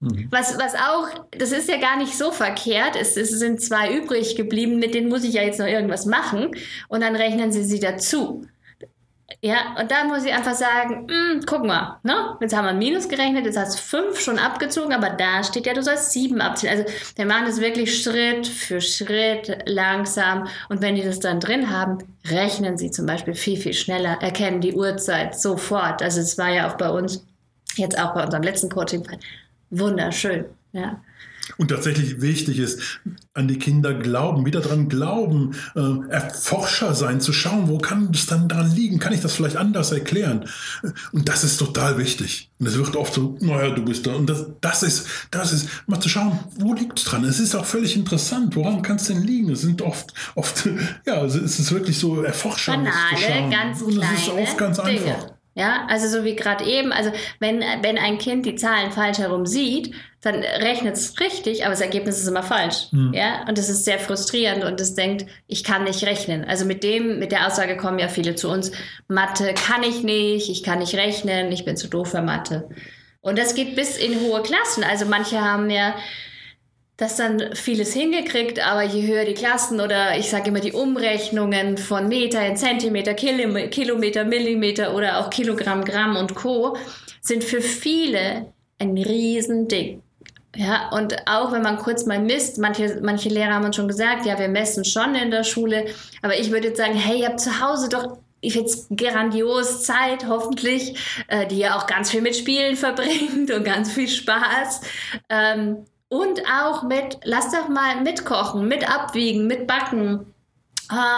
Mhm. 0.00 0.28
Was, 0.30 0.58
was 0.58 0.74
auch, 0.74 1.26
das 1.30 1.52
ist 1.52 1.68
ja 1.68 1.76
gar 1.76 1.98
nicht 1.98 2.16
so 2.16 2.32
verkehrt, 2.32 2.96
es, 2.98 3.16
es 3.16 3.30
sind 3.30 3.60
zwei 3.60 3.94
übrig 3.94 4.34
geblieben, 4.34 4.78
mit 4.78 4.94
denen 4.94 5.08
muss 5.08 5.24
ich 5.24 5.34
ja 5.34 5.42
jetzt 5.42 5.60
noch 5.60 5.66
irgendwas 5.66 6.06
machen 6.06 6.50
und 6.88 7.02
dann 7.02 7.16
rechnen 7.16 7.52
sie 7.52 7.64
sie 7.64 7.80
dazu. 7.80 8.46
Ja, 9.42 9.76
und 9.80 9.90
da 9.90 10.04
muss 10.04 10.24
ich 10.24 10.32
einfach 10.32 10.54
sagen, 10.54 11.06
mh, 11.06 11.32
hm, 11.32 11.40
guck 11.46 11.64
mal, 11.64 11.98
ne? 12.02 12.36
jetzt 12.40 12.54
haben 12.54 12.66
wir 12.66 12.72
Minus 12.72 13.08
gerechnet, 13.08 13.46
jetzt 13.46 13.56
hast 13.56 13.74
du 13.74 13.78
fünf 13.78 14.20
schon 14.20 14.38
abgezogen, 14.38 14.92
aber 14.92 15.10
da 15.10 15.44
steht 15.44 15.66
ja, 15.66 15.72
du 15.72 15.82
sollst 15.82 16.12
sieben 16.12 16.40
abziehen. 16.40 16.70
Also 16.70 16.84
wir 17.16 17.26
machen 17.26 17.46
das 17.46 17.60
wirklich 17.60 18.02
Schritt 18.02 18.46
für 18.46 18.80
Schritt 18.80 19.62
langsam 19.66 20.48
und 20.68 20.82
wenn 20.82 20.96
die 20.96 21.02
das 21.02 21.20
dann 21.20 21.40
drin 21.40 21.70
haben, 21.70 21.98
rechnen 22.28 22.76
sie 22.76 22.90
zum 22.90 23.06
Beispiel 23.06 23.34
viel, 23.34 23.56
viel 23.56 23.72
schneller, 23.72 24.18
erkennen 24.20 24.60
die 24.60 24.74
Uhrzeit 24.74 25.38
sofort. 25.38 26.02
Also 26.02 26.20
es 26.20 26.36
war 26.36 26.50
ja 26.50 26.68
auch 26.68 26.76
bei 26.76 26.90
uns, 26.90 27.24
jetzt 27.76 27.98
auch 27.98 28.14
bei 28.14 28.24
unserem 28.24 28.42
letzten 28.42 28.68
Coaching, 28.68 29.06
wunderschön. 29.70 30.46
Ja. 30.72 31.00
Und 31.56 31.68
tatsächlich 31.68 32.20
wichtig 32.20 32.58
ist, 32.58 33.00
an 33.34 33.48
die 33.48 33.58
Kinder 33.58 33.94
glauben, 33.94 34.44
wieder 34.44 34.60
dran 34.60 34.88
glauben, 34.88 35.54
äh, 35.74 36.10
Erforscher 36.10 36.94
sein, 36.94 37.20
zu 37.20 37.32
schauen, 37.32 37.68
wo 37.68 37.78
kann 37.78 38.10
es 38.12 38.26
dann 38.26 38.48
dran 38.48 38.74
liegen? 38.74 38.98
Kann 38.98 39.12
ich 39.12 39.20
das 39.20 39.34
vielleicht 39.34 39.56
anders 39.56 39.92
erklären? 39.92 40.48
Und 41.12 41.28
das 41.28 41.44
ist 41.44 41.58
total 41.58 41.98
wichtig. 41.98 42.50
Und 42.58 42.66
es 42.66 42.76
wird 42.76 42.96
oft 42.96 43.14
so, 43.14 43.36
naja, 43.40 43.70
du 43.70 43.84
bist 43.84 44.06
da. 44.06 44.14
Und 44.14 44.28
das, 44.28 44.46
das 44.60 44.82
ist, 44.82 45.06
das 45.30 45.52
ist, 45.52 45.68
mal 45.86 46.00
zu 46.00 46.08
schauen, 46.08 46.38
wo 46.58 46.74
liegt 46.74 46.98
es 46.98 47.04
dran? 47.04 47.24
Es 47.24 47.40
ist 47.40 47.54
auch 47.54 47.64
völlig 47.64 47.96
interessant. 47.96 48.54
Woran 48.56 48.82
kann 48.82 48.96
es 48.96 49.06
denn 49.06 49.22
liegen? 49.22 49.50
Es 49.50 49.62
sind 49.62 49.80
oft, 49.82 50.12
oft, 50.34 50.68
ja, 51.06 51.24
es 51.24 51.34
ist 51.34 51.72
wirklich 51.72 51.98
so 51.98 52.22
Erforscher. 52.22 52.72
Banale, 52.72 53.50
ganz 53.50 53.78
kleine 53.78 53.96
Und 53.96 54.02
es 54.02 54.22
ist 54.22 54.28
oft 54.30 54.58
ganz 54.58 54.76
Dinge. 54.82 54.90
einfach. 54.90 55.29
Ja, 55.54 55.86
also 55.88 56.06
so 56.06 56.24
wie 56.24 56.36
gerade 56.36 56.64
eben, 56.64 56.92
also 56.92 57.10
wenn, 57.40 57.60
wenn 57.82 57.98
ein 57.98 58.18
Kind 58.18 58.46
die 58.46 58.54
Zahlen 58.54 58.92
falsch 58.92 59.18
herum 59.18 59.46
sieht, 59.46 59.92
dann 60.20 60.36
rechnet 60.36 60.94
es 60.94 61.18
richtig, 61.18 61.62
aber 61.62 61.70
das 61.70 61.80
Ergebnis 61.80 62.18
ist 62.18 62.28
immer 62.28 62.42
falsch. 62.42 62.86
Mhm. 62.92 63.12
Ja, 63.14 63.44
und 63.48 63.58
das 63.58 63.68
ist 63.68 63.84
sehr 63.84 63.98
frustrierend 63.98 64.64
und 64.64 64.80
es 64.80 64.94
denkt, 64.94 65.26
ich 65.48 65.64
kann 65.64 65.84
nicht 65.84 66.04
rechnen. 66.04 66.44
Also 66.44 66.64
mit 66.66 66.84
dem, 66.84 67.18
mit 67.18 67.32
der 67.32 67.46
Aussage 67.46 67.76
kommen 67.76 67.98
ja 67.98 68.08
viele 68.08 68.36
zu 68.36 68.48
uns, 68.48 68.70
Mathe 69.08 69.54
kann 69.54 69.82
ich 69.82 70.02
nicht, 70.02 70.50
ich 70.50 70.62
kann 70.62 70.78
nicht 70.78 70.94
rechnen, 70.94 71.50
ich 71.50 71.64
bin 71.64 71.76
zu 71.76 71.88
doof 71.88 72.10
für 72.10 72.22
Mathe. 72.22 72.68
Und 73.20 73.38
das 73.38 73.54
geht 73.54 73.76
bis 73.76 73.96
in 73.96 74.20
hohe 74.20 74.42
Klassen. 74.42 74.84
Also 74.84 75.04
manche 75.04 75.40
haben 75.40 75.68
ja 75.68 75.94
das 77.00 77.16
dann 77.16 77.54
vieles 77.54 77.94
hingekriegt, 77.94 78.60
aber 78.60 78.82
je 78.82 79.06
höher 79.06 79.24
die 79.24 79.32
Klassen 79.32 79.80
oder 79.80 80.18
ich 80.18 80.28
sage 80.28 80.50
immer 80.50 80.60
die 80.60 80.72
Umrechnungen 80.72 81.78
von 81.78 82.08
Meter 82.08 82.44
in 82.46 82.58
Zentimeter, 82.58 83.14
Kilometer, 83.14 84.24
Millimeter 84.26 84.94
oder 84.94 85.18
auch 85.18 85.30
Kilogramm, 85.30 85.82
Gramm 85.82 86.16
und 86.16 86.34
Co. 86.34 86.76
sind 87.22 87.42
für 87.42 87.62
viele 87.62 88.52
ein 88.78 88.98
Riesending. 88.98 90.02
Ja, 90.54 90.90
und 90.90 91.16
auch 91.26 91.52
wenn 91.52 91.62
man 91.62 91.78
kurz 91.78 92.04
mal 92.04 92.18
misst, 92.18 92.58
manche, 92.58 92.98
manche 93.00 93.30
Lehrer 93.30 93.54
haben 93.54 93.64
uns 93.64 93.76
schon 93.76 93.88
gesagt, 93.88 94.26
ja, 94.26 94.38
wir 94.38 94.48
messen 94.48 94.84
schon 94.84 95.14
in 95.14 95.30
der 95.30 95.44
Schule, 95.44 95.86
aber 96.20 96.38
ich 96.38 96.50
würde 96.50 96.68
jetzt 96.68 96.78
sagen, 96.78 96.96
hey, 96.96 97.20
ihr 97.20 97.28
habt 97.28 97.40
zu 97.40 97.62
Hause 97.62 97.88
doch 97.88 98.18
ich 98.42 98.54
jetzt 98.54 98.88
grandios 98.94 99.84
Zeit, 99.84 100.26
hoffentlich, 100.26 100.96
äh, 101.28 101.46
die 101.46 101.58
ja 101.58 101.76
auch 101.76 101.86
ganz 101.86 102.10
viel 102.10 102.22
mit 102.22 102.36
Spielen 102.36 102.76
verbringt 102.76 103.50
und 103.50 103.64
ganz 103.64 103.92
viel 103.92 104.08
Spaß. 104.08 104.80
Ähm, 105.28 105.84
und 106.10 106.42
auch 106.62 106.82
mit, 106.82 107.18
lass 107.24 107.50
doch 107.52 107.68
mal 107.68 108.02
mitkochen, 108.02 108.68
mit 108.68 108.86
abwiegen, 108.88 109.46
mit 109.46 109.66
backen. 109.66 110.34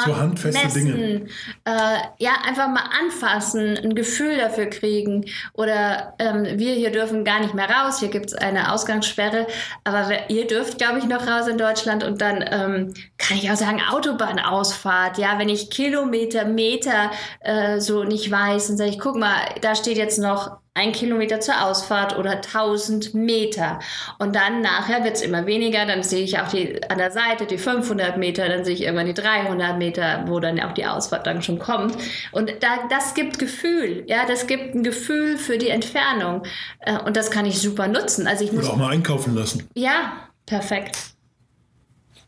so 0.05 0.11
äh, 0.11 0.15
handfeste 0.15 0.69
Dinge. 0.69 0.93
messen, 0.93 1.29
äh, 1.65 1.97
ja, 2.19 2.33
einfach 2.47 2.69
mal 2.69 2.85
anfassen, 3.01 3.79
ein 3.79 3.95
Gefühl 3.95 4.37
dafür 4.37 4.67
kriegen. 4.67 5.25
Oder 5.55 6.13
ähm, 6.19 6.45
wir 6.59 6.75
hier 6.75 6.91
dürfen 6.93 7.25
gar 7.25 7.41
nicht 7.41 7.55
mehr 7.55 7.71
raus, 7.71 8.01
hier 8.01 8.11
gibt 8.11 8.27
es 8.27 8.35
eine 8.35 8.71
Ausgangssperre, 8.71 9.47
aber 9.85 10.11
wer- 10.11 10.29
ihr 10.29 10.47
dürft, 10.47 10.77
glaube 10.77 10.99
ich, 10.99 11.07
noch 11.07 11.27
raus 11.27 11.49
in 11.49 11.57
Deutschland 11.57 12.05
und 12.05 12.21
dann 12.21 12.45
ähm, 12.51 12.93
kann 13.17 13.39
ich 13.39 13.51
auch 13.51 13.57
sagen, 13.57 13.81
Autobahnausfahrt, 13.91 15.17
ja, 15.17 15.39
wenn 15.39 15.49
ich 15.49 15.71
Kilometer, 15.71 16.45
Meter 16.45 17.11
äh, 17.41 17.81
so 17.81 18.05
nicht 18.05 18.31
weiß, 18.31 18.69
dann 18.69 18.77
sage 18.77 18.91
ich, 18.91 18.99
guck 19.01 19.17
mal, 19.17 19.37
da 19.63 19.75
steht 19.75 19.97
jetzt 19.97 20.19
noch 20.19 20.59
ein 20.75 20.93
Kilometer 20.93 21.41
zur 21.41 21.63
Ausfahrt 21.67 22.17
oder 22.17 22.31
1000 22.33 23.13
Meter. 23.15 23.79
Und 24.19 24.35
dann 24.35 24.63
nachher 24.63 25.05
wird 25.05 25.17
es 25.17 25.23
immer 25.23 25.47
weniger, 25.47 25.85
dann 25.85 26.03
sehe 26.03 26.25
ich 26.25 26.39
auch 26.39 26.49
die, 26.49 26.81
an 26.89 26.97
der 26.99 27.11
Seite 27.11 27.45
die 27.47 27.59
500 27.59 28.17
Meter, 28.17 28.49
dann 28.49 28.65
sehe 28.65 28.75
ich 28.75 28.83
irgendwann 28.83 29.07
die 29.07 29.15
300 29.15 29.77
Meter, 29.77 30.25
wo 30.27 30.41
dann 30.41 30.59
auch 30.61 30.73
die 30.73 30.87
Ausfahrt 30.87 31.27
dann 31.27 31.43
schon 31.43 31.59
kommt. 31.59 31.95
Und 32.33 32.51
da, 32.61 32.69
das 32.89 33.15
gibt 33.15 33.39
Gefühl, 33.39 34.05
ja, 34.07 34.25
das 34.27 34.47
gibt 34.47 34.75
ein 34.75 34.83
Gefühl 34.83 35.37
für 35.37 35.59
die 35.59 35.69
Entfernung. 35.69 36.43
Äh, 36.81 36.99
Und 36.99 37.17
das 37.17 37.31
kann 37.31 37.45
ich 37.45 37.61
super 37.61 37.87
nutzen. 37.89 38.27
Also 38.27 38.45
ich 38.45 38.53
muss 38.53 38.65
Oder 38.65 38.73
auch 38.73 38.79
mal 38.79 38.93
einkaufen 38.93 39.35
lassen. 39.35 39.69
ja, 39.75 40.13
perfekt. 40.47 40.97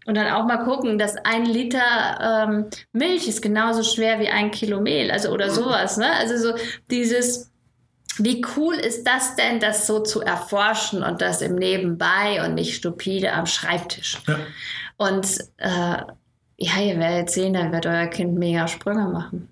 Und 0.07 0.17
dann 0.17 0.31
auch 0.31 0.45
mal 0.45 0.59
gucken, 0.59 0.99
dass 0.99 1.17
ein 1.25 1.47
Liter 1.47 2.47
ähm, 2.47 2.67
Milch 2.93 3.27
ist 3.27 3.41
genauso 3.41 3.83
schwer 3.83 4.21
wie 4.21 4.29
ein 4.29 4.51
Kilo 4.51 4.83
Mehl, 4.83 5.11
also 5.11 5.31
oder 5.31 5.49
sowas. 5.49 5.97
Ne? 5.97 6.13
Also 6.13 6.37
so 6.37 6.55
dieses, 6.91 7.51
wie 8.19 8.45
cool 8.57 8.75
ist 8.75 9.05
das 9.05 9.37
denn, 9.37 9.61
das 9.61 9.87
so 9.87 10.01
zu 10.01 10.21
erforschen 10.21 11.03
und 11.03 11.21
das 11.21 11.43
im 11.43 11.57
Nebenbei 11.57 12.45
und 12.45 12.55
nicht 12.55 12.75
stupide 12.75 13.33
am 13.33 13.47
Schreibtisch. 13.47 14.19
Ja. 14.27 14.39
Und 14.97 15.27
äh, 15.59 16.03
ja, 16.57 16.81
ihr 16.81 16.99
werdet 16.99 17.31
sehen, 17.31 17.55
dann 17.55 17.73
wird 17.73 17.87
euer 17.87 18.07
Kind 18.07 18.39
mega 18.39 18.69
Sprünge 18.69 19.09
machen. 19.09 19.49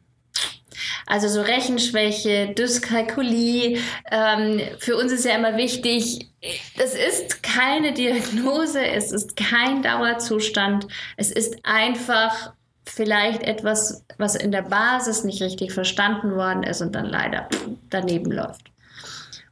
Also 1.07 1.29
so 1.29 1.43
Rechenschwäche, 1.43 2.55
Dyskalkulie. 2.57 3.81
Ähm, 4.11 4.61
für 4.79 4.97
uns 4.97 5.13
ist 5.13 5.25
ja 5.25 5.35
immer 5.37 5.57
wichtig, 5.57 6.29
das 6.77 6.95
ist 6.95 7.43
keine 7.43 7.93
Diagnose, 7.93 8.85
es 8.85 9.13
ist 9.13 9.37
kein 9.37 9.83
Dauerzustand. 9.83 10.87
Es 11.17 11.31
ist 11.31 11.57
einfach 11.65 12.53
vielleicht 12.95 13.43
etwas, 13.43 14.05
was 14.19 14.35
in 14.35 14.53
der 14.53 14.63
Basis 14.63 15.25
nicht 15.25 15.41
richtig 15.41 15.73
verstanden 15.73 16.35
worden 16.35 16.63
ist 16.63 16.83
und 16.83 16.95
dann 16.95 17.07
leider 17.07 17.49
daneben 17.89 18.31
läuft. 18.31 18.71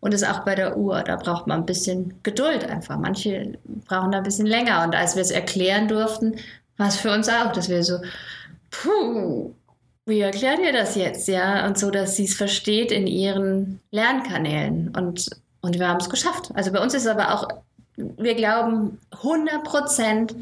Und 0.00 0.12
das 0.12 0.22
ist 0.22 0.28
auch 0.28 0.44
bei 0.44 0.54
der 0.54 0.76
Uhr, 0.76 1.02
da 1.02 1.16
braucht 1.16 1.46
man 1.46 1.60
ein 1.60 1.66
bisschen 1.66 2.14
Geduld 2.22 2.64
einfach. 2.64 2.98
Manche 2.98 3.58
brauchen 3.86 4.12
da 4.12 4.18
ein 4.18 4.24
bisschen 4.24 4.46
länger. 4.46 4.84
Und 4.84 4.94
als 4.94 5.14
wir 5.14 5.22
es 5.22 5.30
erklären 5.30 5.88
durften, 5.88 6.36
war 6.76 6.88
es 6.88 6.96
für 6.96 7.12
uns 7.12 7.28
auch, 7.28 7.52
dass 7.52 7.68
wir 7.68 7.82
so, 7.82 7.98
puh, 8.70 9.54
wie 10.06 10.20
erklärt 10.20 10.58
ihr 10.60 10.72
das 10.72 10.94
jetzt, 10.94 11.28
ja? 11.28 11.66
Und 11.66 11.78
so, 11.78 11.90
dass 11.90 12.16
sie 12.16 12.24
es 12.24 12.34
versteht 12.34 12.92
in 12.92 13.06
ihren 13.06 13.80
Lernkanälen. 13.90 14.94
Und, 14.96 15.30
und 15.60 15.78
wir 15.78 15.88
haben 15.88 16.00
es 16.00 16.10
geschafft. 16.10 16.50
Also 16.54 16.72
bei 16.72 16.80
uns 16.82 16.94
ist 16.94 17.06
aber 17.06 17.34
auch, 17.34 17.48
wir 17.96 18.34
glauben 18.34 18.98
100 19.12 19.64
Prozent 19.64 20.34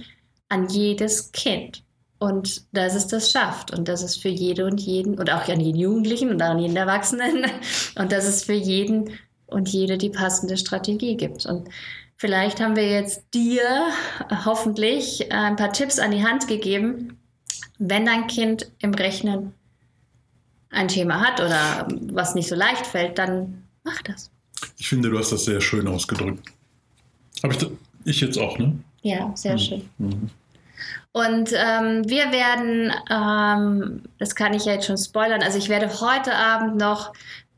an 0.49 0.69
jedes 0.69 1.33
Kind. 1.33 1.83
Und 2.19 2.63
dass 2.73 2.95
es 2.95 3.07
das 3.07 3.31
schafft 3.31 3.73
und 3.73 3.87
dass 3.87 4.03
es 4.03 4.17
für 4.17 4.29
jede 4.29 4.67
und 4.67 4.81
jeden 4.81 5.19
und 5.19 5.31
auch 5.31 5.47
an 5.49 5.61
jeden 5.61 5.79
Jugendlichen 5.79 6.31
und 6.31 6.43
auch 6.43 6.51
an 6.51 6.59
jeden 6.59 6.77
Erwachsenen 6.77 7.47
und 7.97 8.11
dass 8.11 8.27
es 8.27 8.43
für 8.45 8.55
jeden 8.55 9.11
und 9.47 9.69
jede 9.69 9.99
die 9.99 10.11
passende 10.11 10.57
Strategie 10.57 11.17
gibt. 11.17 11.47
Und 11.47 11.69
vielleicht 12.17 12.61
haben 12.61 12.77
wir 12.77 12.91
jetzt 12.91 13.23
dir 13.35 13.63
hoffentlich 14.45 15.31
ein 15.33 15.57
paar 15.57 15.73
Tipps 15.73 15.99
an 15.99 16.11
die 16.11 16.25
Hand 16.25 16.49
gegeben, 16.49 17.19
wenn 17.79 18.05
dein 18.05 18.27
Kind 18.27 18.71
im 18.81 18.95
Rechnen 18.95 19.55
ein 20.71 20.89
Thema 20.89 21.21
hat 21.21 21.41
oder 21.41 21.89
was 22.13 22.35
nicht 22.35 22.49
so 22.49 22.55
leicht 22.55 22.87
fällt, 22.87 23.19
dann 23.19 23.65
mach 23.85 24.03
das. 24.03 24.31
Ich 24.77 24.89
finde, 24.89 25.11
du 25.11 25.19
hast 25.19 25.33
das 25.33 25.45
sehr 25.45 25.61
schön 25.61 25.87
ausgedrückt. 25.89 26.53
Habe 27.43 27.55
ich, 27.55 27.67
ich 28.05 28.21
jetzt 28.21 28.39
auch, 28.39 28.59
ne? 28.59 28.77
Ja, 29.03 29.33
sehr 29.37 29.57
schön. 29.57 29.89
Mhm. 29.99 30.31
Und 31.19 31.53
ähm, 31.53 32.09
wir 32.09 32.31
werden, 32.31 32.93
ähm, 33.11 34.03
das 34.21 34.37
kann 34.37 34.55
ich 34.55 34.67
ja 34.67 34.75
jetzt 34.75 34.87
schon 34.87 34.97
spoilern, 34.97 35.43
also 35.43 35.59
ich 35.59 35.69
werde 35.69 36.01
heute 36.01 36.33
Abend 36.33 36.77
noch 36.77 37.13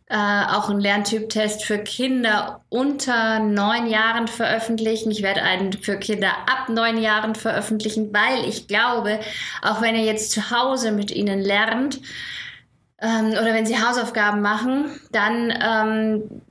äh, 0.09 0.17
auch 0.17 0.71
einen 0.71 0.81
Lerntyp-Test 0.81 1.65
für 1.65 1.79
Kinder 1.79 2.63
unter 2.71 3.39
neun 3.39 3.87
Jahren 3.87 4.29
veröffentlichen. 4.29 5.11
Ich 5.11 5.23
werde 5.23 5.43
einen 5.43 5.75
für 5.75 5.99
Kinder 5.99 6.31
ab 6.47 6.71
neun 6.71 6.97
Jahren 6.97 7.35
veröffentlichen, 7.35 8.15
weil 8.15 8.49
ich 8.49 8.67
glaube, 8.67 9.21
auch 9.61 9.83
wenn 9.83 9.95
ihr 9.95 10.05
jetzt 10.05 10.33
zu 10.33 10.51
Hause 10.51 10.91
mit 10.91 11.11
ihnen 11.11 11.41
lernt 11.41 12.01
ähm, 13.03 13.33
oder 13.33 13.53
wenn 13.53 13.67
sie 13.67 13.79
Hausaufgaben 13.79 14.41
machen, 14.41 14.87
dann 15.13 15.53
ähm, 15.63 16.43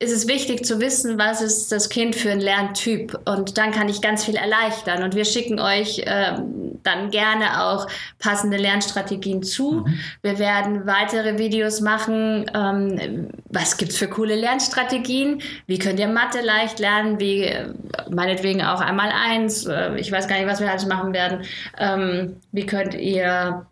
ist 0.00 0.12
es 0.12 0.28
wichtig 0.28 0.64
zu 0.64 0.80
wissen, 0.80 1.18
was 1.18 1.40
ist 1.40 1.72
das 1.72 1.88
Kind 1.88 2.14
für 2.14 2.30
ein 2.30 2.40
Lerntyp. 2.40 3.18
Und 3.24 3.58
dann 3.58 3.72
kann 3.72 3.88
ich 3.88 4.00
ganz 4.00 4.24
viel 4.24 4.36
erleichtern. 4.36 5.02
Und 5.02 5.16
wir 5.16 5.24
schicken 5.24 5.58
euch 5.58 6.02
ähm, 6.06 6.78
dann 6.84 7.10
gerne 7.10 7.64
auch 7.64 7.88
passende 8.20 8.58
Lernstrategien 8.58 9.42
zu. 9.42 9.86
Wir 10.22 10.38
werden 10.38 10.86
weitere 10.86 11.38
Videos 11.38 11.80
machen. 11.80 12.48
Ähm, 12.54 13.28
was 13.46 13.76
gibt 13.76 13.90
es 13.90 13.98
für 13.98 14.06
coole 14.06 14.36
Lernstrategien? 14.36 15.42
Wie 15.66 15.80
könnt 15.80 15.98
ihr 15.98 16.08
Mathe 16.08 16.42
leicht 16.42 16.78
lernen? 16.78 17.18
Wie 17.18 17.42
äh, 17.42 17.66
meinetwegen 18.08 18.62
auch 18.62 18.80
einmal 18.80 19.10
eins? 19.10 19.66
Äh, 19.66 19.98
ich 19.98 20.12
weiß 20.12 20.28
gar 20.28 20.38
nicht, 20.38 20.46
was 20.46 20.60
wir 20.60 20.70
alles 20.70 20.86
machen 20.86 21.12
werden. 21.12 21.44
Ähm, 21.76 22.36
wie 22.52 22.66
könnt 22.66 22.94
ihr 22.94 23.66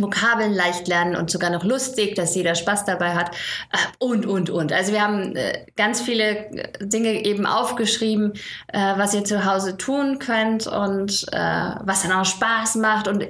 Vokabeln 0.00 0.52
leicht 0.54 0.88
lernen 0.88 1.16
und 1.16 1.30
sogar 1.30 1.50
noch 1.50 1.64
lustig, 1.64 2.14
dass 2.14 2.34
jeder 2.34 2.54
Spaß 2.54 2.84
dabei 2.84 3.14
hat 3.14 3.30
äh, 3.72 3.76
und, 3.98 4.26
und, 4.26 4.50
und. 4.50 4.72
Also 4.72 4.92
wir 4.92 5.02
haben 5.02 5.36
äh, 5.36 5.66
ganz 5.76 6.00
viele 6.00 6.46
äh, 6.48 6.86
Dinge 6.86 7.24
eben 7.24 7.46
aufgeschrieben, 7.46 8.32
was 8.72 9.14
ihr 9.14 9.24
zu 9.24 9.44
Hause 9.44 9.76
tun 9.76 10.18
könnt 10.18 10.66
und 10.66 11.26
was 11.32 12.02
dann 12.02 12.12
auch 12.12 12.24
Spaß 12.24 12.76
macht. 12.76 13.08
Und 13.08 13.26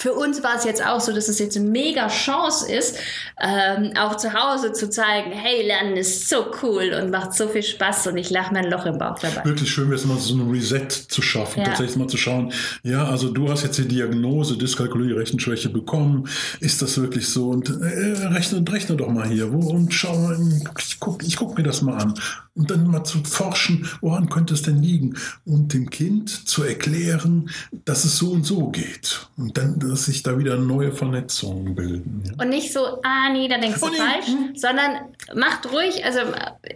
für 0.00 0.14
uns 0.14 0.42
war 0.42 0.56
es 0.56 0.64
jetzt 0.64 0.82
auch 0.84 0.98
so, 0.98 1.12
dass 1.12 1.28
es 1.28 1.38
jetzt 1.38 1.58
eine 1.58 1.68
mega 1.68 2.08
Chance 2.08 2.72
ist, 2.72 2.96
ähm, 3.38 3.92
auch 3.98 4.16
zu 4.16 4.32
Hause 4.32 4.72
zu 4.72 4.88
zeigen, 4.88 5.30
hey, 5.30 5.66
Lernen 5.66 5.94
ist 5.98 6.26
so 6.26 6.46
cool 6.62 6.98
und 6.98 7.10
macht 7.10 7.34
so 7.34 7.48
viel 7.48 7.62
Spaß 7.62 8.06
und 8.06 8.16
ich 8.16 8.30
lache 8.30 8.54
mein 8.54 8.70
Loch 8.70 8.86
im 8.86 8.96
Bauch 8.96 9.18
dabei. 9.18 9.44
Wirklich 9.44 9.70
schön 9.70 9.88
wäre 9.90 9.96
es 9.96 10.06
mal 10.06 10.16
so 10.16 10.34
ein 10.36 10.50
Reset 10.50 10.88
zu 10.88 11.20
schaffen, 11.20 11.60
Ja. 11.60 11.66
tatsächlich 11.66 11.96
mal 11.96 12.08
zu 12.08 12.16
schauen, 12.16 12.50
ja, 12.82 13.04
also 13.04 13.28
du 13.28 13.50
hast 13.50 13.62
jetzt 13.62 13.76
die 13.76 13.88
Diagnose 13.88 14.56
Dyskalkulie, 14.56 15.14
Rechenschwäche 15.16 15.68
bekommen, 15.68 16.26
ist 16.60 16.80
das 16.80 16.98
wirklich 16.98 17.28
so? 17.28 17.50
Und 17.50 17.68
äh, 17.68 18.26
rechne, 18.28 18.64
rechne 18.72 18.96
doch 18.96 19.08
mal 19.08 19.28
hier, 19.28 19.52
wo, 19.52 19.68
und 19.68 19.92
schau 19.92 20.16
mal, 20.16 20.38
ich 20.78 20.98
guck, 20.98 21.22
ich 21.22 21.36
guck 21.36 21.58
mir 21.58 21.64
das 21.64 21.82
mal 21.82 21.98
an. 21.98 22.14
Und 22.60 22.70
dann 22.70 22.86
mal 22.86 23.04
zu 23.04 23.24
forschen, 23.24 23.88
woran 24.02 24.28
könnte 24.28 24.52
es 24.52 24.60
denn 24.60 24.82
liegen? 24.82 25.16
Und 25.46 25.72
dem 25.72 25.88
Kind 25.88 26.28
zu 26.46 26.62
erklären, 26.62 27.48
dass 27.86 28.04
es 28.04 28.18
so 28.18 28.32
und 28.32 28.44
so 28.44 28.68
geht. 28.68 29.28
Und 29.38 29.56
dann, 29.56 29.78
dass 29.78 30.04
sich 30.04 30.22
da 30.22 30.38
wieder 30.38 30.58
neue 30.58 30.92
Vernetzungen 30.92 31.74
bilden. 31.74 32.22
Ja. 32.26 32.44
Und 32.44 32.50
nicht 32.50 32.70
so, 32.70 33.00
ah 33.02 33.30
nee, 33.32 33.48
da 33.48 33.56
denkst 33.56 33.80
du 33.80 33.86
Oh, 33.86 33.88
nee. 33.88 33.96
falsch, 33.96 34.60
sondern 34.60 35.14
macht 35.34 35.72
ruhig. 35.72 36.04
Also 36.04 36.20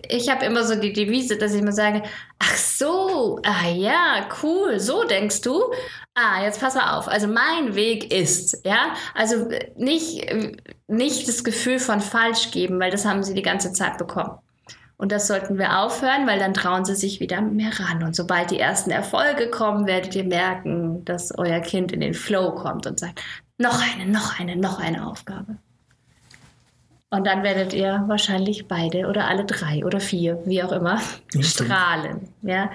ich 0.09 0.31
habe 0.31 0.47
immer 0.47 0.65
so 0.65 0.75
die 0.75 0.95
Devise, 0.95 1.37
dass 1.37 1.53
ich 1.53 1.61
immer 1.61 1.73
sage, 1.73 2.03
ach 2.39 2.57
so, 2.57 3.41
ah 3.45 3.69
ja, 3.69 4.27
cool, 4.43 4.81
so 4.81 5.05
denkst 5.05 5.43
du. 5.43 5.65
Ah, 6.15 6.43
jetzt 6.43 6.61
pass 6.61 6.77
mal 6.77 6.97
auf. 6.97 7.09
Also 7.09 7.27
mein 7.27 7.75
Weg 7.75 8.11
ist, 8.11 8.65
ja, 8.65 8.95
also 9.15 9.51
nicht, 9.77 10.25
nicht 10.89 11.29
das 11.29 11.45
Gefühl 11.45 11.79
von 11.79 12.01
falsch 12.01 12.53
geben, 12.53 12.81
weil 12.81 12.91
das 12.91 13.05
haben 13.05 13.23
sie 13.23 13.35
die 13.35 13.43
ganze 13.43 13.73
Zeit 13.75 13.99
bekommen. 13.99 14.39
Und 14.97 15.11
das 15.13 15.27
sollten 15.27 15.59
wir 15.59 15.81
aufhören, 15.81 16.27
weil 16.27 16.39
dann 16.39 16.55
trauen 16.55 16.85
sie 16.85 16.95
sich 16.95 17.21
wieder 17.21 17.41
mehr 17.41 17.79
ran. 17.81 18.03
Und 18.03 18.15
sobald 18.15 18.51
die 18.51 18.61
ersten 18.61 18.91
Erfolge 18.91 19.51
kommen, 19.51 19.87
werdet 19.87 20.15
ihr 20.15 20.25
merken, 20.25 21.05
dass 21.05 21.37
euer 21.37 21.61
Kind 21.61 21.93
in 21.93 22.01
den 22.01 22.15
Flow 22.15 22.55
kommt 22.55 22.87
und 22.87 23.01
sagt, 23.01 23.21
noch 23.59 23.81
eine, 23.83 24.11
noch 24.11 24.39
eine, 24.39 24.57
noch 24.57 24.79
eine 24.79 25.07
Aufgabe. 25.07 25.57
Und 27.11 27.27
dann 27.29 27.45
werdet 27.45 27.73
ihr 27.73 28.03
wahrscheinlich 28.09 28.67
beide 28.67 29.07
oder 29.07 29.29
alle 29.29 29.45
drei 29.45 29.85
oder 29.85 30.01
vier, 30.01 30.43
wie 30.47 30.63
auch 30.65 30.73
immer, 30.73 31.01
strahlen. 31.41 32.29
Ja? 32.43 32.73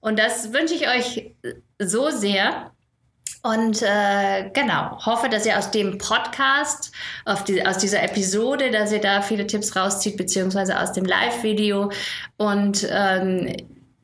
Und 0.00 0.18
das 0.18 0.54
wünsche 0.54 0.74
ich 0.74 0.88
euch 0.88 1.34
so 1.78 2.08
sehr. 2.08 2.70
Und 3.46 3.82
äh, 3.82 4.48
genau, 4.54 5.04
hoffe, 5.04 5.28
dass 5.28 5.44
ihr 5.44 5.58
aus 5.58 5.70
dem 5.70 5.98
Podcast, 5.98 6.92
die, 7.46 7.66
aus 7.66 7.76
dieser 7.76 8.02
Episode, 8.02 8.70
dass 8.70 8.90
ihr 8.90 9.02
da 9.02 9.20
viele 9.20 9.46
Tipps 9.46 9.76
rauszieht, 9.76 10.16
beziehungsweise 10.16 10.80
aus 10.80 10.92
dem 10.92 11.04
Live-Video. 11.04 11.92
Und 12.38 12.88
ähm, 12.90 13.54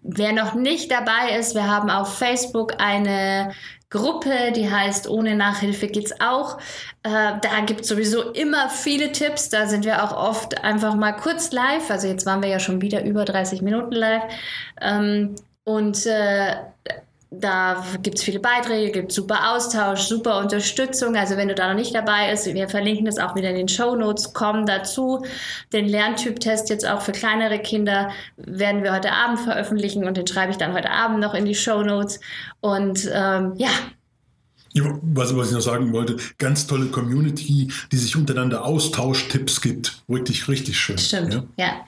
wer 0.03 0.33
noch 0.35 0.53
nicht 0.53 0.91
dabei 0.91 1.39
ist, 1.39 1.55
wir 1.55 1.67
haben 1.67 1.89
auf 1.89 2.19
Facebook 2.19 2.75
eine 2.83 3.53
Gruppe, 3.89 4.53
die 4.55 4.71
heißt 4.71 5.09
Ohne 5.09 5.35
Nachhilfe 5.37 5.89
geht's 5.89 6.21
auch. 6.21 6.59
Äh, 7.03 7.09
da 7.41 7.61
gibt 7.65 7.81
es 7.81 7.89
sowieso 7.89 8.33
immer 8.33 8.69
viele 8.69 9.11
Tipps. 9.11 9.49
Da 9.49 9.67
sind 9.67 9.87
wir 9.87 10.05
auch 10.05 10.15
oft 10.15 10.63
einfach 10.63 10.95
mal 10.97 11.13
kurz 11.13 11.51
live. 11.51 11.91
Also 11.91 12.09
jetzt 12.09 12.27
waren 12.27 12.43
wir 12.43 12.51
ja 12.51 12.59
schon 12.59 12.83
wieder 12.83 13.03
über 13.05 13.25
30 13.25 13.63
Minuten 13.63 13.93
live. 13.93 14.25
Ähm, 14.83 15.35
und 15.65 16.05
äh, 16.05 16.57
da 17.33 17.85
gibt 18.03 18.19
es 18.19 18.25
viele 18.25 18.41
Beiträge, 18.41 18.91
gibt 18.91 19.13
super 19.13 19.53
Austausch, 19.53 20.01
super 20.01 20.41
Unterstützung. 20.41 21.15
Also 21.15 21.37
wenn 21.37 21.47
du 21.47 21.55
da 21.55 21.69
noch 21.69 21.77
nicht 21.77 21.95
dabei 21.95 22.31
bist, 22.31 22.47
wir 22.47 22.69
verlinken 22.69 23.07
das 23.07 23.19
auch 23.19 23.37
wieder 23.37 23.51
in 23.51 23.57
den 23.57 23.69
Show 23.69 23.95
Notes, 23.95 24.33
kommen 24.33 24.67
dazu. 24.67 25.25
Den 25.73 25.87
Lerntyp-Test 25.87 26.71
jetzt 26.71 26.87
auch 26.87 27.03
für 27.03 27.13
kleinere 27.13 27.61
Kinder 27.61 28.11
werden 28.37 28.83
wir 28.83 28.93
heute 28.93 29.13
Abend 29.13 29.39
veröffentlichen 29.39 30.05
und 30.05 30.17
den 30.17 30.27
schreibe 30.27 30.51
ich 30.51 30.59
dann 30.59 30.73
heute 30.73 30.91
Abend 30.91 31.21
noch 31.21 31.35
in 31.35 31.45
die 31.45 31.55
Show 31.55 31.83
Notes. 31.83 32.19
Und 32.61 33.09
ähm, 33.13 33.55
ja, 33.57 33.71
was, 35.03 35.37
was 35.37 35.49
ich 35.49 35.55
noch 35.55 35.61
sagen 35.61 35.93
wollte, 35.93 36.17
ganz 36.39 36.67
tolle 36.67 36.87
Community, 36.87 37.73
die 37.93 37.97
sich 37.97 38.17
untereinander 38.17 38.65
austauscht, 38.65 39.31
Tipps 39.31 39.61
gibt. 39.61 40.03
Richtig, 40.09 40.49
richtig 40.49 40.79
schön. 40.79 40.99
Stimmt, 40.99 41.35
ja. 41.35 41.45
ja. 41.57 41.85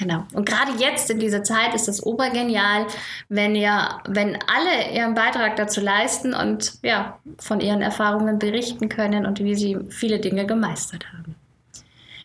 Genau. 0.00 0.24
Und 0.32 0.48
gerade 0.48 0.72
jetzt 0.78 1.10
in 1.10 1.18
dieser 1.18 1.44
Zeit 1.44 1.74
ist 1.74 1.86
es 1.86 2.02
obergenial, 2.02 2.86
wenn 3.28 3.54
ihr, 3.54 4.00
wenn 4.08 4.38
alle 4.46 4.94
ihren 4.94 5.12
Beitrag 5.14 5.56
dazu 5.56 5.82
leisten 5.82 6.32
und 6.32 6.78
ja, 6.82 7.18
von 7.38 7.60
ihren 7.60 7.82
Erfahrungen 7.82 8.38
berichten 8.38 8.88
können 8.88 9.26
und 9.26 9.40
wie 9.40 9.54
sie 9.54 9.76
viele 9.90 10.18
Dinge 10.18 10.46
gemeistert 10.46 11.04
haben. 11.12 11.34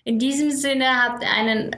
In 0.05 0.19
diesem 0.19 0.51
Sinne 0.51 0.85
habt 1.03 1.25
einen 1.25 1.75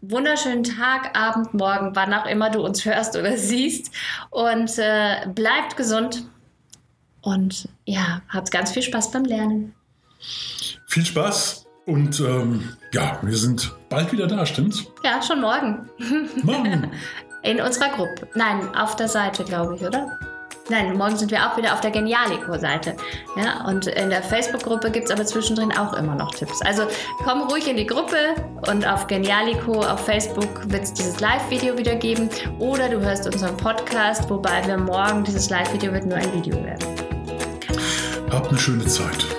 wunderschönen 0.00 0.64
Tag, 0.64 1.14
Abend, 1.14 1.52
Morgen, 1.52 1.94
wann 1.94 2.14
auch 2.14 2.24
immer 2.24 2.48
du 2.48 2.64
uns 2.64 2.86
hörst 2.86 3.14
oder 3.14 3.36
siehst 3.36 3.94
und 4.30 4.78
äh, 4.78 5.26
bleibt 5.34 5.76
gesund 5.76 6.30
und 7.20 7.68
ja, 7.84 8.22
habt 8.30 8.50
ganz 8.50 8.72
viel 8.72 8.82
Spaß 8.82 9.10
beim 9.10 9.26
Lernen. 9.26 9.74
Viel 10.86 11.04
Spaß 11.04 11.65
und 11.86 12.20
ähm, 12.20 12.76
ja, 12.92 13.18
wir 13.22 13.36
sind 13.36 13.72
bald 13.88 14.12
wieder 14.12 14.26
da, 14.26 14.44
stimmt's? 14.44 14.84
Ja, 15.02 15.22
schon 15.22 15.40
morgen. 15.40 15.88
Morgen. 16.42 16.90
In 17.42 17.60
unserer 17.60 17.90
Gruppe. 17.90 18.26
Nein, 18.34 18.74
auf 18.74 18.96
der 18.96 19.08
Seite, 19.08 19.44
glaube 19.44 19.76
ich, 19.76 19.82
oder? 19.82 20.18
Nein, 20.68 20.96
morgen 20.96 21.16
sind 21.16 21.30
wir 21.30 21.46
auch 21.46 21.56
wieder 21.56 21.74
auf 21.74 21.80
der 21.80 21.92
Genialico-Seite. 21.92 22.96
Ja, 23.36 23.64
und 23.68 23.86
in 23.86 24.10
der 24.10 24.20
Facebook-Gruppe 24.20 24.90
gibt 24.90 25.04
es 25.04 25.12
aber 25.12 25.24
zwischendrin 25.24 25.70
auch 25.70 25.92
immer 25.92 26.16
noch 26.16 26.34
Tipps. 26.34 26.60
Also 26.62 26.88
komm 27.22 27.42
ruhig 27.42 27.68
in 27.68 27.76
die 27.76 27.86
Gruppe 27.86 28.34
und 28.68 28.84
auf 28.84 29.06
Genialico 29.06 29.80
auf 29.80 30.04
Facebook 30.04 30.68
wird 30.68 30.82
es 30.82 30.92
dieses 30.92 31.20
Live-Video 31.20 31.78
wieder 31.78 31.94
geben. 31.94 32.28
Oder 32.58 32.88
du 32.88 32.98
hörst 32.98 33.26
unseren 33.26 33.56
Podcast, 33.56 34.28
wobei 34.28 34.66
wir 34.66 34.76
morgen 34.76 35.22
dieses 35.22 35.50
Live-Video 35.50 35.92
wird 35.92 36.06
nur 36.06 36.16
ein 36.16 36.32
Video 36.32 36.56
werden. 36.56 36.84
Habt 38.32 38.48
eine 38.48 38.58
schöne 38.58 38.86
Zeit. 38.86 39.35